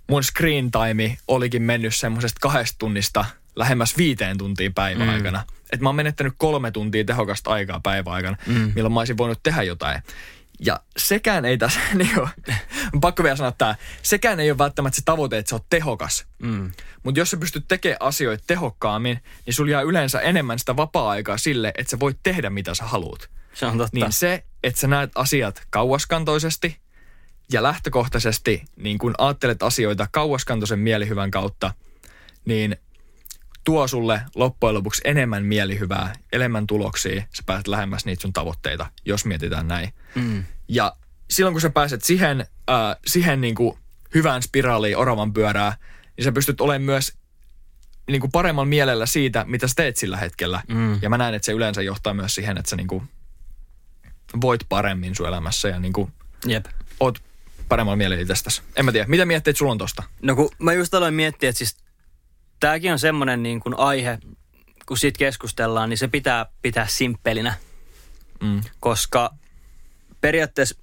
mun 0.09 0.23
screen 0.23 0.71
time 0.71 1.17
olikin 1.27 1.61
mennyt 1.61 1.95
semmoisesta 1.95 2.39
kahdesta 2.41 2.75
tunnista 2.79 3.25
lähemmäs 3.55 3.97
viiteen 3.97 4.37
tuntiin 4.37 4.73
päivän 4.73 5.09
aikana. 5.09 5.43
Että 5.71 5.83
mä 5.83 5.89
oon 5.89 5.95
menettänyt 5.95 6.33
kolme 6.37 6.71
tuntia 6.71 7.03
tehokasta 7.03 7.49
aikaa 7.49 7.79
päivän 7.79 8.13
aikana, 8.13 8.37
mm. 8.47 8.71
milloin 8.75 8.93
mä 8.93 8.99
olisin 8.99 9.17
voinut 9.17 9.39
tehdä 9.43 9.63
jotain. 9.63 10.01
Ja 10.59 10.79
sekään 10.97 11.45
ei 11.45 11.57
tässä, 11.57 11.79
niin 11.93 12.13
kuin, 12.13 12.29
pakko 13.01 13.23
vielä 13.23 13.35
sanoa 13.35 13.51
tämä, 13.51 13.75
sekään 14.01 14.39
ei 14.39 14.51
ole 14.51 14.57
välttämättä 14.57 14.95
se 14.95 15.01
tavoite, 15.05 15.37
että 15.37 15.49
sä 15.49 15.55
oot 15.55 15.65
tehokas. 15.69 16.25
Mm. 16.39 16.71
Mutta 17.03 17.19
jos 17.19 17.31
sä 17.31 17.37
pystyt 17.37 17.65
tekemään 17.67 17.97
asioita 17.99 18.43
tehokkaammin, 18.47 19.19
niin 19.45 19.53
sulla 19.53 19.71
jää 19.71 19.81
yleensä 19.81 20.19
enemmän 20.19 20.59
sitä 20.59 20.75
vapaa-aikaa 20.75 21.37
sille, 21.37 21.73
että 21.77 21.91
sä 21.91 21.99
voit 21.99 22.17
tehdä 22.23 22.49
mitä 22.49 22.73
sä 22.73 22.83
haluat. 22.83 23.29
Se 23.53 23.65
on 23.65 23.77
totta. 23.77 23.97
Niin 23.97 24.11
se, 24.11 24.43
että 24.63 24.81
sä 24.81 24.87
näet 24.87 25.11
asiat 25.15 25.63
kauaskantoisesti 25.69 26.77
ja 27.53 27.63
lähtökohtaisesti 27.63 28.63
niin 28.75 28.97
kun 28.97 29.15
ajattelet 29.17 29.63
asioita 29.63 30.07
kauaskantoisen 30.11 30.79
mielihyvän 30.79 31.31
kautta, 31.31 31.73
niin 32.45 32.77
tuo 33.63 33.87
sulle 33.87 34.21
loppujen 34.35 34.73
lopuksi 34.73 35.01
enemmän 35.05 35.45
mielihyvää, 35.45 36.13
enemmän 36.33 36.67
tuloksia, 36.67 37.23
sä 37.35 37.43
pääset 37.45 37.67
lähemmäs 37.67 38.05
niitä 38.05 38.21
sun 38.21 38.33
tavoitteita, 38.33 38.85
jos 39.05 39.25
mietitään 39.25 39.67
näin. 39.67 39.93
Mm. 40.15 40.43
Ja 40.67 40.95
silloin 41.29 41.53
kun 41.53 41.61
sä 41.61 41.69
pääset 41.69 42.03
siihen, 42.03 42.45
äh, 42.69 42.97
siihen 43.07 43.41
niin 43.41 43.55
kuin 43.55 43.77
hyvään 44.13 44.41
spiraaliin 44.41 44.97
oravan 44.97 45.33
pyörää, 45.33 45.77
niin 46.17 46.25
sä 46.25 46.31
pystyt 46.31 46.61
olemaan 46.61 46.81
myös 46.81 47.13
niin 48.07 48.21
kuin 48.21 48.31
paremman 48.31 48.67
mielellä 48.67 49.05
siitä, 49.05 49.45
mitä 49.47 49.67
sä 49.67 49.73
teet 49.75 49.97
sillä 49.97 50.17
hetkellä. 50.17 50.61
Mm. 50.67 50.99
Ja 51.01 51.09
mä 51.09 51.17
näen, 51.17 51.33
että 51.33 51.45
se 51.45 51.51
yleensä 51.51 51.81
johtaa 51.81 52.13
myös 52.13 52.35
siihen, 52.35 52.57
että 52.57 52.69
sä 52.69 52.75
niin 52.75 52.87
kuin 52.87 53.09
voit 54.41 54.61
paremmin 54.69 55.15
sun 55.15 55.27
elämässä 55.27 55.69
ja 55.69 55.79
niin 55.79 55.93
kuin 55.93 56.11
Jep. 56.45 56.65
oot 56.99 57.28
paremmalla 57.69 57.95
mielellä 57.95 58.21
itsestäsi. 58.21 58.61
En 58.75 58.85
mä 58.85 58.91
tiedä, 58.91 59.07
mitä 59.07 59.25
mietteet 59.25 59.57
sulla 59.57 59.71
on 59.71 59.77
tosta? 59.77 60.03
No 60.21 60.35
kun 60.35 60.49
mä 60.59 60.73
just 60.73 60.93
aloin 60.93 61.13
miettiä, 61.13 61.49
että 61.49 61.57
siis 61.57 61.77
tääkin 62.59 62.91
on 62.91 62.99
semmoinen 62.99 63.43
niin 63.43 63.59
kuin 63.59 63.79
aihe, 63.79 64.17
kun 64.85 64.97
siitä 64.97 65.17
keskustellaan, 65.17 65.89
niin 65.89 65.97
se 65.97 66.07
pitää 66.07 66.45
pitää 66.61 66.87
simppelinä. 66.87 67.53
Mm. 68.43 68.61
koska 68.79 69.33
periaatteessa 70.21 70.75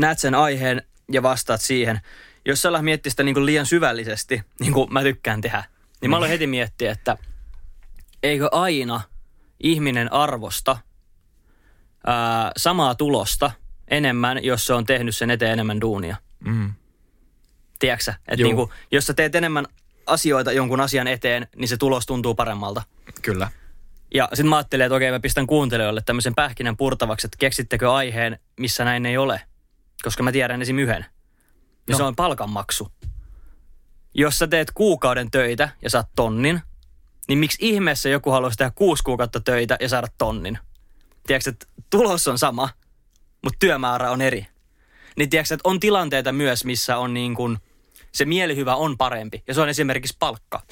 näet 0.00 0.18
sen 0.18 0.34
aiheen 0.34 0.82
ja 1.12 1.22
vastaat 1.22 1.60
siihen. 1.60 2.00
Jos 2.44 2.62
sä 2.62 2.68
alat 2.68 2.84
miettiä 2.84 3.10
sitä 3.10 3.22
niin 3.22 3.34
kuin 3.34 3.46
liian 3.46 3.66
syvällisesti, 3.66 4.42
niin 4.60 4.72
kuin 4.72 4.92
mä 4.92 5.02
tykkään 5.02 5.40
tehdä, 5.40 5.64
niin 6.00 6.10
mä 6.10 6.16
aloin 6.16 6.30
heti 6.30 6.46
miettiä, 6.46 6.92
että 6.92 7.16
eikö 8.22 8.48
aina 8.52 9.00
ihminen 9.60 10.12
arvosta 10.12 10.78
ää, 12.06 12.52
samaa 12.56 12.94
tulosta 12.94 13.50
enemmän, 13.92 14.44
jos 14.44 14.66
se 14.66 14.74
on 14.74 14.86
tehnyt 14.86 15.16
sen 15.16 15.30
eteen 15.30 15.52
enemmän 15.52 15.80
duunia. 15.80 16.16
Mm. 16.44 16.72
Tiedätkö 17.78 18.12
Että 18.28 18.44
niinku, 18.44 18.72
jos 18.90 19.06
sä 19.06 19.14
teet 19.14 19.34
enemmän 19.34 19.66
asioita 20.06 20.52
jonkun 20.52 20.80
asian 20.80 21.06
eteen, 21.06 21.48
niin 21.56 21.68
se 21.68 21.76
tulos 21.76 22.06
tuntuu 22.06 22.34
paremmalta. 22.34 22.82
Kyllä. 23.22 23.50
Ja 24.14 24.28
sitten 24.32 24.46
mä 24.48 24.56
ajattelin, 24.56 24.86
että 24.86 24.96
okei, 24.96 25.10
mä 25.10 25.20
pistän 25.20 25.46
kuuntelijoille 25.46 26.02
tämmöisen 26.06 26.34
pähkinän 26.34 26.76
purtavaksi, 26.76 27.26
että 27.26 27.36
keksittekö 27.38 27.92
aiheen, 27.92 28.38
missä 28.60 28.84
näin 28.84 29.06
ei 29.06 29.16
ole. 29.16 29.40
Koska 30.02 30.22
mä 30.22 30.32
tiedän 30.32 30.62
esim. 30.62 30.78
yhden. 30.78 31.06
Ja 31.88 31.92
No. 31.92 31.96
se 31.96 32.02
on 32.02 32.16
palkanmaksu. 32.16 32.88
Jos 34.14 34.38
sä 34.38 34.46
teet 34.46 34.70
kuukauden 34.74 35.30
töitä 35.30 35.68
ja 35.82 35.90
saat 35.90 36.08
tonnin, 36.16 36.60
niin 37.28 37.38
miksi 37.38 37.58
ihmeessä 37.60 38.08
joku 38.08 38.30
haluaisi 38.30 38.58
tehdä 38.58 38.72
kuusi 38.74 39.02
kuukautta 39.02 39.40
töitä 39.40 39.76
ja 39.80 39.88
saada 39.88 40.06
tonnin? 40.18 40.58
Tiedätkö, 41.26 41.50
että 41.50 41.66
tulos 41.90 42.28
on 42.28 42.38
sama, 42.38 42.68
mutta 43.42 43.56
työmäärä 43.58 44.10
on 44.10 44.20
eri. 44.20 44.46
Niin 45.16 45.30
tiedätkö, 45.30 45.54
että 45.54 45.68
on 45.68 45.80
tilanteita 45.80 46.32
myös, 46.32 46.64
missä 46.64 46.98
on 46.98 47.14
niin 47.14 47.34
kuin, 47.34 47.58
se 48.12 48.24
mielihyvä 48.24 48.74
on 48.74 48.98
parempi. 48.98 49.42
Ja 49.46 49.54
se 49.54 49.60
on 49.60 49.68
esimerkiksi 49.68 50.16
palkka. 50.18 50.62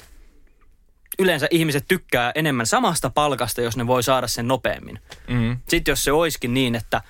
Yleensä 1.19 1.47
ihmiset 1.51 1.85
tykkää 1.87 2.31
enemmän 2.35 2.65
samasta 2.65 3.09
palkasta, 3.09 3.61
jos 3.61 3.77
ne 3.77 3.87
voi 3.87 4.03
saada 4.03 4.27
sen 4.27 4.47
nopeammin. 4.47 4.99
Mm. 5.27 5.57
Sitten 5.67 5.91
jos 5.91 6.03
se 6.03 6.11
olisikin 6.11 6.53
niin, 6.53 6.75
että 6.75 7.01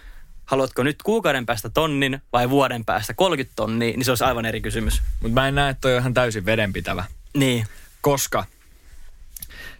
haluatko 0.45 0.83
nyt 0.83 1.03
kuukauden 1.03 1.45
päästä 1.45 1.69
tonnin 1.69 2.21
vai 2.33 2.49
vuoden 2.49 2.85
päästä 2.85 3.13
30 3.13 3.55
tonnia, 3.55 3.91
niin 3.91 4.05
se 4.05 4.11
olisi 4.11 4.23
aivan 4.23 4.45
eri 4.45 4.61
kysymys. 4.61 5.01
Mutta 5.19 5.33
mä 5.33 5.47
en 5.47 5.55
näe, 5.55 5.69
että 5.69 5.81
toi 5.81 5.93
on 5.93 5.99
ihan 5.99 6.13
täysin 6.13 6.45
vedenpitävä. 6.45 7.05
Niin. 7.33 7.65
Koska 8.01 8.45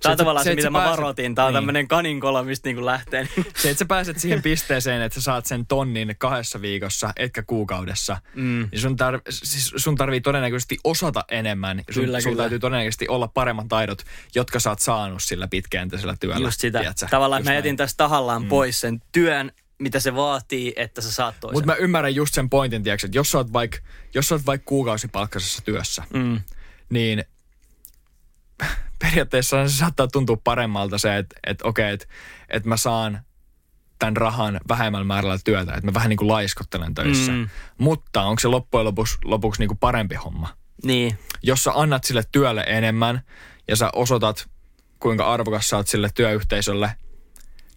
Tämä 0.01 0.11
on 0.11 0.17
tavallaan 0.17 0.43
se, 0.43 0.51
et 0.51 0.55
mitä 0.55 0.69
mä 0.69 0.77
pääset- 0.79 0.91
varoitin. 0.97 1.35
Tämä 1.35 1.45
on 1.47 1.53
niin. 1.53 1.57
tämmöinen 1.57 1.87
kaninkola, 1.87 2.43
mistä 2.43 2.69
niin 2.69 2.85
lähtee. 2.85 3.27
Se, 3.55 3.69
että 3.69 3.79
sä 3.79 3.85
pääset 3.85 4.19
siihen 4.19 4.41
pisteeseen, 4.41 5.01
että 5.01 5.13
sä 5.15 5.21
saat 5.21 5.45
sen 5.45 5.65
tonnin 5.65 6.15
kahdessa 6.17 6.61
viikossa, 6.61 7.13
etkä 7.15 7.43
kuukaudessa, 7.43 8.17
Mm. 8.35 8.67
niin 8.71 8.81
sun, 8.81 8.91
tar- 8.99 9.21
siis 9.29 9.73
sun 9.75 9.95
tarvii 9.95 10.21
todennäköisesti 10.21 10.77
osata 10.83 11.23
enemmän. 11.31 11.81
Sun, 11.91 12.03
Kyllä, 12.03 12.21
sun 12.21 12.31
kyllä. 12.31 12.43
täytyy 12.43 12.59
todennäköisesti 12.59 13.07
olla 13.07 13.27
paremmat 13.27 13.67
taidot, 13.67 14.03
jotka 14.35 14.59
sä 14.59 14.69
oot 14.69 14.79
saanut 14.79 15.23
sillä 15.23 15.47
pitkäjänteisellä 15.47 16.15
työllä. 16.19 16.47
Just 16.47 16.59
sitä. 16.61 16.79
tiedätkö? 16.79 17.07
Tavallaan 17.09 17.39
Just 17.39 17.45
mä 17.45 17.49
näin. 17.51 17.57
jätin 17.57 17.77
tästä 17.77 17.97
tahallaan 17.97 18.41
mm. 18.41 18.47
pois 18.49 18.81
sen 18.81 19.01
työn, 19.11 19.51
mitä 19.79 19.99
se 19.99 20.15
vaatii, 20.15 20.73
että 20.75 21.01
sä 21.01 21.11
saat 21.11 21.35
toisen. 21.39 21.55
Mutta 21.57 21.65
mä 21.71 21.75
ymmärrän 21.75 22.15
just 22.15 22.33
sen 22.33 22.49
pointin, 22.49 22.83
tiedätkö, 22.83 23.07
että 23.07 23.17
jos 23.17 23.31
sä 23.31 23.37
oot 23.37 23.53
vaikka 23.53 23.77
vaik 24.45 24.65
kuukausipalkkaisessa 24.65 25.61
työssä, 25.65 26.03
Mm. 26.13 26.39
niin 26.89 27.23
periaatteessa 28.99 29.67
se 29.67 29.77
saattaa 29.77 30.07
tuntua 30.07 30.37
paremmalta 30.43 30.97
se, 30.97 31.17
että, 31.17 31.35
että 31.47 31.67
okei, 31.67 31.93
että, 31.93 32.05
että 32.49 32.69
mä 32.69 32.77
saan 32.77 33.21
tämän 33.99 34.17
rahan 34.17 34.59
vähemmällä 34.67 35.05
määrällä 35.05 35.39
työtä, 35.43 35.73
että 35.73 35.85
mä 35.85 35.93
vähän 35.93 36.09
niin 36.09 36.17
kuin 36.17 36.27
laiskottelen 36.27 36.93
töissä. 36.93 37.31
Mm. 37.31 37.49
Mutta 37.77 38.23
onko 38.23 38.39
se 38.39 38.47
loppujen 38.47 38.85
lopuksi, 38.85 39.17
lopuksi 39.23 39.61
niin 39.61 39.67
kuin 39.67 39.77
parempi 39.77 40.15
homma? 40.15 40.49
Niin. 40.83 41.17
Jos 41.43 41.63
sä 41.63 41.71
annat 41.75 42.03
sille 42.03 42.23
työlle 42.31 42.63
enemmän 42.67 43.21
ja 43.67 43.75
sä 43.75 43.89
osoitat, 43.93 44.49
kuinka 44.99 45.33
arvokas 45.33 45.67
sä 45.67 45.77
oot 45.77 45.87
sille 45.87 46.09
työyhteisölle, 46.15 46.95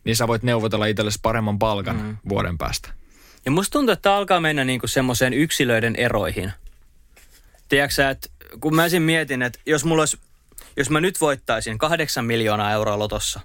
niin 0.04 0.16
sä 0.16 0.28
voit 0.28 0.42
neuvotella 0.42 0.86
itsellesi 0.86 1.18
paremman 1.22 1.58
palkan 1.58 1.96
mm. 1.96 2.16
vuoden 2.28 2.58
päästä. 2.58 2.88
Ja 3.44 3.50
musta 3.50 3.72
tuntuu, 3.72 3.92
että 3.92 4.02
tää 4.02 4.16
alkaa 4.16 4.40
mennä 4.40 4.64
niinku 4.64 4.86
semmoiseen 4.86 5.32
yksilöiden 5.32 5.96
eroihin. 5.96 6.52
Tiedätkö 7.68 7.94
sä, 7.94 8.10
että 8.10 8.28
kun 8.60 8.74
mä 8.74 8.84
esim. 8.84 9.02
mietin, 9.02 9.42
että 9.42 9.58
jos 9.66 9.84
mulla 9.84 10.02
olisi, 10.02 10.18
jos 10.76 10.90
mä 10.90 11.00
nyt 11.00 11.20
voittaisin 11.20 11.78
kahdeksan 11.78 12.24
miljoonaa 12.24 12.72
euroa 12.72 12.98
lotossa, 12.98 13.40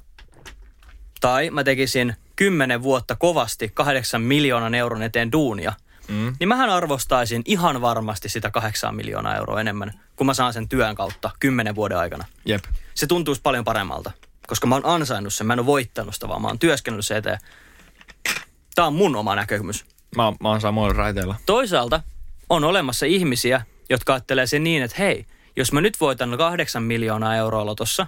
tai 1.21 1.49
mä 1.49 1.63
tekisin 1.63 2.15
kymmenen 2.35 2.83
vuotta 2.83 3.15
kovasti 3.15 3.71
kahdeksan 3.73 4.21
miljoonan 4.21 4.75
euron 4.75 5.01
eteen 5.03 5.31
duunia, 5.31 5.73
Mm. 6.07 6.33
niin 6.39 6.47
mähän 6.47 6.69
arvostaisin 6.69 7.41
ihan 7.45 7.81
varmasti 7.81 8.29
sitä 8.29 8.51
kahdeksan 8.51 8.95
miljoonaa 8.95 9.35
euroa 9.35 9.61
enemmän, 9.61 9.99
kun 10.15 10.27
mä 10.27 10.33
saan 10.33 10.53
sen 10.53 10.69
työn 10.69 10.95
kautta 10.95 11.31
kymmenen 11.39 11.75
vuoden 11.75 11.97
aikana. 11.97 12.25
Jep. 12.45 12.63
Se 12.95 13.07
tuntuisi 13.07 13.41
paljon 13.41 13.65
paremmalta, 13.65 14.11
koska 14.47 14.67
mä 14.67 14.75
oon 14.75 14.85
ansainnut 14.85 15.33
sen, 15.33 15.47
mä 15.47 15.53
en 15.53 15.59
ole 15.59 15.65
voittanut 15.65 16.13
sitä, 16.13 16.27
vaan 16.27 16.41
mä 16.41 16.47
oon 16.47 16.59
työskennellyt 16.59 17.05
sen 17.05 17.17
eteen. 17.17 17.39
Tää 18.75 18.85
on 18.85 18.93
mun 18.93 19.15
oma 19.15 19.35
näkemys. 19.35 19.85
Mä, 20.15 20.33
mä 20.41 20.49
oon 20.49 20.61
samoilla 20.61 20.93
raiteilla. 20.97 21.35
Toisaalta 21.45 22.01
on 22.49 22.63
olemassa 22.63 23.05
ihmisiä, 23.05 23.61
jotka 23.89 24.13
ajattelee 24.13 24.47
sen 24.47 24.63
niin, 24.63 24.83
että 24.83 24.97
hei, 24.99 25.25
jos 25.59 25.71
mä 25.71 25.81
nyt 25.81 25.99
voitan 25.99 26.37
kahdeksan 26.37 26.83
miljoonaa 26.83 27.35
euroa 27.35 27.65
lotossa, 27.65 28.07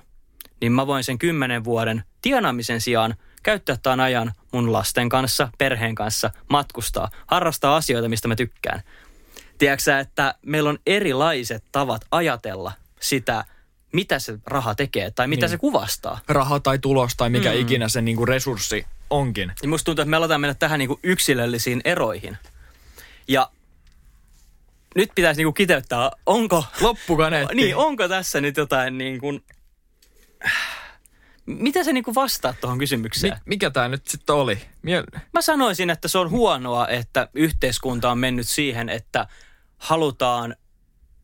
niin 0.61 0.71
mä 0.71 0.87
voin 0.87 1.03
sen 1.03 1.17
kymmenen 1.17 1.63
vuoden 1.63 2.03
tienaamisen 2.21 2.81
sijaan 2.81 3.15
käyttää 3.43 3.77
tämän 3.83 3.99
ajan 3.99 4.31
mun 4.51 4.73
lasten 4.73 5.09
kanssa, 5.09 5.49
perheen 5.57 5.95
kanssa, 5.95 6.31
matkustaa, 6.49 7.09
harrastaa 7.27 7.75
asioita, 7.75 8.09
mistä 8.09 8.27
mä 8.27 8.35
tykkään. 8.35 8.81
Tiedätkö 9.57 9.99
että 9.99 10.35
meillä 10.45 10.69
on 10.69 10.79
erilaiset 10.85 11.63
tavat 11.71 12.05
ajatella 12.11 12.71
sitä, 12.99 13.45
mitä 13.93 14.19
se 14.19 14.37
raha 14.45 14.75
tekee 14.75 15.11
tai 15.11 15.27
mitä 15.27 15.45
Niin. 15.45 15.51
se 15.51 15.57
kuvastaa. 15.57 16.19
Raha 16.27 16.59
tai 16.59 16.79
tulos 16.79 17.15
tai 17.17 17.29
mikä 17.29 17.51
mm. 17.51 17.59
ikinä 17.59 17.89
se 17.89 18.01
niinku 18.01 18.25
resurssi 18.25 18.85
onkin. 19.09 19.51
Niin 19.61 19.69
musta 19.69 19.85
tuntuu, 19.85 20.01
että 20.01 20.09
me 20.09 20.17
aletaan 20.17 20.41
mennä 20.41 20.53
tähän 20.53 20.79
niinku 20.79 20.99
yksilöllisiin 21.03 21.81
eroihin. 21.85 22.37
Ja 23.27 23.49
nyt 24.95 25.11
pitäisi 25.15 25.39
niinku 25.39 25.53
kiteyttää, 25.53 26.11
onko, 26.25 26.65
Loppukaneetti. 26.81 27.55
niin, 27.61 27.75
onko 27.75 28.07
tässä 28.07 28.41
nyt 28.41 28.57
jotain 28.57 28.97
niin 28.97 29.19
kuin, 29.19 29.43
mitä 31.45 31.83
se 31.83 31.93
niinku 31.93 32.15
vastaa 32.15 32.53
tuohon 32.61 32.79
kysymykseen? 32.79 33.33
Mi- 33.33 33.39
mikä 33.45 33.69
tämä 33.69 33.87
nyt 33.87 34.07
sitten 34.07 34.35
oli? 34.35 34.57
Mie- 34.81 35.03
Mä 35.33 35.41
sanoisin, 35.41 35.89
että 35.89 36.07
se 36.07 36.17
on 36.17 36.29
huonoa, 36.29 36.87
että 36.87 37.27
yhteiskunta 37.33 38.11
on 38.11 38.17
mennyt 38.17 38.47
siihen, 38.47 38.89
että 38.89 39.27
halutaan 39.77 40.55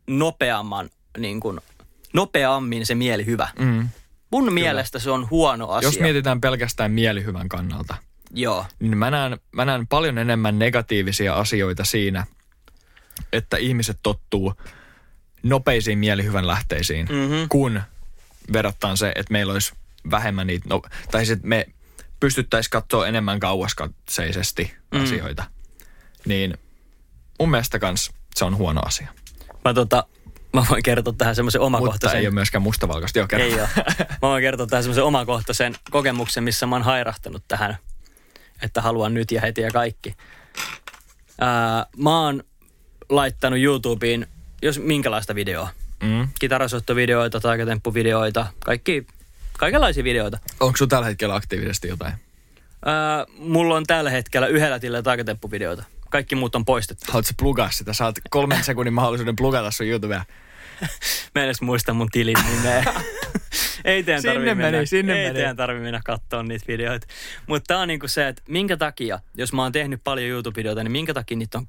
nopeamman, 0.07 0.89
niin 1.17 1.39
kuin, 1.39 1.59
nopeammin 2.13 2.85
se 2.85 2.95
mieli 2.95 3.25
hyvä. 3.25 3.49
mm. 3.59 3.89
Mun 4.31 4.53
mielestä 4.53 4.99
se 4.99 5.11
on 5.11 5.29
huono 5.29 5.67
asia. 5.69 5.87
Jos 5.87 5.99
mietitään 5.99 6.41
pelkästään 6.41 6.91
mielihyvän 6.91 7.49
kannalta, 7.49 7.95
Joo. 8.31 8.65
niin 8.79 8.97
mä 8.97 9.11
näen, 9.11 9.37
mä 9.51 9.65
näen 9.65 9.87
paljon 9.87 10.17
enemmän 10.17 10.59
negatiivisia 10.59 11.35
asioita 11.35 11.83
siinä, 11.83 12.25
että 13.33 13.57
ihmiset 13.57 13.99
tottuu 14.03 14.53
nopeisiin 15.43 15.99
mielihyvän 15.99 16.47
lähteisiin, 16.47 17.05
Mhm. 17.05 17.43
kun 17.49 17.81
verrattaan 18.53 18.97
se, 18.97 19.11
että 19.15 19.31
meillä 19.31 19.53
olisi 19.53 19.73
vähemmän 20.11 20.47
niitä, 20.47 20.65
no, 20.69 20.81
tai 21.11 21.25
siis, 21.25 21.39
me 21.43 21.65
pystyttäisiin 22.19 22.71
katsoa 22.71 23.07
enemmän 23.07 23.39
kauaskatseisesti 23.39 24.73
Mm. 24.91 25.03
asioita. 25.03 25.43
Niin 26.25 26.57
mun 27.39 27.51
mielestä 27.51 27.79
kans 27.79 28.11
se 28.35 28.45
on 28.45 28.55
huono 28.57 28.81
asia. 28.85 29.07
Mä, 29.65 29.73
tota, 29.73 30.03
mä 30.53 30.65
voin 30.69 30.83
kertoa 30.83 31.13
tähän 31.17 31.35
semmoisen 31.35 31.61
Mutta 31.61 31.77
omakohtaisen... 31.77 32.19
ei 32.19 32.27
ole 32.27 32.33
myöskään 32.33 32.61
mustavalkoista. 32.61 33.19
Joo, 33.19 33.27
kerro. 33.27 33.45
Ei 33.45 33.53
ole. 33.53 33.69
Mä 33.99 34.17
voin 34.21 34.41
kertoa 34.41 34.67
tähän 34.67 34.83
semmoisen 34.83 35.03
omakohtaisen 35.03 35.75
kokemuksen, 35.91 36.43
missä 36.43 36.65
mä 36.65 36.75
oon 36.75 36.83
hairahtanut 36.83 37.43
tähän, 37.47 37.77
että 38.61 38.81
haluan 38.81 39.13
nyt 39.13 39.31
ja 39.31 39.41
heti 39.41 39.61
ja 39.61 39.71
kaikki. 39.71 40.15
Ää, 41.41 41.85
mä 41.97 42.19
oon 42.21 42.43
laittanut 43.09 43.59
YouTubeen 43.59 44.27
jos 44.61 44.79
minkälaista 44.79 45.35
videoa. 45.35 45.69
Mm. 46.03 46.27
Kitarasoittovideoita, 46.39 47.39
taikatemppuvideoita, 47.39 48.47
kaikki, 48.59 49.07
kaikenlaisia 49.57 50.03
videoita. 50.03 50.39
Onko 50.59 50.77
sun 50.77 50.89
tällä 50.89 51.05
hetkellä 51.07 51.35
aktiivisesti 51.35 51.87
jotain? 51.87 52.13
Ää, 52.85 53.25
mulla 53.37 53.75
on 53.75 53.83
tällä 53.83 54.09
hetkellä 54.09 54.47
yhdellä 54.47 54.79
tilalla 54.79 55.03
taikatemppuvideoita. 55.03 55.83
Kaikki 56.09 56.35
muut 56.35 56.55
on 56.55 56.65
poistettu. 56.65 57.05
Haluatko 57.07 57.31
plugaa 57.39 57.71
sitä? 57.71 57.93
Saat 57.93 58.15
kolmen 58.29 58.63
sekunnin 58.69 58.93
mahdollisuuden 58.93 59.35
plugata 59.35 59.71
sun 59.71 59.87
YouTubea. 59.87 60.23
Mä 61.35 61.41
en 61.41 61.45
edes 61.45 61.61
muista 61.61 61.93
mun 61.93 62.09
tilin 62.11 62.37
nimeä. 62.55 62.83
ei 63.85 64.03
teidän 64.03 64.21
Sinne 64.21 64.33
tarvi 64.33 64.45
meni, 64.45 64.61
mennä, 64.61 64.85
sinne 64.85 65.13
ei 65.13 65.23
meni. 65.23 65.33
teidän 65.33 65.55
tarvi 65.55 65.79
mennä 65.79 66.01
katsoa 66.05 66.43
niitä 66.43 66.65
videoita. 66.67 67.07
Mutta 67.47 67.67
tää 67.67 67.79
on 67.79 67.87
niinku 67.87 68.07
se, 68.07 68.27
että 68.27 68.41
minkä 68.47 68.77
takia, 68.77 69.19
jos 69.37 69.53
mä 69.53 69.63
oon 69.63 69.71
tehnyt 69.71 70.01
paljon 70.03 70.29
YouTube-videoita, 70.29 70.83
niin 70.83 70.91
minkä 70.91 71.13
takia 71.13 71.37
niitä 71.37 71.57
on, 71.57 71.67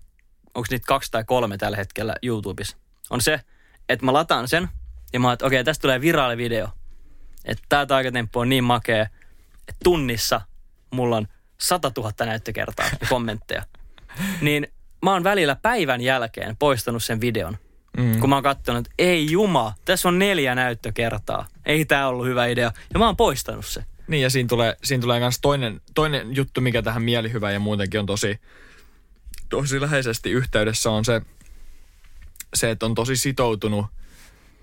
onko 0.54 0.66
niitä 0.70 0.86
kaksi 0.86 1.10
tai 1.10 1.24
kolme 1.24 1.58
tällä 1.58 1.76
hetkellä 1.76 2.14
YouTubessa? 2.22 2.76
On 3.10 3.20
se, 3.20 3.40
että 3.88 4.06
mä 4.06 4.12
lataan 4.12 4.48
sen 4.48 4.68
ja 5.12 5.20
mä 5.20 5.26
oon, 5.26 5.32
että 5.32 5.46
okei, 5.46 5.64
tästä 5.64 5.82
tulee 5.82 6.00
viraali 6.00 6.36
video. 6.36 6.68
Että 7.44 7.64
tää 7.68 7.86
taikatemppu 7.86 8.38
on 8.38 8.48
niin 8.48 8.64
makea, 8.64 9.02
että 9.68 9.80
tunnissa 9.84 10.40
mulla 10.90 11.16
on 11.16 11.28
100 11.60 11.92
000 11.96 12.12
näyttökertaa 12.26 12.86
ja 13.00 13.06
kommentteja. 13.08 13.62
Niin 14.40 14.66
mä 15.02 15.12
oon 15.12 15.24
välillä 15.24 15.56
päivän 15.56 16.00
jälkeen 16.00 16.56
poistanut 16.56 17.04
sen 17.04 17.20
videon 17.20 17.58
Mm. 17.98 18.20
kun 18.20 18.28
mä 18.28 18.36
oon 18.36 18.42
katsonut, 18.42 18.86
että 18.86 18.94
ei 18.98 19.30
juma, 19.30 19.74
tässä 19.84 20.08
on 20.08 20.18
neljä 20.18 20.54
näyttökertaa. 20.54 21.46
Ei 21.66 21.84
tää 21.84 22.08
ollut 22.08 22.26
hyvä 22.26 22.46
idea. 22.46 22.72
Ja 22.92 22.98
mä 22.98 23.06
oon 23.06 23.16
poistanut 23.16 23.66
se. 23.66 23.84
Niin 24.08 24.22
ja 24.22 24.30
siinä 24.30 24.48
tulee, 24.48 24.76
siinä 24.84 25.00
tulee 25.00 25.20
myös 25.20 25.38
toinen, 25.40 25.80
toinen 25.94 26.36
juttu, 26.36 26.60
mikä 26.60 26.82
tähän 26.82 27.02
mielihyvään 27.02 27.52
ja 27.54 27.60
muutenkin 27.60 28.00
on 28.00 28.06
tosi, 28.06 28.40
tosi 29.48 29.80
läheisesti 29.80 30.30
yhteydessä 30.30 30.90
on 30.90 31.04
se, 31.04 31.22
se, 32.54 32.70
että 32.70 32.86
on 32.86 32.94
tosi 32.94 33.16
sitoutunut 33.16 33.86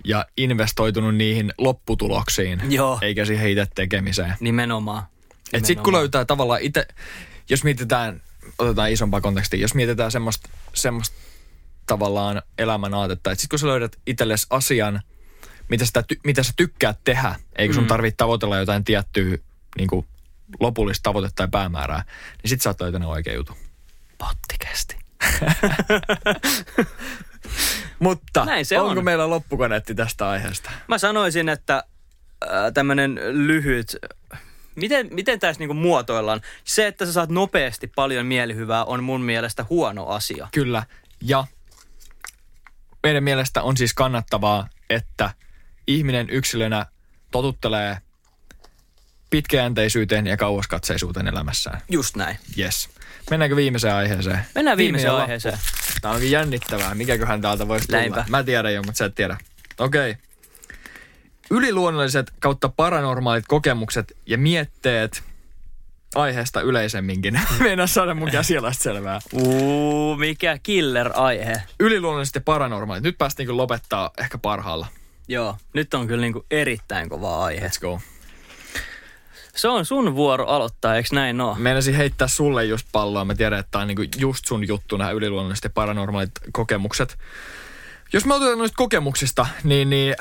ja 0.03 0.25
investoitunut 0.38 1.15
niihin 1.15 1.53
lopputuloksiin, 1.57 2.61
Joo. 2.69 2.99
eikä 3.01 3.25
siihen 3.25 3.49
itse 3.49 3.67
tekemiseen. 3.75 4.36
Nimenomaan. 4.39 5.03
Et 5.53 5.65
sit 5.65 5.79
kun 5.81 5.93
löytää 5.93 6.25
tavallaan 6.25 6.61
itse, 6.61 6.88
jos 7.49 7.63
mietitään, 7.63 8.21
otetaan 8.57 8.91
isompaa 8.91 9.21
kontekstia, 9.21 9.59
jos 9.59 9.73
mietitään 9.75 10.11
semmoista, 10.11 10.49
semmoista 10.73 11.15
tavallaan 11.88 12.41
elämän 12.57 12.93
aatetta, 12.93 13.31
että 13.31 13.41
sit 13.41 13.49
kun 13.49 13.59
sä 13.59 13.67
löydät 13.67 13.95
itsellesi 14.07 14.47
asian, 14.49 15.01
mitä, 15.69 15.86
sitä, 15.86 16.03
mitä 16.23 16.43
sä 16.43 16.53
tykkäät 16.55 16.99
tehdä, 17.03 17.36
eikä 17.55 17.73
sun 17.73 17.83
Mm. 17.83 17.88
tarvitse 17.88 18.15
tavoitella 18.17 18.57
jotain 18.57 18.83
tiettyä 18.83 19.38
niin 19.77 19.88
kuin, 19.88 20.07
lopullista 20.59 21.03
tavoitetta 21.03 21.36
tai 21.36 21.47
päämäärää, 21.51 22.03
niin 22.43 22.49
sit 22.49 22.61
sä 22.61 22.69
oot 22.69 22.81
löytänyt 22.81 23.09
oikea 23.09 23.33
jutun. 23.33 23.55
Pottikästi. 24.18 24.95
Mutta 27.99 28.45
Näin 28.45 28.66
se 28.66 28.80
onko 28.80 28.99
on. 28.99 29.05
meillä 29.05 29.30
loppukoneetti 29.30 29.95
tästä 29.95 30.30
aiheesta? 30.30 30.72
Mä 30.88 30.97
sanoisin, 30.97 31.49
että 31.49 31.84
äh, 32.43 32.74
tämmönen 32.74 33.20
lyhyt, 33.32 33.95
miten, 34.76 35.07
miten 35.11 35.39
tässä 35.39 35.59
niinku 35.59 35.74
muotoillaan? 35.74 36.41
Se, 36.63 36.88
että 36.88 37.05
sä 37.05 37.13
saat 37.13 37.30
nopeasti 37.30 37.88
paljon 37.88 38.26
mielihyvää 38.26 38.86
on 38.86 39.03
mun 39.03 39.22
mielestä 39.22 39.66
huono 39.70 40.05
asia. 40.07 40.47
Kyllä. 40.53 40.84
Ja 41.22 41.47
meidän 43.03 43.24
mielestä 43.24 43.63
on 43.63 43.78
siis 43.78 43.93
kannattavaa, 43.93 44.68
että 44.89 45.32
ihminen 45.88 46.30
yksilönä 46.30 46.86
totuttelee 47.32 47.97
pitkäjänteisyyteen 49.30 50.28
ja 50.28 50.38
kauaskatseisuuteen 50.38 51.28
elämässään. 51.28 51.82
Just 51.89 52.16
näin. 52.16 52.38
Yes. 52.57 52.89
Mennäänkö 53.30 53.55
viimeiseen 53.55 53.93
aiheeseen? 53.93 54.39
Mennään 54.55 54.78
viimeiseen 54.78 55.11
Viimeinen 55.11 55.26
aiheeseen. 55.26 55.53
lappu. 55.53 55.99
Tämä 56.01 56.13
onkin 56.13 56.32
jännittävää. 56.32 56.95
Mikäköhän 56.95 57.41
täältä 57.41 57.67
voisi 57.67 57.88
tulla? 57.88 57.99
Näinpä. 57.99 58.26
Mä 58.30 58.43
tiedän 58.43 58.73
jo, 58.73 58.84
mutta 58.84 58.97
sä 58.97 59.05
et 59.05 59.15
tiedä. 59.15 59.38
Okei. 59.80 60.11
Okay. 60.11 60.21
Yliluonnolliset 61.51 62.32
kautta 62.39 62.69
paranormaalit 62.69 63.45
kokemukset 63.47 64.17
ja 64.26 64.38
mietteet 64.38 65.23
aiheesta 66.15 66.61
yleisemminkin. 66.61 67.39
Meinaa 67.59 67.88
saada 67.88 68.13
mun 68.13 68.32
käsialasta 68.32 68.84
selvää. 68.84 69.19
Uu, 69.34 70.15
mikä 70.15 70.57
killer-aihe. 70.63 71.61
Yliluonnolliset 71.80 72.36
ja 72.36 72.41
paranormaalit. 72.41 73.03
Nyt 73.03 73.17
päästiin 73.17 73.47
kyllä 73.47 73.57
lopettaa 73.57 74.11
ehkä 74.17 74.38
parhaalla. 74.38 74.88
Joo, 75.28 75.57
nyt 75.73 75.93
on 75.93 76.07
kyllä 76.07 76.21
niinku 76.21 76.45
erittäin 76.51 77.09
kova 77.09 77.45
aihe. 77.45 77.67
Let's 77.67 77.80
go. 77.82 77.99
Se 79.56 79.68
on 79.68 79.86
sun 79.86 80.16
vuoro 80.16 80.45
aloittaa, 80.45 80.95
eikö 80.95 81.10
näin 81.12 81.41
oo? 81.41 81.56
Meinasin 81.56 81.95
heittää 81.95 82.28
sulle 82.28 82.66
just 82.66 82.88
palloa. 82.91 83.26
Mä 83.26 83.36
tiedän, 83.36 83.60
että 83.60 83.72
tää 83.72 83.82
on 83.82 83.88
niinku 83.88 84.03
just 84.18 84.45
sun 84.45 84.68
juttu, 84.68 84.97
nämä 84.97 85.12
yliluonnolliset 85.12 85.64
ja 85.64 85.70
paranormaalit 85.70 86.32
kokemukset. 86.53 87.18
Jos 88.14 88.26
mä 88.26 88.34
otetaan 88.36 88.58
noista 88.58 88.76
kokemuksista, 88.76 89.47
niin, 89.64 89.89
niin 89.89 90.16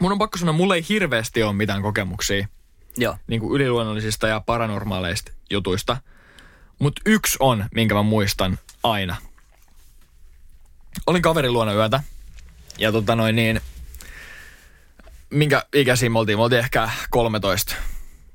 mun 0.00 0.12
on 0.12 0.18
pakko 0.18 0.38
sanoa, 0.38 0.52
mulla 0.52 0.74
ei 0.74 0.84
hirveästi 0.88 1.42
ole 1.42 1.52
mitään 1.52 1.82
kokemuksia 1.82 2.48
Joo. 2.96 3.16
niin 3.26 3.40
kuin 3.40 3.54
yliluonnollisista 3.54 4.28
ja 4.28 4.40
paranormaaleista 4.46 5.32
jutuista. 5.50 5.96
Mutta 6.78 7.02
yksi 7.06 7.36
on, 7.40 7.64
minkä 7.74 7.94
mä 7.94 8.02
muistan 8.02 8.58
aina. 8.82 9.16
Olin 11.06 11.22
kaverin 11.22 11.52
luona 11.52 11.72
yötä. 11.72 12.02
Ja 12.78 12.92
tota 12.92 13.16
noin 13.16 13.36
niin, 13.36 13.60
minkä 15.30 15.62
ikäisiä 15.74 16.10
me 16.10 16.18
oltiin? 16.18 16.38
Me 16.38 16.42
oltiin 16.42 16.58
ehkä 16.58 16.90
13. 17.10 17.74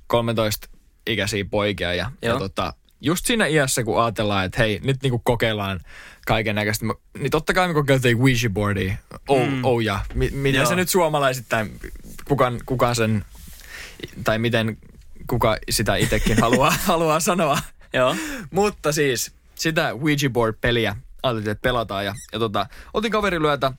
13 0.07 0.69
ikäisiä 1.07 1.45
poikia. 1.45 1.93
Ja, 1.93 2.11
ja 2.21 2.37
tota, 2.37 2.73
just 3.01 3.25
siinä 3.25 3.45
iässä, 3.45 3.83
kun 3.83 4.03
ajatellaan, 4.03 4.45
että 4.45 4.57
hei, 4.57 4.79
nyt 4.83 5.03
niinku 5.03 5.19
kokeillaan 5.19 5.79
kaiken 6.25 6.55
näköistä. 6.55 6.85
Niin 7.17 7.31
totta 7.31 7.53
kai 7.53 7.67
me 7.67 7.73
kokeiltiin 7.73 8.17
Ouija 8.17 8.49
boardia. 8.49 8.95
Oh, 9.27 9.47
mm. 9.47 9.65
oh 9.65 9.79
ja. 9.79 9.99
Mi- 10.13 10.31
miten 10.31 10.59
Joo. 10.59 10.69
se 10.69 10.75
nyt 10.75 10.89
suomalaisittain, 10.89 11.79
kukaan, 12.25 12.59
kukaan 12.65 12.95
sen, 12.95 13.25
tai 14.23 14.39
miten 14.39 14.77
kuka 15.27 15.57
sitä 15.69 15.95
itsekin 15.95 16.41
haluaa, 16.41 16.73
haluaa 16.85 17.19
sanoa. 17.19 17.59
Joo. 17.93 18.15
Mutta 18.51 18.91
siis 18.91 19.31
sitä 19.55 19.93
Ouija 19.93 20.29
board-peliä 20.29 20.95
ajateltiin, 21.23 21.51
että 21.51 21.61
pelataan. 21.61 22.05
Ja, 22.05 22.15
ja 22.33 22.39
tota, 22.39 22.65
otin 22.93 23.11
kaveriluyötä, 23.11 23.71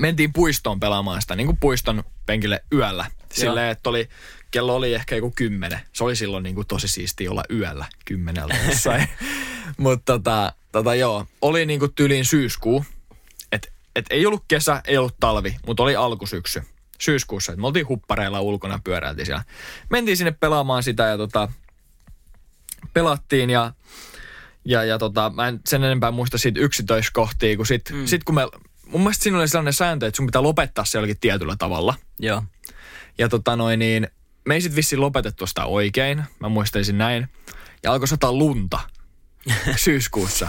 mentiin 0.00 0.32
puistoon 0.32 0.80
pelaamaan 0.80 1.22
sitä, 1.22 1.36
niin 1.36 1.46
kuin 1.46 1.56
puiston 1.60 2.04
penkille 2.26 2.64
yöllä. 2.72 3.06
Silleen, 3.32 3.70
että 3.70 3.90
oli, 3.90 4.08
kello 4.50 4.76
oli 4.76 4.94
ehkä 4.94 5.16
joku 5.16 5.32
kymmenen. 5.36 5.80
Se 5.92 6.04
oli 6.04 6.16
silloin 6.16 6.42
niin 6.42 6.54
kuin 6.54 6.66
tosi 6.66 6.88
siistiä 6.88 7.30
olla 7.30 7.44
yöllä 7.50 7.86
kymmenellä 8.04 8.54
jossain. 8.66 9.08
Mutta 9.76 10.12
tota, 10.12 10.52
tota 10.72 10.94
joo, 10.94 11.26
oli 11.42 11.66
niin 11.66 11.80
kuin 11.80 11.94
tyliin 11.94 12.24
syyskuu. 12.24 12.84
Et, 13.52 13.72
et 13.96 14.06
ei 14.10 14.26
ollut 14.26 14.44
kesä, 14.48 14.80
ei 14.86 14.98
ollut 14.98 15.16
talvi, 15.20 15.56
mutta 15.66 15.82
oli 15.82 15.96
alkusyksy. 15.96 16.62
Syyskuussa. 17.00 17.52
Et 17.52 17.58
me 17.58 17.66
oltiin 17.66 17.88
huppareilla 17.88 18.40
ulkona, 18.40 18.80
pyöräiltiin 18.84 19.26
siellä. 19.26 19.44
Mentiin 19.90 20.16
sinne 20.16 20.30
pelaamaan 20.30 20.82
sitä 20.82 21.02
ja 21.02 21.16
tota, 21.16 21.48
pelattiin 22.94 23.50
ja, 23.50 23.72
ja, 24.64 24.84
ja 24.84 24.98
tota, 24.98 25.32
mä 25.34 25.48
en 25.48 25.60
sen 25.66 25.84
enempää 25.84 26.10
muista 26.10 26.38
siitä 26.38 26.60
yksityiskohtia, 26.60 27.56
kun 27.56 27.66
sit, 27.66 27.90
mm. 27.92 28.06
sit 28.06 28.24
kun 28.24 28.34
me, 28.34 28.42
mun 28.92 29.00
mielestä 29.00 29.22
siinä 29.22 29.38
oli 29.38 29.48
sellainen 29.48 29.72
sääntö, 29.72 30.06
että 30.06 30.16
sun 30.16 30.26
pitää 30.26 30.42
lopettaa 30.42 30.84
se 30.84 30.98
jollakin 30.98 31.20
tietyllä 31.20 31.56
tavalla. 31.58 31.94
Joo. 32.18 32.42
Ja 33.18 33.28
tota 33.28 33.56
noin 33.56 33.78
niin, 33.78 34.08
me 34.44 34.54
ei 34.54 34.60
sit 34.60 34.76
vissiin 34.76 35.00
lopetettu 35.00 35.46
sitä 35.46 35.64
oikein, 35.64 36.24
mä 36.40 36.48
muistelisin 36.48 36.98
näin. 36.98 37.28
Ja 37.82 37.92
alkoi 37.92 38.08
sataa 38.08 38.32
lunta 38.32 38.80
syyskuussa, 39.76 40.48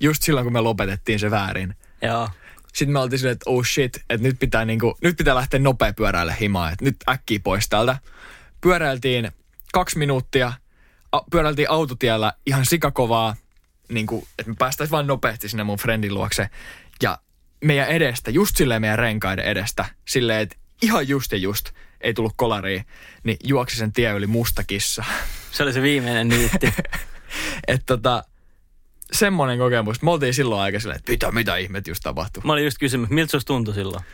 just 0.00 0.22
silloin 0.22 0.44
kun 0.44 0.52
me 0.52 0.60
lopetettiin 0.60 1.18
se 1.18 1.30
väärin. 1.30 1.74
Joo. 2.02 2.28
Sitten 2.74 2.92
me 2.92 2.98
oltiin 2.98 3.18
silleen, 3.18 3.32
että 3.32 3.50
oh 3.50 3.66
shit, 3.66 3.96
että 3.96 4.28
nyt 4.28 4.38
pitää, 4.38 4.64
niinku, 4.64 4.98
nyt 5.02 5.16
pitää 5.16 5.34
lähteä 5.34 5.60
nopea 5.60 5.92
pyöräille 5.92 6.36
himaan, 6.40 6.72
että 6.72 6.84
nyt 6.84 6.96
äkkiä 7.08 7.40
pois 7.44 7.68
täältä. 7.68 7.98
Pyöräiltiin 8.60 9.32
kaksi 9.72 9.98
minuuttia, 9.98 10.52
a, 11.12 11.20
pyöräiltiin 11.30 11.70
autotiellä 11.70 12.32
ihan 12.46 12.66
sikakovaa, 12.66 13.36
niinku, 13.88 14.28
että 14.38 14.50
me 14.50 14.56
päästäisiin 14.58 14.92
vain 14.92 15.06
nopeasti 15.06 15.48
sinne 15.48 15.64
mun 15.64 15.78
friendin 15.78 16.14
luokse. 16.14 16.50
Meidän 17.64 17.88
edestä, 17.88 18.30
just 18.30 18.56
silleen 18.56 18.80
meidän 18.80 18.98
renkaiden 18.98 19.44
edestä, 19.44 19.84
silleen, 20.08 20.40
että 20.40 20.56
ihan 20.82 21.08
just 21.08 21.32
ja 21.32 21.38
just 21.38 21.70
ei 22.00 22.14
tullut 22.14 22.32
kolariin, 22.36 22.84
niin 23.24 23.36
juoksi 23.44 23.76
sen 23.76 23.92
tie 23.92 24.12
yli 24.12 24.26
musta 24.26 24.64
kissa. 24.64 25.04
Se 25.52 25.62
oli 25.62 25.72
se 25.72 25.82
viimeinen 25.82 26.28
niitti. 26.28 26.74
että 27.68 27.86
tota, 27.86 28.24
semmoinen 29.12 29.58
kokemus. 29.58 30.02
Me 30.02 30.10
oltiin 30.10 30.34
silloin 30.34 30.60
aika 30.60 30.80
silleen, 30.80 30.98
että 30.98 31.12
mitä, 31.12 31.32
mitä 31.32 31.56
ihmet 31.56 31.86
just 31.88 32.00
tapahtui. 32.02 32.42
Mä 32.46 32.52
olin 32.52 32.64
just 32.64 32.78
kysynyt, 32.78 33.10
miltä 33.10 33.30
se 33.40 33.46
tuntui 33.46 33.74
silloin? 33.74 34.04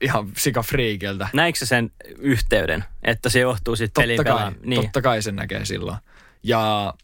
Ihan 0.00 0.32
sika 0.36 0.62
friikiltä. 0.62 1.28
Näikö 1.32 1.66
sen 1.66 1.90
yhteyden, 2.18 2.84
että 3.02 3.28
se 3.28 3.40
johtuu 3.40 3.76
siitä 3.76 4.00
pelin 4.00 4.16
Totta 4.16 4.32
kai, 4.32 4.52
Niin. 4.62 4.82
totta 4.82 5.02
kai 5.02 5.22
sen 5.22 5.36
näkee 5.36 5.64
silloin. 5.64 5.98
Ja 6.42 6.94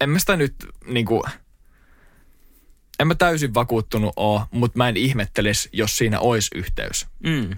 en 0.00 0.10
mä 0.10 0.18
sitä 0.18 0.36
nyt 0.36 0.54
niinku, 0.86 1.24
en 2.98 3.06
mä 3.06 3.14
täysin 3.14 3.54
vakuuttunut 3.54 4.12
oo, 4.16 4.46
mutta 4.50 4.78
mä 4.78 4.88
en 4.88 4.96
ihmettelisi, 4.96 5.68
jos 5.72 5.98
siinä 5.98 6.20
olisi 6.20 6.48
yhteys. 6.54 7.06
Mm. 7.24 7.50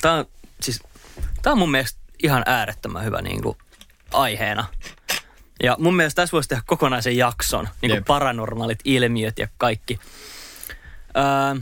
Tää 0.00 0.12
on, 0.12 0.26
siis, 0.60 0.82
tää 1.42 1.52
on 1.52 1.58
mun 1.58 1.70
mielestä 1.70 2.00
ihan 2.22 2.42
äärettömän 2.46 3.04
hyvä 3.04 3.22
niin 3.22 3.42
kuin, 3.42 3.58
aiheena. 4.12 4.64
Ja 5.62 5.76
mun 5.78 5.96
mielestä 5.96 6.22
tässä 6.22 6.32
voisi 6.32 6.48
tehdä 6.48 6.62
kokonaisen 6.66 7.16
jakson, 7.16 7.68
niin 7.82 7.90
kuin 7.90 8.04
paranormaalit 8.04 8.78
ilmiöt 8.84 9.38
ja 9.38 9.48
kaikki. 9.58 9.98
Öö, 11.16 11.60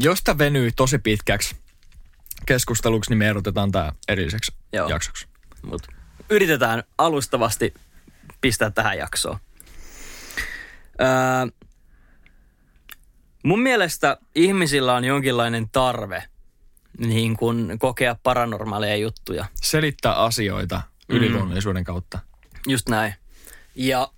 Jos 0.00 0.22
tämä 0.22 0.38
venyy 0.38 0.72
tosi 0.76 0.98
pitkäksi 0.98 1.56
keskusteluksi, 2.46 3.10
niin 3.10 3.18
me 3.18 3.28
erotetaan 3.28 3.72
tämä 3.72 3.92
erilliseksi 4.08 4.52
Joo. 4.72 4.88
jaksoksi. 4.88 5.26
mut 5.62 5.82
yritetään 6.30 6.82
alustavasti 6.98 7.74
pistää 8.40 8.70
tähän 8.70 8.98
jaksoon. 8.98 9.38
Öö, 11.00 11.06
mun 13.44 13.60
mielestä 13.60 14.16
ihmisillä 14.34 14.94
on 14.94 15.04
jonkinlainen 15.04 15.68
tarve 15.68 16.24
niin 16.98 17.36
kuin 17.36 17.78
kokea 17.78 18.16
paranormaaleja 18.22 18.96
juttuja. 18.96 19.44
Selittää 19.54 20.14
asioita 20.14 20.82
Mm. 21.08 21.16
yliluonnollisuuden 21.16 21.84
kautta. 21.84 22.18
Just 22.68 22.88
näin. 22.88 23.14
Ja 23.74 24.08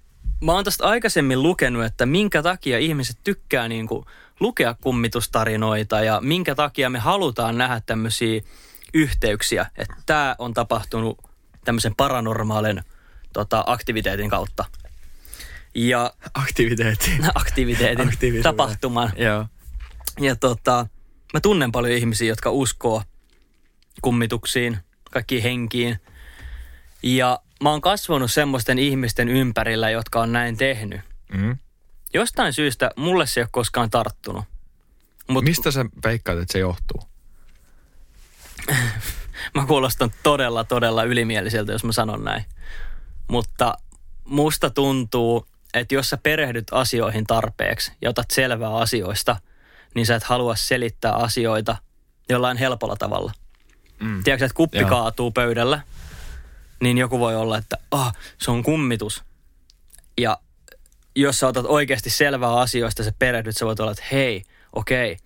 mä 0.40 0.52
oon 0.52 0.64
tästä 0.64 0.84
aikaisemmin 0.84 1.42
lukenut, 1.42 1.84
että 1.84 2.06
minkä 2.06 2.42
takia 2.42 2.78
ihmiset 2.78 3.16
tykkää 3.24 3.68
niin 3.68 3.86
kuin 3.86 4.04
lukea 4.40 4.74
kummitustarinoita 4.82 6.00
ja 6.00 6.20
minkä 6.20 6.54
takia 6.54 6.90
me 6.90 6.98
halutaan 6.98 7.58
nähdä 7.58 7.80
tämmöisiä 7.86 8.40
yhteyksiä, 8.94 9.66
että 9.76 9.94
tämä 10.06 10.36
on 10.38 10.54
tapahtunut 10.54 11.18
tämmöisen 11.64 11.94
paranormaalin 11.96 12.82
tota, 13.32 13.64
aktiviteetin 13.66 14.30
kautta. 14.30 14.64
Ja 15.74 16.12
Aktiviteetti. 16.34 17.10
aktiviteetin, 17.34 18.08
Aktiivisuuden. 18.08 18.42
tapahtuman. 18.56 19.12
Joo. 19.16 19.46
Ja 20.20 20.36
tota, 20.36 20.86
mä 21.32 21.40
tunnen 21.40 21.72
paljon 21.72 21.98
ihmisiä, 21.98 22.28
jotka 22.28 22.50
uskoo 22.50 23.02
kummituksiin, 24.02 24.78
kaikkiin 25.10 25.42
henkiin. 25.42 25.98
Ja 27.02 27.38
mä 27.62 27.70
oon 27.70 27.80
kasvanut 27.80 28.32
semmoisten 28.32 28.78
ihmisten 28.78 29.28
ympärillä, 29.28 29.90
jotka 29.90 30.20
on 30.20 30.32
näin 30.32 30.56
tehnyt. 30.56 31.00
Mm. 31.32 31.58
Jostain 32.14 32.52
syystä 32.52 32.90
mulle 32.96 33.26
se 33.26 33.40
ei 33.40 33.42
ole 33.42 33.48
koskaan 33.52 33.90
tarttunut. 33.90 34.44
Mut 35.28 35.44
Mistä 35.44 35.70
sä 35.70 35.84
veikkaat, 36.04 36.38
että 36.38 36.52
se 36.52 36.58
johtuu? 36.58 37.02
Mä 39.54 39.66
kuulostan 39.66 40.10
todella, 40.22 40.64
todella 40.64 41.02
ylimieliseltä, 41.04 41.72
jos 41.72 41.84
mä 41.84 41.92
sanon 41.92 42.24
näin. 42.24 42.44
Mutta 43.28 43.74
musta 44.24 44.70
tuntuu, 44.70 45.46
että 45.74 45.94
jos 45.94 46.10
sä 46.10 46.16
perehdyt 46.16 46.66
asioihin 46.70 47.26
tarpeeksi 47.26 47.92
ja 48.02 48.10
otat 48.10 48.30
selvää 48.30 48.76
asioista, 48.76 49.36
niin 49.94 50.06
sä 50.06 50.14
et 50.14 50.22
halua 50.22 50.56
selittää 50.56 51.12
asioita 51.12 51.76
jollain 52.28 52.56
helpolla 52.56 52.96
tavalla. 52.96 53.32
Mm. 54.00 54.24
Tiedätkö, 54.24 54.44
että 54.44 54.56
kuppi 54.56 54.78
Joo. 54.78 54.88
kaatuu 54.88 55.30
pöydällä, 55.30 55.80
niin 56.80 56.98
joku 56.98 57.18
voi 57.18 57.36
olla, 57.36 57.58
että 57.58 57.76
ah, 57.90 58.12
se 58.38 58.50
on 58.50 58.62
kummitus. 58.62 59.22
Ja 60.18 60.38
jos 61.16 61.38
sä 61.38 61.46
otat 61.46 61.66
oikeasti 61.68 62.10
selvää 62.10 62.54
asioista, 62.54 63.04
sä 63.04 63.12
perehdyt, 63.18 63.56
sä 63.56 63.66
voit 63.66 63.80
olla, 63.80 63.92
että 63.92 64.04
hei, 64.12 64.42
okei, 64.72 65.16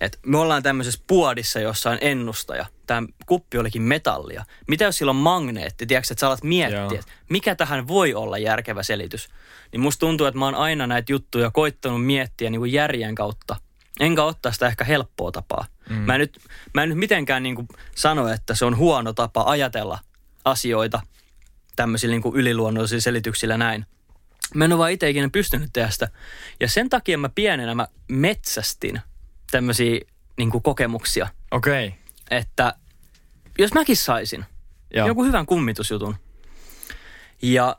että 0.00 0.18
me 0.26 0.38
ollaan 0.38 0.62
tämmöisessä 0.62 1.00
puodissa, 1.06 1.60
jossa 1.60 1.90
on 1.90 1.98
ennustaja. 2.00 2.66
Tämä 2.86 3.08
kuppi 3.26 3.58
olikin 3.58 3.82
metallia. 3.82 4.44
Mitä 4.68 4.84
jos 4.84 4.98
sillä 4.98 5.10
on 5.10 5.16
magneetti? 5.16 5.86
Tiedätkö, 5.86 6.12
että 6.12 6.20
sä 6.20 6.26
alat 6.26 6.42
miettiä, 6.42 7.00
että 7.00 7.12
mikä 7.28 7.54
tähän 7.54 7.88
voi 7.88 8.14
olla 8.14 8.38
järkevä 8.38 8.82
selitys. 8.82 9.28
Niin 9.72 9.80
musta 9.80 10.00
tuntuu, 10.00 10.26
että 10.26 10.38
mä 10.38 10.44
oon 10.44 10.54
aina 10.54 10.86
näitä 10.86 11.12
juttuja 11.12 11.50
koittanut 11.50 12.06
miettiä 12.06 12.50
niin 12.50 12.60
kuin 12.60 12.72
järjen 12.72 13.14
kautta. 13.14 13.56
Enkä 14.00 14.24
ottaa 14.24 14.52
sitä 14.52 14.66
ehkä 14.66 14.84
helppoa 14.84 15.32
tapaa. 15.32 15.66
Mm. 15.88 15.96
Mä, 15.96 16.14
en 16.14 16.20
nyt, 16.20 16.38
mä 16.74 16.82
en 16.82 16.88
nyt 16.88 16.98
mitenkään 16.98 17.42
niin 17.42 17.54
kuin 17.54 17.68
sano, 17.94 18.28
että 18.28 18.54
se 18.54 18.64
on 18.64 18.76
huono 18.76 19.12
tapa 19.12 19.42
ajatella 19.46 19.98
asioita 20.44 21.00
tämmöisillä 21.76 22.12
niin 22.12 22.22
kuin 22.22 22.36
yliluonnollisilla 22.36 23.00
selityksillä 23.00 23.56
näin. 23.56 23.86
Mä 24.54 24.64
en 24.64 24.72
ole 24.72 24.78
vaan 24.78 24.90
itse 24.90 25.10
ikinä 25.10 25.28
pystynyt 25.32 25.70
tehdä 25.72 25.90
sitä. 25.90 26.08
Ja 26.60 26.68
sen 26.68 26.88
takia 26.88 27.18
mä 27.18 27.28
pienenä 27.28 27.74
mä 27.74 27.88
metsästin 28.08 29.00
tämmöisiä 29.50 30.00
niin 30.36 30.50
kuin 30.50 30.62
kokemuksia, 30.62 31.28
Okei. 31.50 31.86
Okay. 31.86 31.98
että 32.30 32.74
jos 33.58 33.72
mäkin 33.72 33.96
saisin 33.96 34.44
Joo. 34.94 35.06
joku 35.06 35.24
hyvän 35.24 35.46
kummitusjutun. 35.46 36.16
Ja 37.42 37.76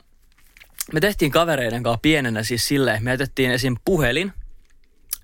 me 0.92 1.00
tehtiin 1.00 1.32
kavereiden 1.32 1.82
kanssa 1.82 1.98
pienenä 2.02 2.42
siis 2.42 2.68
silleen, 2.68 3.04
me 3.04 3.10
jätettiin 3.10 3.50
esim. 3.50 3.76
puhelin 3.84 4.32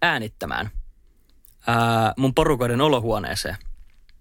äänittämään 0.03 0.70
ää, 1.66 2.14
mun 2.16 2.34
porukoiden 2.34 2.80
olohuoneeseen. 2.80 3.57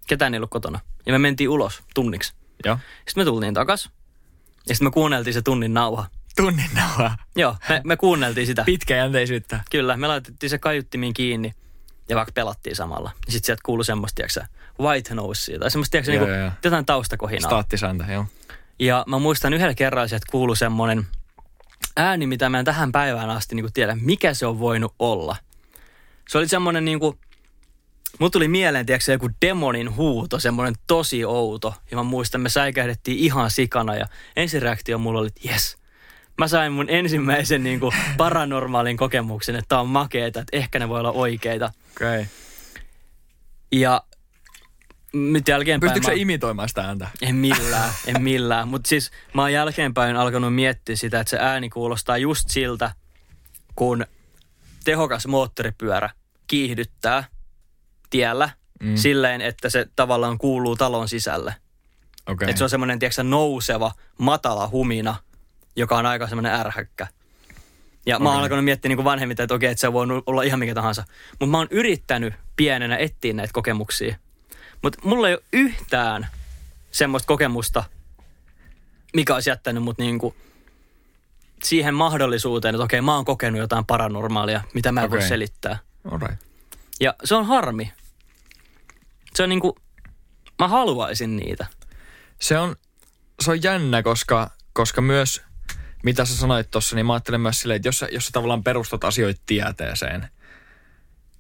Ketään 0.08 0.34
ei 0.34 0.38
ollut 0.38 0.50
kotona. 0.50 0.80
Ja 1.06 1.12
me 1.12 1.20
mentiin 1.20 1.50
ulos 1.50 1.84
tunniksi. 1.94 2.34
Joo. 2.66 2.78
Sitten 2.96 3.22
me 3.22 3.26
tultiin 3.26 3.54
takas. 3.54 3.90
Ja 4.70 4.76
sitten 4.76 4.88
me 4.88 4.92
kuunneltiin 4.92 5.34
se 5.34 5.42
tunnin 5.42 5.74
nauha. 5.74 6.06
Tunnin 6.36 6.70
nauha. 6.76 7.18
Joo, 7.36 7.56
me, 7.70 7.82
me 7.84 7.98
kuunneltiin 7.98 8.48
sitä. 8.48 8.64
Pitkäjänteisyyttä. 8.64 9.60
Kyllä, 9.72 9.98
me 9.98 10.08
laitettiin 10.08 10.50
se 10.50 10.58
kaiuttimiin 10.58 11.14
kiinni 11.14 11.54
ja 12.10 12.16
vaikka 12.16 12.32
pelattiin 12.32 12.76
samalla. 12.76 13.12
Ja 13.26 13.32
sitten 13.32 13.46
sieltä 13.46 13.62
kuului 13.66 13.86
semmoista, 13.86 14.16
tiiäksä, 14.16 14.48
white 14.80 15.16
noisea 15.16 15.60
tai 15.60 15.72
semmoista, 15.72 15.92
tiiäksä, 15.92 16.14
Joo, 16.14 16.26
niinku, 16.26 16.40
joo, 16.40 16.52
jotain 16.64 16.86
taustakohinaa. 16.86 17.50
Staattisääntö, 17.50 18.04
joo. 18.12 18.26
Ja 18.80 19.04
mä 19.08 19.20
muistan 19.20 19.54
yhdellä 19.54 19.74
kerralla 19.74 20.08
sieltä 20.08 20.26
kuului 20.32 20.58
semmoinen 20.58 21.08
ääni, 21.98 22.28
mitä 22.28 22.50
mä 22.50 22.60
en 22.60 22.66
tähän 22.66 22.92
päivään 22.92 23.30
asti 23.30 23.56
niin 23.56 23.74
tiedä, 23.74 23.98
mikä 24.02 24.34
se 24.34 24.46
on 24.46 24.60
voinut 24.60 24.96
olla. 25.00 25.36
Se 26.30 26.38
oli 26.38 26.48
semmoinen 26.48 26.86
niin 26.86 27.00
kuin, 27.00 27.20
mulla 28.20 28.32
tuli 28.32 28.48
mieleen, 28.48 28.86
tiedätkö, 28.86 29.12
joku 29.12 29.30
demonin 29.46 29.96
huuto, 29.96 30.40
semmoinen 30.40 30.76
tosi 30.88 31.26
outo. 31.26 31.74
Ja 31.92 31.98
mä 31.98 32.04
muistan, 32.04 32.42
me 32.42 32.50
säikähdettiin 32.50 33.18
ihan 33.18 33.52
sikana 33.52 33.96
ja 33.96 34.08
ensireaktio 34.36 34.98
mulla 34.98 35.20
oli, 35.20 35.28
että 35.28 35.42
jes, 35.44 35.78
mä 36.38 36.48
sain 36.48 36.72
mun 36.72 36.90
ensimmäisen 36.90 37.64
niin 37.64 37.80
kuin 37.80 37.96
paranormaalin 38.18 38.98
kokemuksen, 38.98 39.56
että 39.56 39.70
tää 39.70 39.80
on 39.80 39.90
makeeta, 39.90 40.40
että 40.40 40.58
ehkä 40.58 40.80
ne 40.80 40.90
voi 40.90 41.00
olla 41.00 41.12
oikeita. 41.12 41.66
Okei. 41.96 42.08
Okay. 42.08 42.26
Ja 43.72 44.04
nyt 45.14 45.48
jälkeenpäin 45.48 45.90
Pystytkö 45.94 46.12
mä... 46.12 46.16
sä 46.16 46.22
imitoimaan 46.22 46.70
sitä 46.70 46.82
ääntä? 46.82 47.08
En 47.22 47.36
millään, 47.36 47.90
en 48.08 48.22
millään. 48.22 48.68
Mutta 48.68 48.90
siis 48.90 49.12
mä 49.34 49.42
oon 49.42 49.54
jälkeenpäin 49.54 50.16
alkanut 50.16 50.56
miettiä 50.56 50.96
sitä, 50.96 51.20
että 51.20 51.32
se 51.32 51.38
ääni 51.40 51.70
kuulostaa 51.70 52.18
just 52.18 52.50
siltä, 52.50 52.92
kun 53.76 54.06
tehokas 54.84 55.28
moottoripyörä 55.28 56.10
kiihdyttää 56.48 57.24
tiellä 58.10 58.50
mm. 58.84 58.96
silleen, 58.96 59.42
että 59.42 59.70
se 59.70 59.88
tavallaan 59.96 60.38
kuuluu 60.38 60.76
talon 60.76 61.10
sisälle. 61.10 61.56
Okay. 62.28 62.50
Että 62.50 62.58
se 62.58 62.64
on 62.64 62.70
semmoinen, 62.70 63.00
tiedätkö, 63.00 63.24
nouseva, 63.24 63.92
matala 64.18 64.68
humina, 64.68 65.16
joka 65.78 65.98
on 65.98 66.06
aika 66.06 66.28
semmoinen 66.28 66.54
ärhäkkä. 66.54 67.08
Ja 68.06 68.20
mä 68.20 68.32
oon 68.32 68.42
alkanut 68.42 68.66
miettiä 68.66 68.90
niin 68.90 68.98
kuin 68.98 69.06
vanhemmiten, 69.06 69.44
että 69.44 69.56
okei, 69.56 69.72
että 69.72 69.82
se 69.82 69.94
voi 69.94 70.08
olla 70.26 70.44
ihan 70.44 70.60
mikä 70.60 70.76
tahansa. 70.76 71.04
Mutta 71.30 71.46
mä 71.46 71.58
oon 71.58 71.68
yrittänyt 71.72 72.34
pienenä 72.56 72.98
etsiä 72.98 73.34
näitä 73.34 73.54
kokemuksia. 73.54 74.16
Mutta 74.82 75.00
mulla 75.04 75.30
ei 75.30 75.34
ole 75.34 75.44
yhtään 75.54 76.28
semmoista 76.92 77.28
kokemusta, 77.28 77.84
mikä 79.14 79.34
olisi 79.34 79.50
jättänyt 79.50 79.84
mut 79.84 79.98
niinku 79.98 80.36
siihen 81.64 81.94
mahdollisuuteen, 81.94 82.76
että 82.76 82.84
okei, 82.84 83.02
mä 83.02 83.16
oon 83.16 83.26
kokenut 83.26 83.60
jotain 83.62 83.86
paranormaalia, 83.86 84.62
mitä 84.74 84.92
mä 84.92 85.04
en 85.04 85.10
voi 85.10 85.18
Okei. 85.18 85.30
selittää. 85.30 85.78
Alright. 86.12 86.44
Ja 87.00 87.16
se 87.24 87.36
on 87.36 87.46
harmi. 87.46 87.94
Se 89.36 89.44
on 89.44 89.50
niinku, 89.50 89.78
mä 90.60 90.68
haluaisin 90.68 91.38
niitä. 91.38 91.66
Se 92.40 92.58
on, 92.58 92.76
se 93.40 93.52
on 93.52 93.64
jännä, 93.64 94.04
koska, 94.04 94.52
koska 94.74 95.02
myös, 95.02 95.42
mitä 96.04 96.26
sä 96.26 96.38
sanoit 96.38 96.72
tuossa, 96.72 96.96
niin 96.96 97.06
mä 97.06 97.14
ajattelen 97.14 97.42
myös 97.42 97.62
silleen, 97.62 97.76
että 97.76 97.88
jos 97.88 98.00
sä, 98.00 98.08
jos 98.12 98.26
sä 98.26 98.32
tavallaan 98.32 98.64
perustat 98.64 99.04
asioita 99.04 99.42
tieteeseen, 99.46 100.28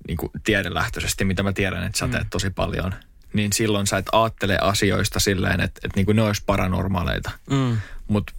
niin 0.08 0.18
kuin 0.18 0.32
tiedelähtöisesti, 0.43 1.26
mitä 1.26 1.43
mä 1.43 1.53
tiedän, 1.53 1.84
että 1.84 1.99
sä 1.99 2.08
teet 2.08 2.28
tosi 2.30 2.49
paljon, 2.49 2.93
niin 3.34 3.53
silloin 3.53 3.88
sä 3.88 3.97
et 3.97 4.10
ajattele 4.12 4.58
asioista 4.62 5.20
silleen, 5.20 5.60
että, 5.62 5.80
että 5.84 5.95
niin 5.95 6.05
kuin 6.05 6.16
ne 6.16 6.22
olisi 6.22 6.43
paranormaaleita. 6.45 7.32
Mm. 7.49 7.78
Mutta 8.08 8.34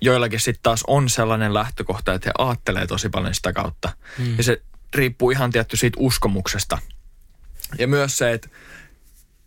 joillakin 0.00 0.40
sitten 0.40 0.62
taas 0.62 0.84
on 0.86 1.08
sellainen 1.08 1.54
lähtökohta, 1.54 2.14
että 2.14 2.28
he 2.28 2.32
aattelee 2.38 2.86
tosi 2.86 3.08
paljon 3.08 3.34
sitä 3.34 3.52
kautta. 3.52 3.92
Mm. 4.18 4.36
Ja 4.36 4.42
se 4.42 4.62
riippuu 4.94 5.30
ihan 5.30 5.50
tietty 5.50 5.76
siitä 5.76 5.96
uskomuksesta. 6.00 6.78
Ja 7.78 7.88
myös 7.88 8.18
se, 8.18 8.32
että, 8.32 8.48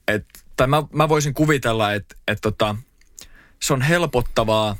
että 0.07 0.39
tai 0.55 0.67
mä, 0.67 0.83
mä 0.93 1.09
voisin 1.09 1.33
kuvitella, 1.33 1.93
että, 1.93 2.15
että 2.27 2.41
tota, 2.41 2.75
se 3.61 3.73
on 3.73 3.81
helpottavaa 3.81 4.75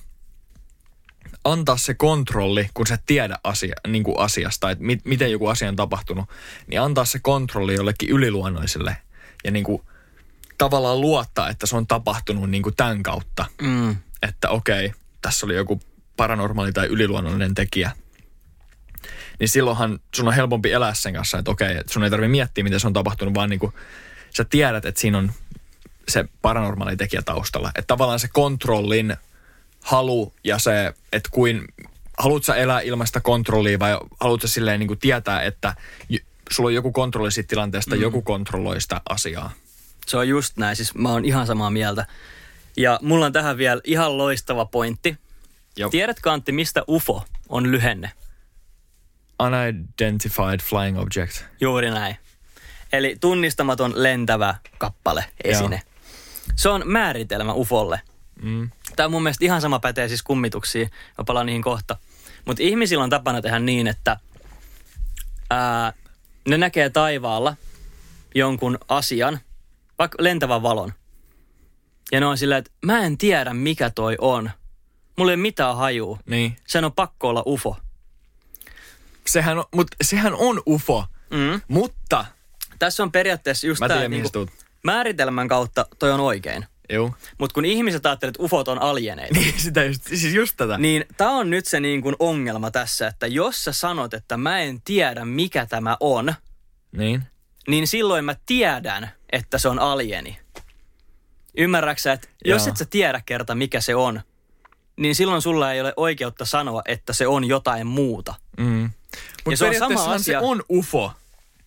antaa 1.52 1.78
se 1.78 1.94
kontrolli, 1.94 2.70
kun 2.74 2.88
sä 2.88 3.00
tiedä 3.06 3.38
asia, 3.44 3.76
niin 3.88 4.04
kuin 4.04 4.20
asiasta, 4.20 4.72
että 4.72 4.84
mit, 4.84 5.06
miten 5.06 5.32
joku 5.32 5.48
asia 5.48 5.70
on 5.70 5.76
tapahtunut, 5.76 6.26
niin 6.68 6.82
antaa 6.82 7.06
se 7.06 7.20
kontrolli 7.20 7.74
jollekin 7.74 8.10
yliluonnoiselle 8.10 8.98
ja 9.44 9.52
niin 9.52 9.64
kuin 9.64 9.82
tavallaan 10.58 11.02
luottaa, 11.02 11.50
että 11.50 11.66
se 11.66 11.76
on 11.76 11.88
tapahtunut 11.88 12.50
niin 12.50 12.64
kuin 12.64 12.76
tämän 12.76 13.04
kautta 13.04 13.46
Mm. 13.62 13.96
että 14.22 14.50
okei, 14.50 14.94
tässä 15.22 15.46
oli 15.46 15.56
joku 15.56 15.80
paranormaali 16.18 16.74
tai 16.74 16.88
yliluonnollinen 16.88 17.56
tekijä. 17.56 17.92
Niin 19.40 19.50
silloinhan 19.50 20.00
sun 20.16 20.28
on 20.28 20.34
helpompi 20.34 20.72
elää 20.72 20.94
sen 20.94 21.14
kanssa, 21.14 21.38
että 21.40 21.52
okei, 21.52 21.82
sun 21.90 22.04
ei 22.04 22.10
tarvitse 22.10 22.32
miettiä, 22.32 22.64
miten 22.64 22.80
se 22.80 22.88
on 22.88 22.94
tapahtunut, 22.94 23.34
vaan 23.34 23.50
niin 23.50 23.60
kuin 23.60 23.74
sä 24.30 24.46
tiedät, 24.46 24.86
että 24.86 25.02
siinä 25.02 25.18
on 25.18 25.32
se 26.10 26.26
paranormaali 26.42 26.98
tekijä 26.98 27.22
taustalla. 27.22 27.70
Että 27.76 27.88
tavallaan 27.88 28.20
se 28.20 28.28
kontrollin 28.28 29.18
halu 29.82 30.34
ja 30.44 30.60
se, 30.60 30.94
että 31.14 31.30
kuin, 31.32 31.68
haluat 32.18 32.44
sä 32.44 32.56
elää 32.56 32.80
ilman 32.80 33.08
sitä 33.08 33.20
kontrollia 33.20 33.80
vai 33.80 33.98
haluat 34.20 34.42
sä 34.42 34.48
silleen 34.48 34.80
niin 34.80 34.88
kuin 34.88 35.00
tietää, 35.00 35.42
että 35.42 35.76
j- 36.10 36.26
sulla 36.52 36.68
on 36.68 36.74
joku 36.74 36.92
kontrolli 36.92 37.32
siitä 37.32 37.48
tilanteesta, 37.48 37.96
mm. 37.96 38.02
joku 38.02 38.22
kontrolloi 38.22 38.82
sitä 38.82 39.02
asiaa. 39.10 39.52
Se 40.08 40.18
on 40.18 40.28
just 40.28 40.58
näin, 40.58 40.76
siis 40.76 40.96
mä 40.96 41.12
oon 41.12 41.26
ihan 41.26 41.48
samaa 41.48 41.70
mieltä. 41.70 42.06
Ja 42.78 43.00
mulla 43.02 43.26
on 43.26 43.34
tähän 43.34 43.58
vielä 43.58 43.82
ihan 43.84 44.18
loistava 44.18 44.66
pointti. 44.66 45.18
Joo. 45.78 45.90
Tiedätkö 45.90 46.32
Antti, 46.32 46.52
mistä 46.52 46.84
UFO 46.88 47.24
on 47.50 47.72
lyhenne? 47.72 48.12
Unidentified 49.40 50.60
flying 50.64 51.00
object. 51.00 51.44
Juuri 51.62 51.92
näin. 51.92 52.18
Eli 52.94 53.18
tunnistamaton 53.22 53.94
lentävä 53.96 54.56
kappale, 54.78 55.26
esine. 55.44 55.82
Se 56.56 56.70
on 56.70 56.82
määritelmä 56.86 57.54
UFOlle. 57.54 58.02
Mm. 58.42 58.70
Tämä 58.96 59.10
mun 59.10 59.24
mielestä 59.24 59.46
ihan 59.46 59.62
sama 59.62 59.80
pätee 59.80 60.08
siis 60.08 60.24
kummituksiin. 60.24 60.90
Mä 61.18 61.24
palaan 61.24 61.46
niihin 61.46 61.62
kohta. 61.62 61.98
Mutta 62.46 62.64
ihmisillä 62.64 63.04
on 63.04 63.10
tapana 63.10 63.42
tehdä 63.42 63.60
niin, 63.60 63.88
että 63.88 64.18
ää, 65.50 65.94
ne 66.48 66.58
näkee 66.58 66.90
taivaalla 66.90 67.56
jonkun 68.36 68.78
asian, 68.88 69.40
vaikka 70.00 70.18
lentävän 70.24 70.62
valon. 70.64 70.94
Ja 72.12 72.20
ne 72.20 72.26
on 72.26 72.38
silleen, 72.38 72.60
että 72.60 72.72
mä 72.86 73.00
en 73.00 73.18
tiedä 73.18 73.54
mikä 73.54 73.90
toi 73.90 74.16
on. 74.22 74.52
Mulla 75.18 75.32
ei 75.32 75.36
ole 75.36 75.42
mitään 75.42 75.78
hajua. 75.78 76.20
Niin. 76.26 76.58
Sen 76.68 76.86
on 76.86 76.94
pakko 76.94 77.30
olla 77.30 77.44
UFO. 77.48 77.78
Sehän 79.28 79.58
on, 79.58 79.66
mut 79.76 79.88
sehän 80.04 80.34
on 80.34 80.62
UFO, 80.68 81.06
Mm. 81.30 81.62
mutta... 81.68 82.26
Tässä 82.80 83.04
on 83.04 83.12
periaatteessa 83.12 83.68
just 83.68 83.80
Mä 83.80 83.88
tämä 83.88 84.00
tiedän, 84.00 84.32
tuut. 84.32 84.50
määritelmän 84.84 85.48
kautta 85.48 85.86
toi 86.00 86.12
on 86.12 86.20
oikein. 86.20 86.66
Joo. 86.90 87.14
Mutta 87.38 87.54
kun 87.54 87.66
ihmiset 87.66 88.06
ajattelee, 88.06 88.30
että 88.30 88.44
ufot 88.44 88.68
on 88.68 88.82
alieneita, 88.82 89.34
Niin, 89.40 89.60
sitä 89.60 89.84
just, 89.84 90.04
siis 90.08 90.34
just 90.34 90.54
tätä. 90.58 90.78
niin 90.78 91.06
tämä 91.18 91.32
on 91.32 91.50
nyt 91.50 91.66
se 91.66 91.80
niin 91.80 92.02
kuin 92.02 92.16
ongelma 92.20 92.72
tässä, 92.72 93.08
että 93.08 93.28
jos 93.28 93.64
sä 93.64 93.72
sanot, 93.72 94.14
että 94.14 94.38
mä 94.38 94.60
en 94.60 94.82
tiedä 94.82 95.26
mikä 95.26 95.66
tämä 95.66 95.98
on, 96.00 96.34
Niin. 96.92 97.24
niin 97.68 97.88
silloin 97.88 98.26
mä 98.26 98.36
tiedän, 98.46 99.12
että 99.32 99.58
se 99.58 99.70
on 99.70 99.80
alieni. 99.80 100.40
Ymmärräksä, 101.58 102.12
että 102.14 102.28
jos 102.46 102.62
Joo. 102.66 102.72
et 102.72 102.78
sä 102.78 102.86
tiedä 102.86 103.22
kerta 103.26 103.56
mikä 103.56 103.82
se 103.82 103.96
on, 103.96 104.22
niin 104.98 105.16
silloin 105.16 105.42
sulla 105.42 105.74
ei 105.74 105.82
ole 105.82 105.94
oikeutta 105.98 106.46
sanoa, 106.46 106.82
että 106.86 107.14
se 107.14 107.28
on 107.28 107.44
jotain 107.44 107.88
muuta. 107.88 108.36
Mm. 108.58 108.90
Mutta 109.46 109.58
se 109.58 109.66
on 109.66 109.76
sama 109.76 110.04
asia. 110.14 110.40
se 110.40 110.46
on 110.46 110.64
UFO. 110.72 111.12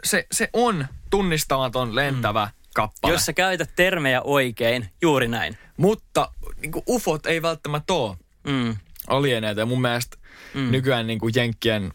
Se, 0.05 0.27
se 0.33 0.51
on 0.53 0.87
tunnistamaton 1.11 1.95
lentävä 1.95 2.45
mm. 2.47 2.60
Kappale. 2.75 3.13
Jos 3.15 3.27
sä 3.27 3.33
käytät 3.33 3.71
termejä 3.77 4.23
oikein, 4.23 4.91
juuri 5.03 5.29
näin. 5.29 5.59
Mutta 5.77 6.33
niin 6.61 6.73
UFOt 6.89 7.27
ei 7.27 7.43
välttämättä 7.43 7.93
ole 7.93 8.17
Mm. 8.45 8.77
alieneita. 9.07 9.61
Ja 9.61 9.67
mun 9.67 9.81
mielestä 9.81 10.17
mm. 10.55 10.71
nykyään 10.71 11.07
niin 11.07 11.19
kuin 11.19 11.33
Jenkkien, 11.37 11.93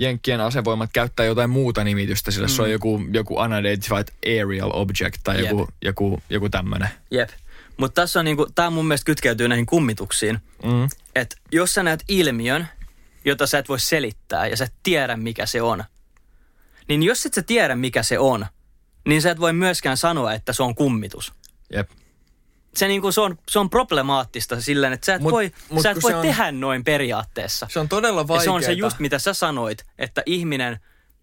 Jenkkien 0.00 0.40
asevoimat 0.40 0.90
käyttää 0.92 1.26
jotain 1.26 1.50
muuta 1.50 1.84
nimitystä, 1.84 2.30
sillä 2.30 2.46
mm. 2.46 2.50
se 2.50 2.62
on 2.62 2.70
joku, 2.70 3.00
joku 3.12 3.40
unidentified 3.40 4.08
aerial 4.26 4.70
object 4.72 5.20
tai 5.24 5.36
Jep. 5.40 5.50
joku, 5.50 5.68
joku, 5.84 6.22
joku 6.30 6.48
tämmöinen. 6.48 6.88
Jep. 7.10 7.30
Mutta 7.76 8.02
tässä 8.02 8.18
on 8.18 8.24
niinku, 8.24 8.46
tää 8.54 8.70
mun 8.70 8.86
mielestä 8.86 9.06
kytkeytyy 9.06 9.48
näihin 9.48 9.66
kummituksiin. 9.66 10.38
Mm. 10.62 10.88
Että 11.14 11.36
jos 11.52 11.72
sä 11.74 11.82
näet 11.82 12.04
ilmiön, 12.08 12.68
jota 13.24 13.46
sä 13.46 13.58
et 13.58 13.68
voi 13.68 13.80
selittää 13.80 14.46
ja 14.46 14.56
sä 14.56 14.64
et 14.64 14.74
tiedä 14.82 15.16
mikä 15.16 15.46
se 15.46 15.62
on, 15.62 15.84
niin 16.88 17.02
jos 17.02 17.26
et 17.26 17.34
sä 17.34 17.42
tiedä 17.42 17.76
mikä 17.76 18.02
se 18.02 18.18
on, 18.18 18.46
niin 19.08 19.22
sä 19.22 19.30
et 19.30 19.40
voi 19.40 19.52
myöskään 19.52 19.96
sanoa, 19.96 20.32
että 20.32 20.52
se 20.52 20.62
on 20.62 20.74
kummitus. 20.74 21.32
Jep. 21.72 21.90
Se, 22.76 22.88
niinku, 22.88 23.12
se, 23.12 23.20
on, 23.20 23.38
se 23.50 23.58
on 23.58 23.70
problemaattista 23.70 24.60
silleen, 24.60 24.92
että 24.92 25.06
sä 25.06 25.14
et 25.14 25.22
Mut- 25.22 25.32
voi, 25.32 25.52
mut 25.70 25.82
sä 25.82 25.90
et 25.90 26.02
voi 26.02 26.14
on- 26.14 26.22
tehdä 26.22 26.52
noin 26.52 26.84
periaatteessa. 26.84 27.66
Se 27.70 27.80
on 27.80 27.88
todella 27.88 28.28
vaikeaa. 28.28 28.44
se 28.44 28.50
on 28.50 28.62
se 28.62 28.72
just 28.72 28.98
mitä 28.98 29.18
sä 29.18 29.34
sanoit, 29.34 29.84
että 29.98 30.22
ihminen 30.26 30.80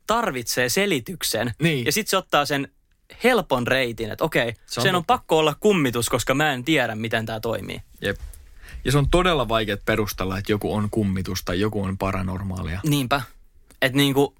tarvitsee 0.07 0.69
selityksen. 0.69 1.53
Niin. 1.61 1.85
Ja 1.85 1.91
sitten 1.91 2.09
se 2.09 2.17
ottaa 2.17 2.45
sen 2.45 2.67
helpon 3.23 3.67
reitin, 3.67 4.11
että 4.11 4.23
okei, 4.23 4.53
Se 4.65 4.79
on 4.79 4.83
sen 4.83 4.95
on 4.95 5.05
pakko 5.05 5.37
olla 5.37 5.55
kummitus, 5.59 6.09
koska 6.09 6.33
mä 6.33 6.53
en 6.53 6.63
tiedä, 6.63 6.95
miten 6.95 7.25
tämä 7.25 7.39
toimii. 7.39 7.81
Jep. 8.01 8.19
Ja 8.85 8.91
se 8.91 8.97
on 8.97 9.09
todella 9.09 9.47
vaikea 9.47 9.77
perustella, 9.85 10.37
että 10.37 10.51
joku 10.51 10.73
on 10.73 10.89
kummitus 10.89 11.43
tai 11.43 11.59
joku 11.59 11.83
on 11.83 11.97
paranormaalia. 11.97 12.79
Niinpä. 12.83 13.21
Että 13.81 13.97
niinku, 13.97 14.35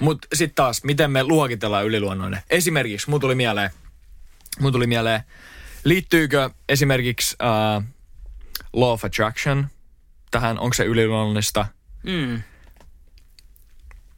Mutta 0.00 0.28
sitten 0.34 0.54
taas, 0.54 0.84
miten 0.84 1.10
me 1.10 1.24
luokitellaan 1.24 1.86
yliluonnollinen? 1.86 2.42
Esimerkiksi, 2.50 3.10
mun 3.10 3.20
tuli 3.20 3.34
mieleen, 3.34 3.70
mun 4.60 4.72
tuli 4.72 4.86
mieleen, 4.86 5.22
liittyykö 5.84 6.50
esimerkiksi 6.68 7.36
uh, 7.42 7.84
Law 8.72 8.90
of 8.90 9.04
Attraction 9.04 9.66
tähän, 10.30 10.58
onko 10.58 10.74
se 10.74 10.84
yliluonnollista? 10.84 11.66
mm, 12.02 12.42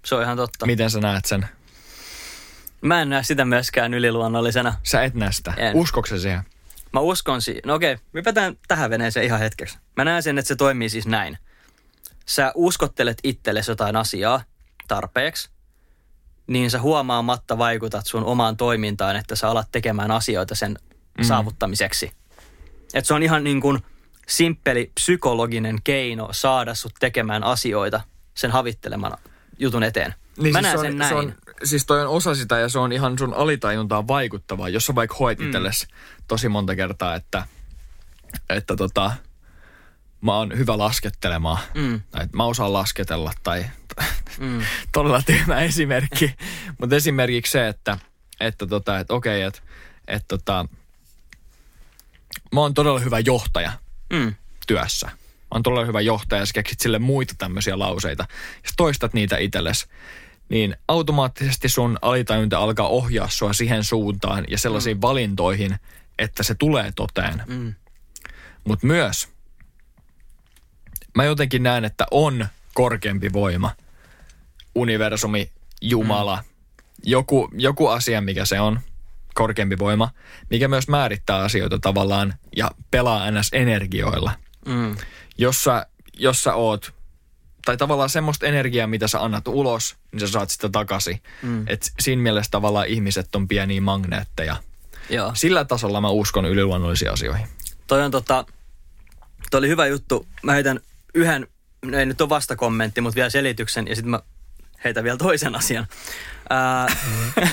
se 0.05 0.15
on 0.15 0.23
ihan 0.23 0.37
totta. 0.37 0.67
Miten 0.67 0.91
sä 0.91 1.01
näet 1.01 1.25
sen? 1.25 1.47
Mä 2.81 3.03
en 3.03 3.11
näe 3.11 3.23
sitä 3.23 3.45
myöskään 3.45 3.95
yliluonnollisena. 3.95 4.75
Sä 4.83 5.05
et 5.05 5.15
näe 5.15 5.33
sitä. 5.33 5.55
En. 5.57 5.75
Siihen? 6.21 6.43
Mä 6.93 7.01
uskon 7.01 7.43
siihen. 7.43 7.63
No 7.67 7.75
okei, 7.75 7.97
hypätään 8.15 8.57
tähän 8.69 8.91
veneeseen 8.91 9.27
ihan 9.27 9.41
hetkeksi. 9.41 9.79
Mä 9.97 10.05
näen 10.05 10.23
sen, 10.23 10.39
että 10.39 10.49
se 10.49 10.57
toimii 10.57 10.89
siis 10.89 11.07
näin. 11.07 11.39
Sä 12.27 12.53
uskottelet 12.55 13.19
itsellesi 13.23 13.71
jotain 13.71 13.97
asiaa 13.97 14.43
tarpeeksi, 14.89 15.51
niin 16.47 16.71
sä 16.71 16.81
huomaamatta 16.81 17.59
vaikutat 17.59 18.07
sun 18.07 18.25
omaan 18.25 18.57
toimintaan, 18.57 19.17
että 19.17 19.37
sä 19.37 19.49
alat 19.49 19.69
tekemään 19.73 20.11
asioita 20.11 20.55
sen 20.55 20.79
mm. 21.19 21.25
saavuttamiseksi. 21.25 22.13
Et 22.95 23.07
se 23.07 23.15
on 23.15 23.23
ihan 23.23 23.45
niin 23.45 23.61
kuin 23.61 23.79
simppeli 24.29 24.93
psykologinen 24.95 25.79
keino 25.85 26.29
saada 26.33 26.75
sut 26.75 26.93
tekemään 27.01 27.45
asioita 27.45 28.01
sen 28.35 28.51
havitteleman 28.51 29.13
jutun 29.59 29.83
eteen. 29.83 30.15
Mä 30.53 30.61
näen 30.61 30.65
siis 30.65 30.73
se 30.73 30.79
sen 30.81 30.93
on, 30.93 30.99
näin. 30.99 31.09
Se 31.09 31.15
on, 31.15 31.35
siis 31.65 31.87
toi 31.87 32.01
on 32.01 32.09
osa 32.09 32.35
sitä 32.35 32.59
ja 32.59 32.69
se 32.69 32.79
on 32.79 32.93
ihan 32.93 33.19
sun 33.19 33.35
alitajuntaan 33.35 34.09
vaikuttavaa. 34.09 34.69
Jos 34.69 34.87
sä 34.87 34.95
vaikka 34.95 35.17
hoet 35.21 35.41
itsellesi 35.41 35.87
tosi 36.29 36.49
monta 36.49 36.77
kertaa, 36.77 37.15
että, 37.15 37.47
että 38.51 38.77
tota, 38.77 39.13
mä 40.21 40.37
oon 40.37 40.59
hyvä 40.59 40.79
laskettelemaan. 40.79 41.59
Mm. 41.75 42.01
Tai 42.11 42.25
että 42.25 42.37
mä 42.37 42.45
osaan 42.45 42.73
lasketella 42.73 43.33
tai 43.43 43.65
Mm. 44.39 44.61
todella 44.93 45.23
tyhmä 45.23 45.61
esimerkki. 45.61 46.35
Mutta 46.79 46.97
esimerkiksi 46.97 47.53
se, 47.53 47.69
että, 47.69 47.99
että, 48.41 48.67
tota, 48.67 48.99
että 48.99 49.15
okei, 49.15 49.43
että, 49.43 49.61
että 50.09 50.29
tota, 50.29 50.67
mä 52.53 52.61
oon 52.61 52.75
todella 52.75 52.99
hyvä 52.99 53.19
johtaja 53.19 53.73
Mm. 54.13 54.35
työssä. 54.67 55.07
Mä 55.07 55.49
oon 55.51 55.63
todella 55.63 55.85
hyvä 55.85 56.01
johtaja 56.01 56.43
ja 56.43 56.47
sä 56.47 56.53
keksit 56.53 56.81
sille 56.81 56.99
muita 56.99 57.35
tämmöisiä 57.39 57.79
lauseita. 57.79 58.27
Ja 58.63 58.69
sä 58.69 58.75
toistat 58.77 59.15
niitä 59.15 59.37
itsellesi. 59.37 59.87
Niin 60.49 60.77
automaattisesti 60.89 61.69
sun 61.69 61.99
alitajunta 62.03 62.59
alkaa 62.59 62.89
ohjaa 62.89 63.29
sua 63.29 63.53
siihen 63.53 63.85
suuntaan 63.85 64.45
ja 64.49 64.59
sellaisiin 64.59 64.97
mm. 64.97 65.03
valintoihin, 65.03 65.77
että 66.19 66.43
se 66.43 66.55
tulee 66.55 66.93
toteen. 66.97 67.43
Mm. 67.47 67.75
Mutta 68.65 68.87
myös 68.87 69.29
mä 71.17 71.25
jotenkin 71.25 71.63
näen, 71.63 71.85
että 71.85 72.07
on 72.11 72.47
korkeampi 72.75 73.33
voima, 73.33 73.71
universumi, 74.75 75.51
Jumala, 75.81 76.37
mm. 76.37 76.43
joku, 77.05 77.51
joku 77.57 77.87
asia, 77.87 78.21
mikä 78.21 78.45
se 78.45 78.61
on, 78.61 78.81
korkeampi 79.35 79.79
voima, 79.79 80.11
mikä 80.51 80.69
myös 80.69 80.89
määrittää 80.89 81.39
asioita 81.39 81.79
tavallaan 81.79 82.35
ja 82.57 82.71
pelaa 82.91 83.31
ns. 83.31 83.49
energioilla. 83.53 84.33
Mm. 84.67 84.97
Jos 85.39 85.65
sä, 85.65 85.87
jos 86.19 86.43
sä 86.43 86.55
oot, 86.55 86.93
tai 87.65 87.77
tavallaan 87.77 88.11
semmoista 88.11 88.47
energiaa, 88.47 88.87
mitä 88.87 89.09
sä 89.09 89.23
annat 89.23 89.49
ulos, 89.49 89.97
niin 90.13 90.21
sä 90.21 90.29
saat 90.29 90.51
sitä 90.51 90.69
takaisin. 90.69 91.21
Mm. 91.43 91.65
Et 91.69 91.93
siinä 92.01 92.23
mielessä 92.23 92.51
tavallaan 92.51 92.87
ihmiset 92.87 93.35
on 93.35 93.49
pieniä 93.49 93.81
magneetteja. 93.81 94.57
Joo. 95.11 95.33
Sillä 95.35 95.65
tasolla 95.65 96.01
mä 96.01 96.09
uskon 96.09 96.45
yliluonnollisiin 96.45 97.13
asioihin. 97.13 97.47
Toi 97.87 98.05
on 98.05 98.11
tota, 98.11 98.45
toi 99.51 99.59
oli 99.59 99.69
hyvä 99.69 99.87
juttu. 99.87 100.27
Mä 100.43 100.53
heitän 100.53 100.81
yhden, 101.15 101.47
ei 101.99 102.07
nyt 102.07 102.21
ole 102.21 102.29
vastakommentti, 102.29 103.01
mutta 103.01 103.15
vielä 103.15 103.31
selityksen 103.31 103.87
ja 103.89 103.95
sitten 103.95 104.11
mä 104.11 104.21
heitän 104.85 105.05
vielä 105.05 105.17
toisen 105.17 105.55
asian. 105.55 105.87
Ää, 106.51 106.97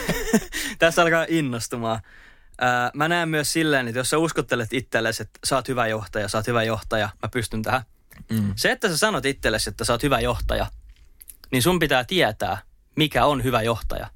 tässä 0.80 1.02
alkaa 1.02 1.26
innostumaan. 1.30 2.00
Ää, 2.62 2.92
mä 2.94 3.08
näen 3.08 3.30
myös 3.30 3.54
silleen, 3.54 3.88
että 3.88 4.00
jos 4.00 4.10
sä 4.10 4.18
uskottelet 4.18 4.74
itsellesi, 4.74 5.24
että 5.24 5.40
sä 5.46 5.56
oot 5.56 5.68
hyvä 5.68 5.88
johtaja, 5.88 6.28
sä 6.28 6.38
oot 6.38 6.48
hyvä 6.48 6.64
johtaja, 6.64 7.10
mä 7.24 7.30
pystyn 7.30 7.62
tähän. 7.62 7.82
Mm. 8.30 8.54
Se, 8.56 8.72
että 8.72 8.90
sä 8.90 8.98
sanot 8.98 9.26
itsellesi, 9.26 9.70
että 9.70 9.86
sä 9.86 9.94
oot 9.94 10.04
hyvä 10.04 10.20
johtaja, 10.20 10.68
niin 11.52 11.64
sun 11.64 11.80
pitää 11.80 12.04
tietää, 12.04 12.58
mikä 12.96 13.26
on 13.26 13.44
hyvä 13.44 13.62
johtaja. 13.62 14.08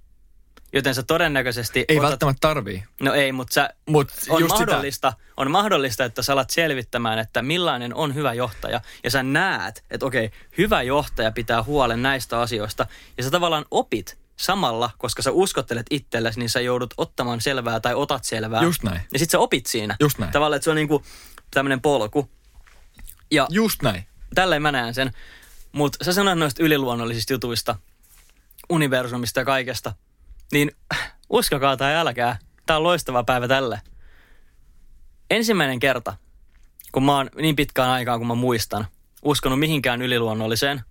Joten 0.73 0.95
sä 0.95 1.03
todennäköisesti... 1.03 1.85
Ei 1.87 1.97
otat- 1.97 2.01
välttämättä 2.03 2.47
tarvii. 2.47 2.83
No 3.01 3.13
ei, 3.13 3.31
mutta 3.31 3.53
sä 3.53 3.69
Mut 3.89 4.11
on 4.29 4.41
just 4.41 4.57
sitä- 4.57 4.71
mahdollista, 4.71 5.13
on 5.37 5.51
mahdollista, 5.51 6.05
että 6.05 6.21
sä 6.21 6.33
alat 6.33 6.49
selvittämään, 6.49 7.19
että 7.19 7.41
millainen 7.41 7.93
on 7.95 8.15
hyvä 8.15 8.33
johtaja. 8.33 8.81
Ja 9.03 9.11
sä 9.11 9.23
näet, 9.23 9.83
että 9.91 10.05
okei, 10.05 10.31
hyvä 10.57 10.81
johtaja 10.81 11.31
pitää 11.31 11.63
huolen 11.63 12.01
näistä 12.03 12.41
asioista. 12.41 12.87
Ja 13.17 13.23
sä 13.23 13.31
tavallaan 13.31 13.65
opit 13.71 14.17
samalla, 14.37 14.89
koska 14.97 15.21
sä 15.21 15.31
uskottelet 15.31 15.85
itsellesi, 15.89 16.39
niin 16.39 16.49
sä 16.49 16.61
joudut 16.61 16.93
ottamaan 16.97 17.41
selvää 17.41 17.79
tai 17.79 17.93
otat 17.95 18.23
selvää. 18.23 18.61
Just 18.61 18.83
näin. 18.83 19.01
Ja 19.13 19.19
sit 19.19 19.29
sä 19.29 19.39
opit 19.39 19.65
siinä. 19.65 19.95
Just 19.99 20.17
näin. 20.17 20.31
Tavallaan, 20.31 20.55
että 20.57 20.63
se 20.63 20.69
on 20.69 20.75
niinku 20.75 21.03
tämmöinen 21.51 21.81
polku. 21.81 22.29
Ja 23.31 23.47
Just 23.49 23.81
näin. 23.81 24.07
tälleen 24.35 24.61
mä 24.61 24.71
näen 24.71 24.93
sen. 24.93 25.11
Mutta 25.71 26.05
sä 26.05 26.13
sanoit 26.13 26.39
noista 26.39 26.63
yliluonnollisista 26.63 27.33
jutuista, 27.33 27.75
universumista 28.69 29.39
ja 29.39 29.45
kaikesta, 29.45 29.93
niin 30.51 30.71
uskokaa 31.29 31.77
tai 31.77 31.95
älkää, 31.95 32.37
tää 32.65 32.77
on 32.77 32.83
loistava 32.83 33.23
päivä 33.23 33.47
tälle. 33.47 33.81
Ensimmäinen 35.29 35.79
kerta, 35.79 36.17
kun 36.91 37.03
mä 37.03 37.15
oon 37.15 37.29
niin 37.35 37.55
pitkään 37.55 37.89
aikaan, 37.89 38.19
kun 38.19 38.27
mä 38.27 38.35
muistan, 38.35 38.87
uskonut 39.23 39.59
mihinkään 39.59 40.01
yliluonnolliseen, 40.01 40.81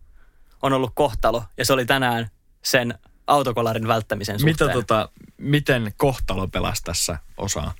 on 0.62 0.72
ollut 0.72 0.92
kohtalo, 0.94 1.44
ja 1.58 1.64
se 1.64 1.72
oli 1.72 1.86
tänään 1.86 2.30
sen 2.62 2.98
autokolarin 3.26 3.88
välttämisen 3.88 4.38
suhteen. 4.38 4.54
Mitä 4.54 4.68
tota, 4.68 5.08
miten 5.38 5.92
kohtalo 5.96 6.48
pelasi 6.48 6.84
tässä 6.84 7.18
osaa? 7.36 7.74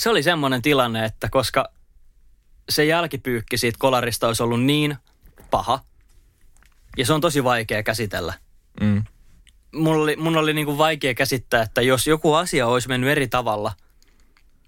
se 0.00 0.10
oli 0.10 0.22
semmoinen 0.22 0.62
tilanne, 0.62 1.04
että 1.04 1.28
koska 1.30 1.68
se 2.68 2.84
jälkipyykki 2.84 3.58
siitä 3.58 3.76
kolarista 3.80 4.26
olisi 4.26 4.42
ollut 4.42 4.62
niin 4.62 4.96
paha, 5.50 5.80
ja 6.96 7.06
se 7.06 7.12
on 7.12 7.20
tosi 7.20 7.44
vaikea 7.44 7.82
käsitellä. 7.82 8.34
Mm. 8.80 9.04
Mun 9.74 9.96
oli, 9.96 10.16
mun 10.16 10.36
oli 10.36 10.54
niin 10.54 10.66
kuin 10.66 10.78
vaikea 10.78 11.14
käsittää, 11.14 11.62
että 11.62 11.82
jos 11.82 12.06
joku 12.06 12.34
asia 12.34 12.66
olisi 12.66 12.88
mennyt 12.88 13.10
eri 13.10 13.28
tavalla, 13.28 13.72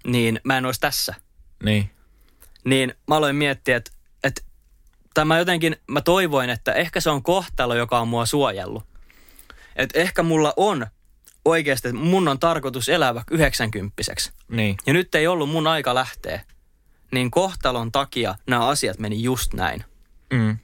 niin 0.07 0.39
mä 0.43 0.57
en 0.57 0.65
olisi 0.65 0.79
tässä. 0.79 1.15
Niin. 1.63 1.89
Niin 2.65 2.93
mä 3.07 3.15
aloin 3.15 3.35
miettiä, 3.35 3.77
että, 3.77 3.91
että 4.23 4.41
tai 5.13 5.25
mä 5.25 5.37
jotenkin, 5.39 5.75
mä 5.87 6.01
toivoin, 6.01 6.49
että 6.49 6.73
ehkä 6.73 6.99
se 6.99 7.09
on 7.09 7.23
kohtalo, 7.23 7.75
joka 7.75 7.99
on 7.99 8.07
mua 8.07 8.25
suojellut. 8.25 8.83
Että 9.75 9.99
ehkä 9.99 10.23
mulla 10.23 10.53
on 10.57 10.87
oikeasti, 11.45 11.87
että 11.87 12.01
mun 12.01 12.27
on 12.27 12.39
tarkoitus 12.39 12.89
elää 12.89 13.15
vaikka 13.15 13.35
90 13.35 14.03
Niin. 14.49 14.77
ja 14.85 14.93
nyt 14.93 15.15
ei 15.15 15.27
ollut 15.27 15.49
mun 15.49 15.67
aika 15.67 15.95
lähteä, 15.95 16.41
niin 17.11 17.31
kohtalon 17.31 17.91
takia 17.91 18.35
nämä 18.47 18.67
asiat 18.67 18.99
meni 18.99 19.23
just 19.23 19.53
näin. 19.53 19.83
Mm. 20.33 20.57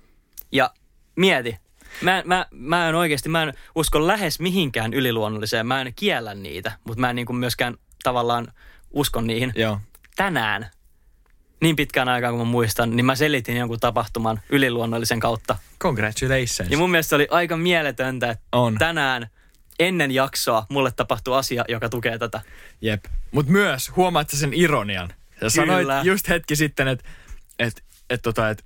Ja 0.51 0.73
mieti, 1.15 1.57
mä, 2.01 2.23
mä, 2.25 2.45
mä 2.51 2.89
en 2.89 2.95
oikeasti, 2.95 3.29
mä 3.29 3.43
en 3.43 3.53
usko 3.75 4.07
lähes 4.07 4.39
mihinkään 4.39 4.93
yliluonnolliseen, 4.93 5.67
mä 5.67 5.81
en 5.81 5.93
kiellä 5.95 6.35
niitä, 6.35 6.71
mutta 6.83 7.01
mä 7.01 7.09
en 7.09 7.15
niin 7.15 7.25
kuin 7.25 7.37
myöskään 7.37 7.77
tavallaan 8.03 8.47
uskon 8.91 9.27
niihin. 9.27 9.51
Joo. 9.55 9.79
Tänään, 10.15 10.69
niin 11.61 11.75
pitkään 11.75 12.09
aikaa 12.09 12.31
kuin 12.31 12.41
mä 12.41 12.51
muistan, 12.51 12.95
niin 12.95 13.05
mä 13.05 13.15
selitin 13.15 13.57
jonkun 13.57 13.79
tapahtuman 13.79 14.39
yliluonnollisen 14.49 15.19
kautta. 15.19 15.57
Congratulations. 15.81 16.69
Ja 16.69 16.77
mun 16.77 16.91
mielestä 16.91 17.09
se 17.09 17.15
oli 17.15 17.27
aika 17.31 17.57
mieletöntä, 17.57 18.29
että 18.29 18.43
On. 18.51 18.75
tänään 18.75 19.27
ennen 19.79 20.11
jaksoa 20.11 20.65
mulle 20.69 20.91
tapahtui 20.91 21.37
asia, 21.37 21.65
joka 21.67 21.89
tukee 21.89 22.17
tätä. 22.17 22.41
Jep. 22.81 23.05
Mutta 23.31 23.51
myös 23.51 23.95
huomaat 23.95 24.29
sä 24.29 24.37
sen 24.37 24.53
ironian. 24.53 25.13
Sä 25.41 25.49
sanoit 25.49 25.79
Kyllä. 25.79 26.01
just 26.03 26.29
hetki 26.29 26.55
sitten, 26.55 26.87
että 26.87 27.09
et, 27.59 27.83
et, 28.09 28.21
tota, 28.21 28.49
et 28.49 28.65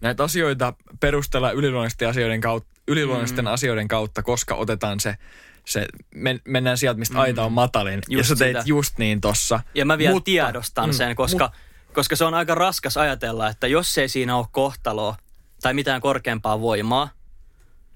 näitä 0.00 0.24
asioita 0.24 0.72
perustellaan 1.00 1.54
yliluonnollisten 1.54 2.08
asioiden 2.08 2.40
kautta, 2.40 2.70
yliluonnollisten 2.88 3.44
mm. 3.44 3.52
asioiden 3.52 3.88
kautta, 3.88 4.22
koska 4.22 4.54
otetaan 4.54 5.00
se, 5.00 5.16
se 5.64 5.86
men, 6.14 6.40
mennään 6.44 6.78
sieltä, 6.78 6.98
mistä 6.98 7.14
mm. 7.14 7.20
aita 7.20 7.44
on 7.44 7.52
matalin. 7.52 8.00
ja 8.08 8.18
Just 8.18 8.28
sä 8.28 8.36
teit 8.36 8.56
sitä. 8.56 8.68
just 8.68 8.98
niin 8.98 9.20
tossa. 9.20 9.60
Ja 9.74 9.84
mä 9.84 9.98
vielä 9.98 10.14
Mutta- 10.14 10.24
tiedostan 10.24 10.88
mm, 10.88 10.92
sen, 10.92 11.16
koska, 11.16 11.52
koska 11.92 12.16
se 12.16 12.24
on 12.24 12.34
aika 12.34 12.54
raskas 12.54 12.96
ajatella, 12.96 13.48
että 13.48 13.66
jos 13.66 13.98
ei 13.98 14.08
siinä 14.08 14.36
ole 14.36 14.46
kohtaloa 14.52 15.16
tai 15.62 15.74
mitään 15.74 16.00
korkeampaa 16.00 16.60
voimaa, 16.60 17.10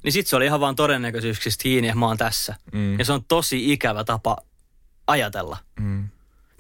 niin 0.03 0.13
sit 0.13 0.27
se 0.27 0.37
oli 0.37 0.45
ihan 0.47 0.61
vaan 0.61 0.77
todennäköisyyksistä 0.77 1.63
kiinni, 1.63 1.89
että 1.89 1.99
mä 1.99 2.07
oon 2.07 2.17
tässä. 2.17 2.55
Mm. 2.73 2.99
Ja 2.99 3.05
se 3.05 3.13
on 3.13 3.25
tosi 3.25 3.73
ikävä 3.73 4.05
tapa 4.05 4.37
ajatella. 5.07 5.57
Mm. 5.81 6.09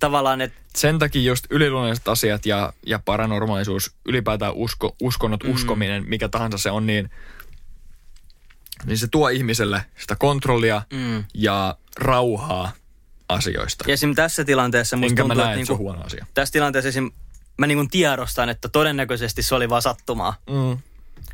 Tavallaan, 0.03 0.40
että 0.40 0.61
Sen 0.76 0.98
takia 0.98 1.22
just 1.22 1.44
yliluonnolliset 1.50 2.09
asiat 2.09 2.46
ja, 2.46 2.72
ja 2.86 3.00
paranormaalisuus, 3.05 3.94
ylipäätään 4.07 4.55
usko, 4.55 4.96
uskonnot, 5.00 5.44
mm. 5.44 5.50
uskominen, 5.50 6.05
mikä 6.09 6.28
tahansa 6.28 6.59
se 6.59 6.70
on, 6.70 6.86
niin, 6.86 7.11
niin 8.84 8.98
se 8.98 9.09
tuo 9.11 9.28
ihmiselle 9.28 9.84
sitä 9.98 10.16
kontrollia 10.16 10.82
mm. 10.92 11.24
ja 11.34 11.76
rauhaa 11.96 12.72
asioista. 13.28 13.84
ja 13.88 13.94
esim. 13.94 14.14
tässä 14.14 14.44
tilanteessa 14.44 14.96
musta 14.96 15.11
Enkä 15.11 15.22
mä 15.22 15.28
tuntuu, 15.28 15.44
näe, 15.44 15.53
että 15.53 15.61
että 15.61 15.66
se 15.66 15.72
on 15.72 15.78
niinku, 15.78 15.84
huono 15.84 16.07
asia. 16.07 16.26
tässä 16.34 16.53
tilanteessa 16.53 16.88
esim. 16.88 17.11
mä 17.59 17.66
niinku 17.66 17.86
tiedostan, 17.90 18.48
että 18.48 18.68
todennäköisesti 18.68 19.42
se 19.42 19.55
oli 19.55 19.68
vaan 19.68 19.82
sattumaa. 19.82 20.34
Mm. 20.50 20.78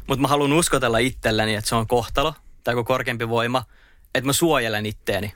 Mutta 0.07 0.23
mä 0.23 0.29
haluan 0.29 0.53
uskotella 0.53 0.99
itselleni, 0.99 1.55
että 1.55 1.69
se 1.69 1.75
on 1.75 1.87
kohtalo 1.87 2.35
tai 2.65 2.75
joku 2.75 2.85
korkeampi 2.85 3.29
voima, 3.29 3.65
että 4.15 4.27
mä 4.27 4.33
suojelen 4.33 4.87
itteeni. 4.87 5.33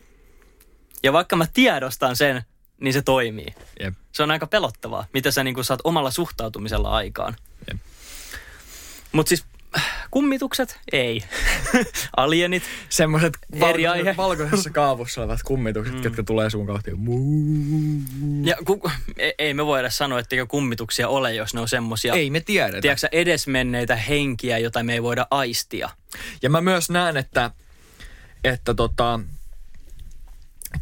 Ja 1.03 1.12
vaikka 1.12 1.37
mä 1.37 1.47
tiedostan 1.53 2.16
sen, 2.16 2.45
niin 2.83 2.93
se 2.93 3.03
toimii. 3.03 3.55
Jep. 3.80 3.95
Se 4.12 4.22
on 4.22 4.30
aika 4.30 4.47
pelottavaa, 4.47 5.07
mitä 5.14 5.30
sä 5.30 5.45
niin 5.45 5.64
saat 5.64 5.80
omalla 5.85 6.11
suhtautumisella 6.11 6.91
aikaan. 6.91 7.37
Mutta 9.12 9.28
siis 9.28 9.45
kummitukset? 10.11 10.78
Ei. 10.93 11.22
Alienit? 12.16 12.62
Semmoiset 12.89 13.39
aihe. 13.91 14.14
valkoisessa 14.16 14.70
kaavussa 14.70 15.20
olevat 15.20 15.43
kummitukset, 15.43 15.95
mm. 15.95 16.03
jotka 16.03 16.22
tulee 16.22 16.51
sun 16.51 16.66
kohti. 16.66 16.95
Muu. 16.95 18.03
Ja 18.45 18.57
ku, 18.64 18.91
e- 19.18 19.30
ei 19.39 19.55
me 19.55 19.66
voida 19.66 19.91
sanoa, 19.91 20.18
etteikö 20.18 20.47
kummituksia 20.47 21.09
ole, 21.09 21.35
jos 21.35 21.55
ne 21.55 21.61
on 21.61 21.68
semmosia, 21.68 22.14
Ei 22.14 22.30
me 22.30 22.41
tiedetä. 22.41 22.80
tiedätkö, 22.80 23.09
edesmenneitä 23.12 23.97
henkiä, 23.97 24.59
joita 24.59 24.83
me 24.83 24.93
ei 24.93 25.03
voida 25.03 25.26
aistia. 25.30 25.91
Ja 26.43 26.51
mä 26.51 26.61
myös 26.61 26.91
näen, 26.91 27.16
että, 27.16 27.51
että 28.45 28.74
tota, 28.74 29.20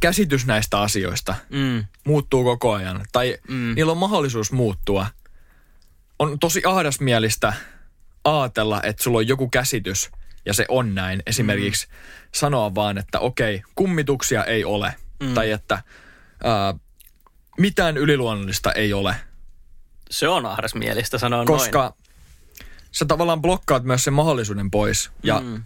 käsitys 0.01 0.47
näistä 0.47 0.81
asioista 0.81 1.35
Mm. 1.51 1.85
muuttuu 2.05 2.45
koko 2.45 2.73
ajan. 2.73 3.05
Tai 3.13 3.39
Mm. 3.49 3.73
niillä 3.75 3.93
on 3.93 3.99
mahdollisuus 3.99 4.53
muuttua. 4.53 5.07
On 6.19 6.39
tosi 6.39 6.63
ahdasmielistä 6.67 7.53
ajatella, 8.25 8.83
että 8.83 9.03
sulla 9.03 9.19
on 9.19 9.29
joku 9.29 9.49
käsitys 9.49 10.11
ja 10.47 10.55
se 10.55 10.65
on 10.69 10.95
näin. 10.95 11.23
Esimerkiksi 11.27 11.87
mm. 11.87 11.93
sanoa 12.35 12.75
vaan, 12.75 12.99
että 12.99 13.19
okei, 13.21 13.63
kummituksia 13.75 14.45
ei 14.45 14.65
ole. 14.65 14.95
Mm. 15.23 15.35
Tai 15.35 15.51
että 15.51 15.83
ää, 16.45 16.75
mitään 17.59 17.97
yliluonnollista 17.97 18.73
ei 18.73 18.93
ole. 18.93 19.17
Se 20.11 20.29
on 20.29 20.47
ahdasmielistä 20.47 21.19
sanoa 21.19 21.39
noin. 21.39 21.47
Koska 21.47 21.95
sä 22.93 23.05
tavallaan 23.05 23.43
blokkaat 23.43 23.85
myös 23.85 24.05
sen 24.05 24.13
mahdollisuuden 24.15 24.71
pois. 24.71 25.11
Ja 25.23 25.41
Mm. 25.41 25.63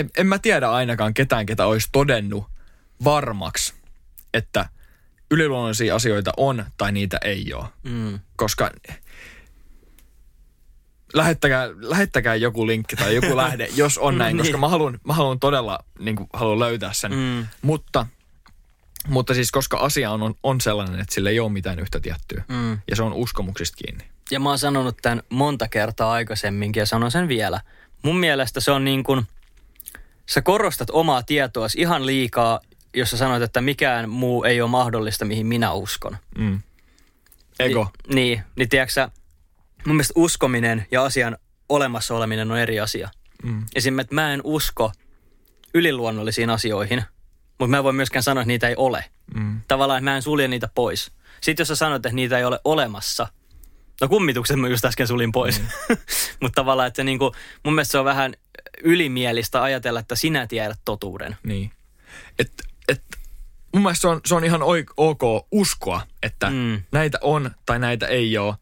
En, 0.00 0.10
en 0.16 0.26
mä 0.26 0.38
tiedä 0.38 0.70
ainakaan 0.70 1.14
ketään, 1.14 1.46
ketä 1.46 1.66
olisi 1.66 1.88
todennut 1.92 2.44
varmaksi, 3.04 3.74
että 4.34 4.68
yliluonnollisia 5.30 5.94
asioita 5.94 6.32
on 6.36 6.64
tai 6.76 6.92
niitä 6.92 7.18
ei 7.24 7.54
ole. 7.54 7.64
Mm. 7.82 8.20
Koska 8.36 8.70
lähettäkää, 11.14 11.68
lähettäkää 11.76 12.34
joku 12.34 12.66
linkki 12.66 12.96
tai 12.96 13.14
joku 13.14 13.36
lähde, 13.42 13.68
jos 13.74 13.98
on 13.98 14.18
näin, 14.18 14.36
koska 14.38 14.52
Niin. 14.52 14.60
mä 14.60 14.68
haluan, 14.68 14.98
mä 15.04 15.14
haluan 15.14 15.40
todella 15.40 15.78
niin 15.98 16.16
kuin, 16.16 16.28
haluan 16.32 16.58
löytää 16.58 16.92
sen. 16.92 17.12
Mm. 17.12 17.46
Mutta, 17.62 18.06
mutta 19.08 19.34
siis 19.34 19.50
koska 19.50 19.76
asia 19.78 20.10
on, 20.10 20.22
on, 20.22 20.34
on 20.42 20.60
sellainen, 20.60 21.00
että 21.00 21.14
sillä 21.14 21.30
ei 21.30 21.40
ole 21.40 21.52
mitään 21.52 21.78
yhtä 21.78 22.00
tiettyä 22.00 22.44
Mm. 22.48 22.78
ja 22.90 22.96
se 22.96 23.02
on 23.02 23.12
uskomuksista 23.12 23.76
kiinni. 23.76 24.04
Ja 24.30 24.40
mä 24.40 24.48
oon 24.48 24.58
sanonut 24.58 24.96
tämän 25.02 25.22
monta 25.30 25.68
kertaa 25.68 26.12
aikaisemminkin 26.12 26.80
ja 26.80 26.86
sanon 26.86 27.10
sen 27.10 27.28
vielä. 27.28 27.60
Mun 28.02 28.16
mielestä 28.20 28.60
se 28.60 28.70
on 28.70 28.84
niin 28.84 29.02
kuin, 29.04 29.26
sä 30.30 30.42
korostat 30.42 30.90
omaa 30.90 31.22
tietoasi 31.22 31.80
ihan 31.80 32.06
liikaa, 32.06 32.60
jos 32.94 33.10
sä 33.10 33.16
sanot, 33.16 33.42
että 33.42 33.60
mikään 33.60 34.08
muu 34.08 34.44
ei 34.44 34.60
ole 34.60 34.70
mahdollista, 34.70 35.24
mihin 35.24 35.46
minä 35.46 35.72
uskon. 35.72 36.16
Mm. 36.38 36.60
Ego. 37.58 37.88
Ni, 38.08 38.14
niin, 38.14 38.42
niin 38.56 38.68
tiedätkö 38.68 38.92
sä, 38.92 39.10
mun 39.86 39.96
mielestä 39.96 40.12
uskominen 40.16 40.86
ja 40.90 41.04
asian 41.04 41.36
olemassa 41.68 42.14
oleminen 42.14 42.50
on 42.50 42.58
eri 42.58 42.80
asia. 42.80 43.08
Mm. 43.42 43.64
Esimerkiksi, 43.74 44.06
että 44.06 44.14
mä 44.14 44.34
en 44.34 44.40
usko 44.44 44.92
yliluonnollisiin 45.74 46.50
asioihin, 46.50 47.04
mutta 47.58 47.70
mä 47.70 47.76
en 47.76 47.84
voi 47.84 47.92
myöskään 47.92 48.22
sanoa, 48.22 48.42
että 48.42 48.48
niitä 48.48 48.68
ei 48.68 48.76
ole. 48.76 49.04
Mm. 49.34 49.60
Tavallaan, 49.68 49.98
että 49.98 50.10
mä 50.10 50.16
en 50.16 50.22
sulje 50.22 50.48
niitä 50.48 50.68
pois. 50.74 51.12
Sitten 51.40 51.62
jos 51.62 51.68
sä 51.68 51.76
sanot, 51.76 51.96
että 51.96 52.16
niitä 52.16 52.38
ei 52.38 52.44
ole 52.44 52.60
olemassa, 52.64 53.26
no 54.00 54.08
kummitukset 54.08 54.60
mä 54.60 54.68
just 54.68 54.84
äsken 54.84 55.06
sulin 55.06 55.32
pois. 55.32 55.60
Mm. 55.60 55.66
mutta 56.40 56.60
tavallaan, 56.60 56.88
että 56.88 57.04
niinku, 57.04 57.32
mun 57.64 57.74
mielestä 57.74 57.92
se 57.92 57.98
on 57.98 58.04
vähän 58.04 58.34
ylimielistä 58.84 59.62
ajatella, 59.62 60.00
että 60.00 60.14
sinä 60.16 60.46
tiedät 60.46 60.80
totuuden. 60.84 61.36
Niin. 61.42 61.70
Et, 62.38 62.52
et, 62.88 63.02
mun 63.74 63.82
mielestä 63.82 64.00
se 64.00 64.08
on, 64.08 64.20
se 64.26 64.34
on 64.34 64.44
ihan 64.44 64.60
oik- 64.60 64.94
ok 64.96 65.46
uskoa, 65.52 66.02
että 66.22 66.50
Mm. 66.50 66.82
näitä 66.92 67.18
on 67.22 67.50
tai 67.66 67.78
näitä 67.78 68.06
ei 68.06 68.38
ole. 68.38 68.54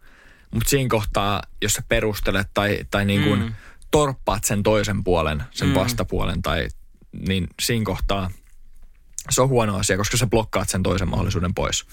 Mutta 0.50 0.70
siinä 0.70 0.88
kohtaa, 0.88 1.42
jos 1.62 1.72
sä 1.72 1.82
perustelet 1.88 2.48
tai, 2.54 2.78
tai 2.90 3.04
niin 3.04 3.22
kuin 3.22 3.40
Mm. 3.40 3.52
torppaat 3.90 4.44
sen 4.44 4.62
toisen 4.62 5.04
puolen, 5.04 5.42
sen 5.50 5.68
Mm. 5.68 5.74
vastapuolen, 5.74 6.42
tai, 6.42 6.68
niin 7.28 7.48
siinä 7.62 7.84
kohtaa 7.84 8.30
se 9.30 9.42
on 9.42 9.48
huono 9.48 9.76
asia, 9.76 9.96
koska 9.96 10.16
sä 10.16 10.26
blokkaat 10.26 10.68
sen 10.68 10.82
toisen 10.82 11.08
mahdollisuuden 11.08 11.54
pois. 11.54 11.84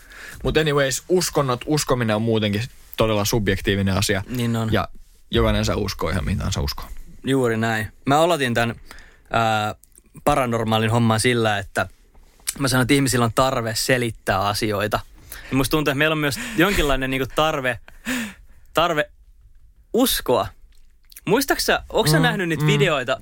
Mutta 0.44 0.60
anyways, 0.60 1.04
uskonnot, 1.10 1.62
uskominen 1.66 2.16
on 2.16 2.22
muutenkin 2.22 2.62
todella 2.98 3.26
subjektiivinen 3.26 3.98
asia. 3.98 4.24
Niin 4.30 4.56
on. 4.56 4.74
Ja 4.74 4.88
jokainen 5.32 5.66
saa 5.66 5.76
uskoa 5.76 6.12
ihan 6.12 6.26
mitä 6.26 6.52
saa 6.52 6.64
uskoa. 6.64 6.90
Juuri 7.26 7.58
näin. 7.58 7.88
Mä 8.06 8.20
aloitin 8.20 8.54
tämän 8.54 8.76
ää, 9.32 9.76
paranormaalin 10.24 10.90
homman 10.90 11.20
sillä, 11.20 11.58
että 11.58 11.88
mä 12.60 12.68
sanoin, 12.68 12.82
että 12.82 12.94
ihmisillä 12.94 13.26
on 13.26 13.32
tarve 13.36 13.76
selittää 13.76 14.40
asioita. 14.40 15.00
Ja 15.52 15.58
musta 15.58 15.72
tuntuu, 15.72 15.92
että 15.92 15.98
meillä 15.98 16.14
on 16.14 16.20
myös 16.20 16.40
jonkinlainen 16.58 17.10
niinku 17.10 17.28
tarve, 17.36 17.80
tarve 18.74 19.10
uskoa. 19.94 20.48
Muistaaksä, 21.26 21.84
onko 21.90 22.08
sä 22.12 22.18
Mm, 22.18 22.24
nähnyt 22.24 22.50
niitä 22.50 22.64
mm. 22.64 22.68
videoita? 22.68 23.22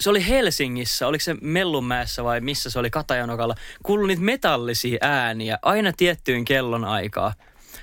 Se 0.00 0.10
oli 0.10 0.28
Helsingissä, 0.28 1.06
oliko 1.06 1.22
se 1.22 1.36
Mellunmäessä 1.40 2.24
vai 2.24 2.40
missä 2.40 2.70
se 2.70 2.78
oli 2.78 2.90
Katajanokalla. 2.90 3.54
Kuului 3.82 4.08
niitä 4.08 4.22
metallisia 4.22 4.98
ääniä 5.00 5.58
aina 5.62 5.92
tiettyyn 5.96 6.44
kellon 6.44 6.84
aikaa. 6.84 7.34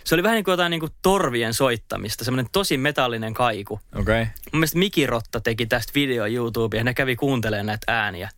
Se 0.07 0.15
oli 0.15 0.23
vähän 0.23 0.35
niin 0.35 0.43
kuin 0.43 0.53
jotain 0.53 0.69
niin 0.69 0.79
kuin 0.79 0.91
torvien 1.01 1.53
soittamista, 1.53 2.25
semmoinen 2.25 2.49
tosi 2.51 2.77
metallinen 2.77 3.33
kaiku. 3.33 3.73
Okei. 3.73 4.01
Okay. 4.01 4.25
Mun 4.25 4.59
mielestä 4.59 4.77
Miki 4.77 5.05
Rotta 5.05 5.41
teki 5.41 5.65
tästä 5.65 5.91
video 5.95 6.25
YouTubeen 6.25 6.79
ja 6.79 6.83
ne 6.83 6.93
kävi 6.93 7.15
kuuntelemaan 7.15 7.65
näitä 7.65 8.03
ääniä. 8.03 8.29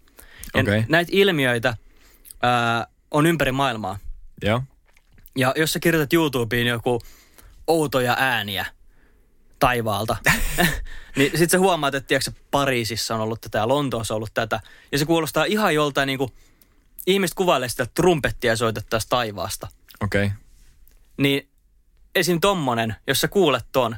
Ja 0.54 0.62
Okei. 0.62 0.84
näitä 0.88 1.12
ilmiöitä 1.14 1.78
ää, 2.42 2.88
on 3.12 3.26
ympäri 3.26 3.52
maailmaa. 3.52 4.00
Joo. 4.44 4.64
Ja 5.36 5.54
jos 5.58 5.74
sä 5.74 5.80
kirjoitat 5.80 6.14
YouTubeen 6.14 6.68
joku 6.68 7.02
outoja 7.68 8.16
ääniä 8.20 8.66
taivaalta, 9.60 10.16
niin 11.18 11.38
sit 11.38 11.50
sä 11.50 11.60
huomaat, 11.60 11.96
että 11.96 12.08
tiedätkö, 12.08 12.32
Pariisissa 12.52 13.16
on 13.16 13.22
ollut 13.22 13.42
tätä 13.42 13.58
ja 13.58 13.68
Lontoossa 13.68 14.14
on 14.14 14.16
ollut 14.16 14.34
tätä. 14.34 14.60
Ja 14.92 14.98
se 14.98 15.06
kuulostaa 15.06 15.46
ihan 15.46 15.76
joltain 15.76 16.08
niinku, 16.08 16.30
ihmiset 17.08 17.36
kuvailee 17.36 17.70
sitä, 17.70 17.84
että 17.84 17.94
trumpettia 17.94 18.56
soitettaisiin 18.56 19.10
taivaasta. 19.10 19.68
Okei. 20.02 20.26
Okay. 20.26 20.38
Niin 21.18 21.49
esim. 22.16 22.39
tommonen, 22.41 22.95
jos 23.07 23.22
sä 23.22 23.28
kuulet 23.28 23.66
ton, 23.72 23.95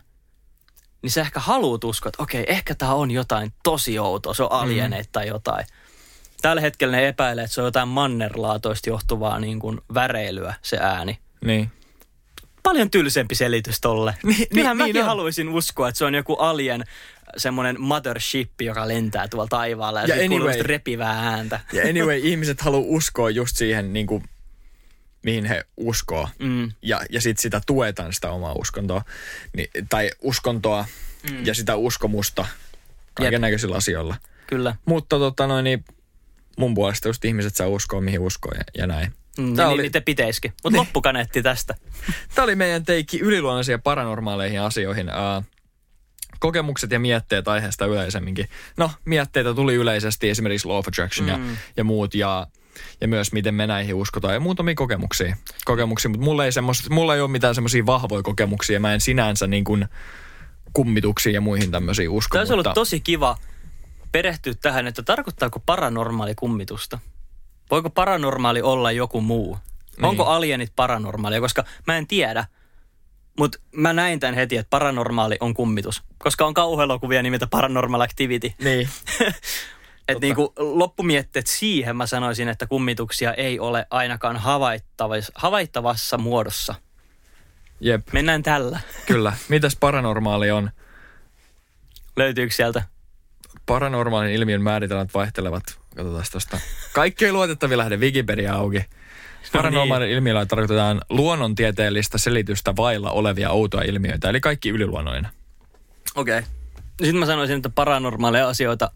niin 1.02 1.12
sä 1.12 1.22
ehkä 1.22 1.40
haluut 1.40 1.84
uskoa, 1.84 2.10
että 2.10 2.24
okei, 2.24 2.44
ehkä 2.48 2.76
tää 2.76 2.94
on 2.94 3.12
jotain 3.12 3.54
tosi 3.64 4.00
outoa, 4.00 4.34
se 4.34 4.44
on 4.44 4.52
alieneita 4.52 5.10
tai 5.12 5.28
jotain. 5.28 5.66
Tällä 6.42 6.62
hetkellä 6.62 6.98
ne 6.98 7.08
epäilee, 7.08 7.44
että 7.44 7.54
se 7.54 7.62
on 7.62 7.68
jotain 7.68 7.88
mannerlaatoista 7.88 8.90
johtuvaa 8.90 9.40
niin 9.40 9.60
kuin 9.60 9.82
väreilyä 9.94 10.54
se 10.62 10.78
ääni. 10.82 11.20
Niin. 11.46 11.72
Paljon 12.64 12.92
tylsempi 12.92 13.36
selitys 13.36 13.82
tolle. 13.82 14.16
Niin, 14.24 14.48
Kyllähän 14.50 14.78
niin, 14.78 14.84
mäkin 14.84 14.94
niin 14.94 15.04
on. 15.04 15.08
haluaisin 15.10 15.50
uskoa, 15.50 15.90
että 15.90 16.00
se 16.00 16.06
on 16.06 16.16
joku 16.16 16.34
alien 16.34 16.84
semmoinen 17.38 17.82
mothership, 17.82 18.62
joka 18.62 18.88
lentää 18.88 19.28
tuolla 19.28 19.48
taivaalla 19.50 20.02
ja, 20.02 20.16
Ja 20.16 20.26
anyway. 20.26 20.64
repivää 20.64 21.30
ääntä. 21.30 21.60
Ja 21.74 21.90
anyway, 21.90 22.20
ihmiset 22.24 22.62
haluaa 22.62 22.84
uskoa 22.88 23.30
just 23.30 23.58
siihen 23.58 23.94
niin 23.94 24.08
kuin 24.08 24.24
mihin 25.24 25.46
he 25.46 25.66
uskoo. 25.78 26.30
Mm. 26.40 26.72
Ja, 26.82 27.02
ja 27.10 27.22
sitten 27.22 27.42
sitä 27.42 27.62
tuetaan 27.66 28.14
sitä 28.14 28.32
omaa 28.32 28.54
uskontoa. 28.54 29.02
Ni, 29.58 29.70
tai 29.90 30.10
uskontoa 30.22 30.86
mm. 31.32 31.46
ja 31.46 31.54
sitä 31.54 31.76
uskomusta 31.76 32.46
kaiken 33.14 33.42
näköisillä 33.42 33.76
asioilla. 33.76 34.16
Kyllä. 34.48 34.76
Mutta 34.86 35.20
tota 35.20 35.48
noin, 35.48 35.64
niin 35.64 35.86
mun 36.58 36.74
puolesta 36.74 37.10
just 37.10 37.26
ihmiset 37.26 37.56
saa 37.56 37.68
uskoa 37.68 38.02
mihin 38.02 38.20
uskoo 38.20 38.52
ja, 38.58 38.64
ja 38.78 38.88
näin. 38.88 39.14
Mm, 39.38 39.56
Tää 39.56 39.64
ja 39.64 39.70
oli- 39.70 39.78
niin 39.78 39.84
niitä 39.84 40.02
pitäisikin. 40.02 40.52
Mutta 40.52 40.70
Niin. 40.70 40.80
loppukaneetti 40.80 41.44
tästä. 41.44 41.76
Tämä 42.36 42.44
oli 42.44 42.56
meidän 42.56 42.86
teikki 42.86 43.20
yliluonnollisiin 43.20 43.74
ja 43.74 43.80
paranormaaleihin 43.80 44.62
asioihin. 44.62 45.08
Uh, 45.08 45.44
kokemukset 46.40 46.92
ja 46.92 47.00
mietteet 47.00 47.48
aiheesta 47.48 47.86
yleisemminkin. 47.86 48.50
No, 48.78 48.92
mietteitä 49.06 49.54
tuli 49.54 49.76
yleisesti, 49.76 50.30
esimerkiksi 50.30 50.68
Law 50.68 50.78
of 50.78 50.88
Attraction 50.88 51.28
mm. 51.28 51.50
ja, 51.50 51.58
ja 51.78 51.84
muut, 51.84 52.16
ja, 52.16 52.48
ja 53.02 53.08
myös 53.08 53.32
miten 53.34 53.56
me 53.56 53.68
näihin 53.68 53.96
uskotaan, 53.96 54.34
ja 54.34 54.40
muutamia 54.40 54.76
kokemuksia. 54.76 55.38
kokemuksia 55.66 56.10
mutta 56.10 56.26
mulla 56.26 56.46
ei, 56.46 56.52
semmoista, 56.52 56.94
mulla 56.94 57.16
ei 57.16 57.22
ole 57.22 57.32
mitään 57.32 57.56
semmoisia 57.56 57.86
vahvoja 57.86 58.24
kokemuksia, 58.24 58.80
mä 58.80 58.94
en 58.94 59.02
sinänsä 59.02 59.48
niin 59.48 59.64
kuin 59.64 59.86
kummituksiin 60.74 61.34
ja 61.34 61.42
muihin 61.42 61.72
tämmöisiin 61.72 62.10
usko. 62.10 62.34
Tämä 62.34 62.42
olisi 62.42 62.54
ollut 62.54 62.66
mutta- 62.66 62.80
tosi 62.80 63.00
kiva 63.00 63.38
perehtyä 64.12 64.54
tähän, 64.62 64.88
että 64.88 65.04
tarkoittaako 65.04 65.60
paranormaali 65.66 66.36
kummitusta? 66.36 67.00
Voiko 67.72 67.90
paranormaali 67.90 68.62
olla 68.62 68.92
joku 68.92 69.22
muu? 69.22 69.58
Niin. 69.98 70.06
Onko 70.06 70.26
alienit 70.26 70.72
paranormaalia? 70.76 71.42
Koska 71.42 71.64
mä 71.88 71.98
en 71.98 72.08
tiedä, 72.08 72.46
mutta 73.40 73.60
mä 73.72 73.94
näin 73.94 74.20
tämän 74.20 74.36
heti, 74.36 74.58
että 74.58 74.70
paranormaali 74.70 75.38
on 75.40 75.54
kummitus. 75.54 76.04
Koska 76.18 76.46
on 76.46 76.54
kauhuelokuvia 76.54 77.24
nimeltä 77.24 77.48
Paranormal 77.48 78.02
Activity. 78.02 78.54
Niin, 78.64 78.90
Että 80.12 80.26
niinku 80.26 80.54
loppumietteet 80.58 81.48
siihen 81.48 81.96
mä 81.96 82.06
sanoisin, 82.06 82.48
että 82.50 82.68
kummituksia 82.68 83.34
ei 83.34 83.60
ole 83.60 83.86
ainakaan 83.90 84.38
havaittavassa, 84.38 85.32
havaittavassa 85.36 86.18
muodossa. 86.18 86.76
jep, 87.80 88.08
Mennään 88.14 88.44
tällä. 88.44 88.80
kyllä. 89.06 89.34
Mitäs 89.50 89.78
paranormaali 89.80 90.52
on? 90.52 90.72
Löytyykö 92.18 92.54
sieltä? 92.54 92.84
Paranormaalin 93.66 94.32
ilmiön 94.32 94.62
määritelmät 94.62 95.14
vaihtelevat. 95.14 95.64
Katsotaan 95.96 96.26
tuosta. 96.32 96.60
Kaikki 96.94 97.26
ei 97.26 97.32
luotettavia 97.32 97.78
lähde 97.78 97.98
Wikipedia 97.98 98.54
auki. 98.54 98.86
Paranormaalin 99.54 100.06
niin. 100.06 100.16
ilmiöllä 100.16 100.46
tarkoitetaan 100.46 101.02
luonnontieteellistä 101.10 102.18
selitystä 102.18 102.76
vailla 102.76 103.12
olevia 103.12 103.50
outoja 103.50 103.84
ilmiöitä, 103.84 104.30
eli 104.30 104.40
kaikki 104.40 104.70
yliluonnollinen. 104.70 105.32
Okei. 106.16 106.40
Okay. 106.40 106.50
Sitten 106.90 107.20
mä 107.20 107.26
sanoisin, 107.26 107.56
että 107.56 107.70
paranormaaleja 107.70 108.48
asioita 108.48 108.92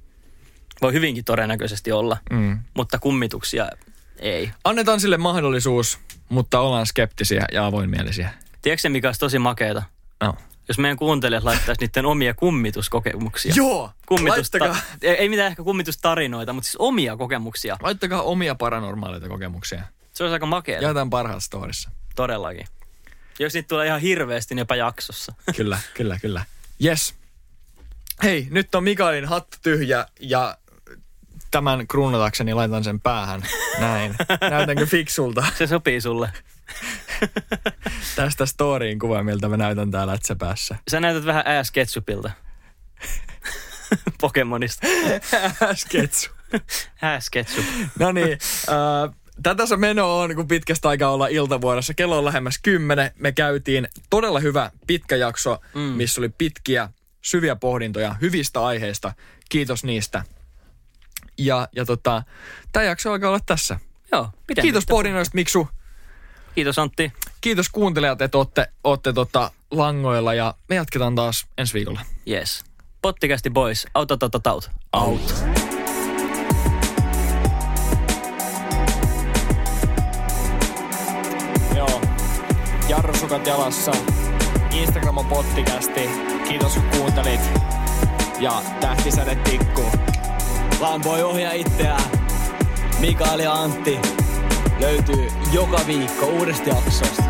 voi 0.81 0.93
hyvinkin 0.93 1.25
todennäköisesti 1.25 1.91
olla, 1.91 2.17
Mm. 2.31 2.59
mutta 2.73 2.99
kummituksia 2.99 3.69
ei. 4.19 4.51
Annetaan 4.63 4.99
sille 4.99 5.17
mahdollisuus, 5.17 5.99
mutta 6.29 6.59
ollaan 6.59 6.85
skeptisiä 6.85 7.45
ja 7.51 7.65
avoinmielisiä. 7.65 8.29
Tiedätkö 8.61 8.89
mikä 8.89 9.07
olisi 9.07 9.19
tosi 9.19 9.39
makeeta? 9.39 9.83
No. 10.21 10.35
Jos 10.67 10.77
meidän 10.79 10.97
kuuntelijat 10.97 11.43
laittaisi 11.43 11.81
niiden 11.85 12.05
omia 12.05 12.33
kummituskokemuksia. 12.33 13.53
Joo! 13.55 13.91
Kummitusta, 14.05 14.59
Laittakaa, 14.59 14.89
ei, 15.01 15.29
mitään 15.29 15.47
ehkä 15.47 15.63
kummitustarinoita, 15.63 16.53
mutta 16.53 16.65
siis 16.65 16.75
omia 16.79 17.17
kokemuksia. 17.17 17.77
laittakaa 17.81 18.21
omia 18.21 18.55
paranormaaleita 18.55 19.27
kokemuksia. 19.27 19.81
Se 20.13 20.23
olisi 20.23 20.33
aika 20.33 20.45
makeeta, 20.45 20.83
Jaetaan 20.83 21.09
parhaassa 21.09 21.45
storissa. 21.47 21.89
todellakin. 22.15 22.67
Jos 23.39 23.53
niitä 23.53 23.67
tulee 23.67 23.87
ihan 23.87 24.01
hirveästi, 24.01 24.55
niin 24.55 24.61
jopa 24.61 24.75
jaksossa. 24.75 25.33
Kyllä, 25.57 25.79
kyllä, 25.93 26.19
kyllä. 26.21 26.45
Yes. 26.85 27.15
Hei, 28.23 28.47
nyt 28.51 28.75
on 28.75 28.83
Mikaelin 28.83 29.25
hattu 29.25 29.57
tyhjä 29.61 30.05
ja 30.19 30.57
tämän 31.55 31.87
kruunatakseni 31.87 32.53
laitan 32.53 32.83
sen 32.83 32.99
päähän. 32.99 33.43
Näin. 33.79 34.15
Näytänkö 34.49 34.85
fiksulta? 34.85 35.45
Se 35.57 35.67
sopii 35.67 36.01
sulle. 36.01 36.31
Tästä 38.15 38.45
storyin 38.45 38.99
kuva, 38.99 39.23
miltä 39.23 39.49
mä 39.49 39.57
näytän 39.57 39.91
täällä 39.91 40.13
lätsäpäässä. 40.13 40.75
Sä 40.91 40.99
näytät 40.99 41.25
vähän 41.25 41.47
ass 41.47 41.71
ketchupilta. 41.71 42.31
Pokemonista. 44.21 44.87
Sketsu. 45.75 46.29
Ass 47.01 47.29
ketchup. 47.29 47.65
No 47.99 48.11
niin, 48.11 48.37
äh, 48.69 49.15
tätä 49.43 49.65
se 49.65 49.77
meno 49.77 50.19
on, 50.19 50.35
kun 50.35 50.47
pitkästä 50.47 50.89
aikaa 50.89 51.11
olla 51.11 51.27
iltavuorossa. 51.27 51.93
Kello 51.93 52.17
on 52.17 52.25
lähemmäs 52.25 52.59
kymmenen. 52.63 53.11
Me 53.19 53.31
käytiin 53.31 53.87
todella 54.09 54.39
hyvä 54.39 54.71
pitkä 54.87 55.15
jakso, 55.15 55.57
mm. 55.75 55.81
missä 55.81 56.21
oli 56.21 56.29
pitkiä, 56.29 56.89
syviä 57.21 57.55
pohdintoja 57.55 58.15
hyvistä 58.21 58.65
aiheista. 58.65 59.13
Kiitos 59.49 59.83
niistä. 59.83 60.23
Ja, 61.37 61.67
ja 61.75 61.85
tota, 61.85 62.23
tämä 62.71 62.83
jakso 62.83 63.11
alkaa 63.11 63.29
olla 63.29 63.39
tässä. 63.45 63.79
Joo. 64.11 64.29
Kiitos 64.61 64.85
pohdinnoista, 64.85 65.35
Miksu. 65.35 65.67
Kiitos 66.55 66.79
Antti. 66.79 67.13
Kiitos 67.41 67.69
kuuntelijat, 67.69 68.21
että 68.21 68.37
olette, 68.37 68.67
olette 68.83 69.13
tota 69.13 69.51
langoilla 69.71 70.33
ja 70.33 70.55
me 70.69 70.75
jatketaan 70.75 71.15
taas 71.15 71.45
ensi 71.57 71.73
viikolla. 71.73 72.01
Yes. 72.29 72.63
Pottikästi 73.01 73.49
boys. 73.49 73.87
Out, 73.95 74.11
out, 74.11 74.23
out, 74.23 74.47
out. 74.47 74.71
Out. 74.93 75.45
Joo. 81.75 82.01
Jarrusukat 82.89 83.47
jalassa. 83.47 83.91
Instagram 84.71 85.17
on 85.17 85.25
pottikästi. 85.25 86.09
Kiitos 86.47 86.73
kun 86.73 86.83
kuuntelit. 86.97 87.41
Ja 88.39 88.61
tähtisäde 88.81 89.35
tikkuu. 89.35 89.91
Vaan 90.79 91.03
voi 91.03 91.23
ohjaa 91.23 91.51
itseään. 91.51 92.03
Mikael 92.99 93.39
ja 93.39 93.53
Antti 93.53 93.99
löytyy 94.79 95.27
joka 95.53 95.79
viikko 95.87 96.25
uudesta 96.25 96.69
jaksosta. 96.69 97.23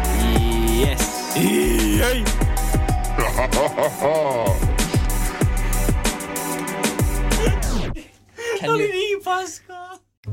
Yes. 0.80 1.16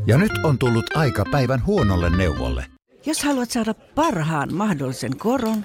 Ja 0.06 0.18
nyt 0.18 0.32
on 0.44 0.58
tullut 0.58 0.96
aika 0.96 1.24
päivän 1.30 1.66
huonolle 1.66 2.10
neuvolle. 2.10 2.66
Jos 3.06 3.24
haluat 3.24 3.50
saada 3.50 3.74
parhaan 3.74 4.54
mahdollisen 4.54 5.16
koron, 5.16 5.64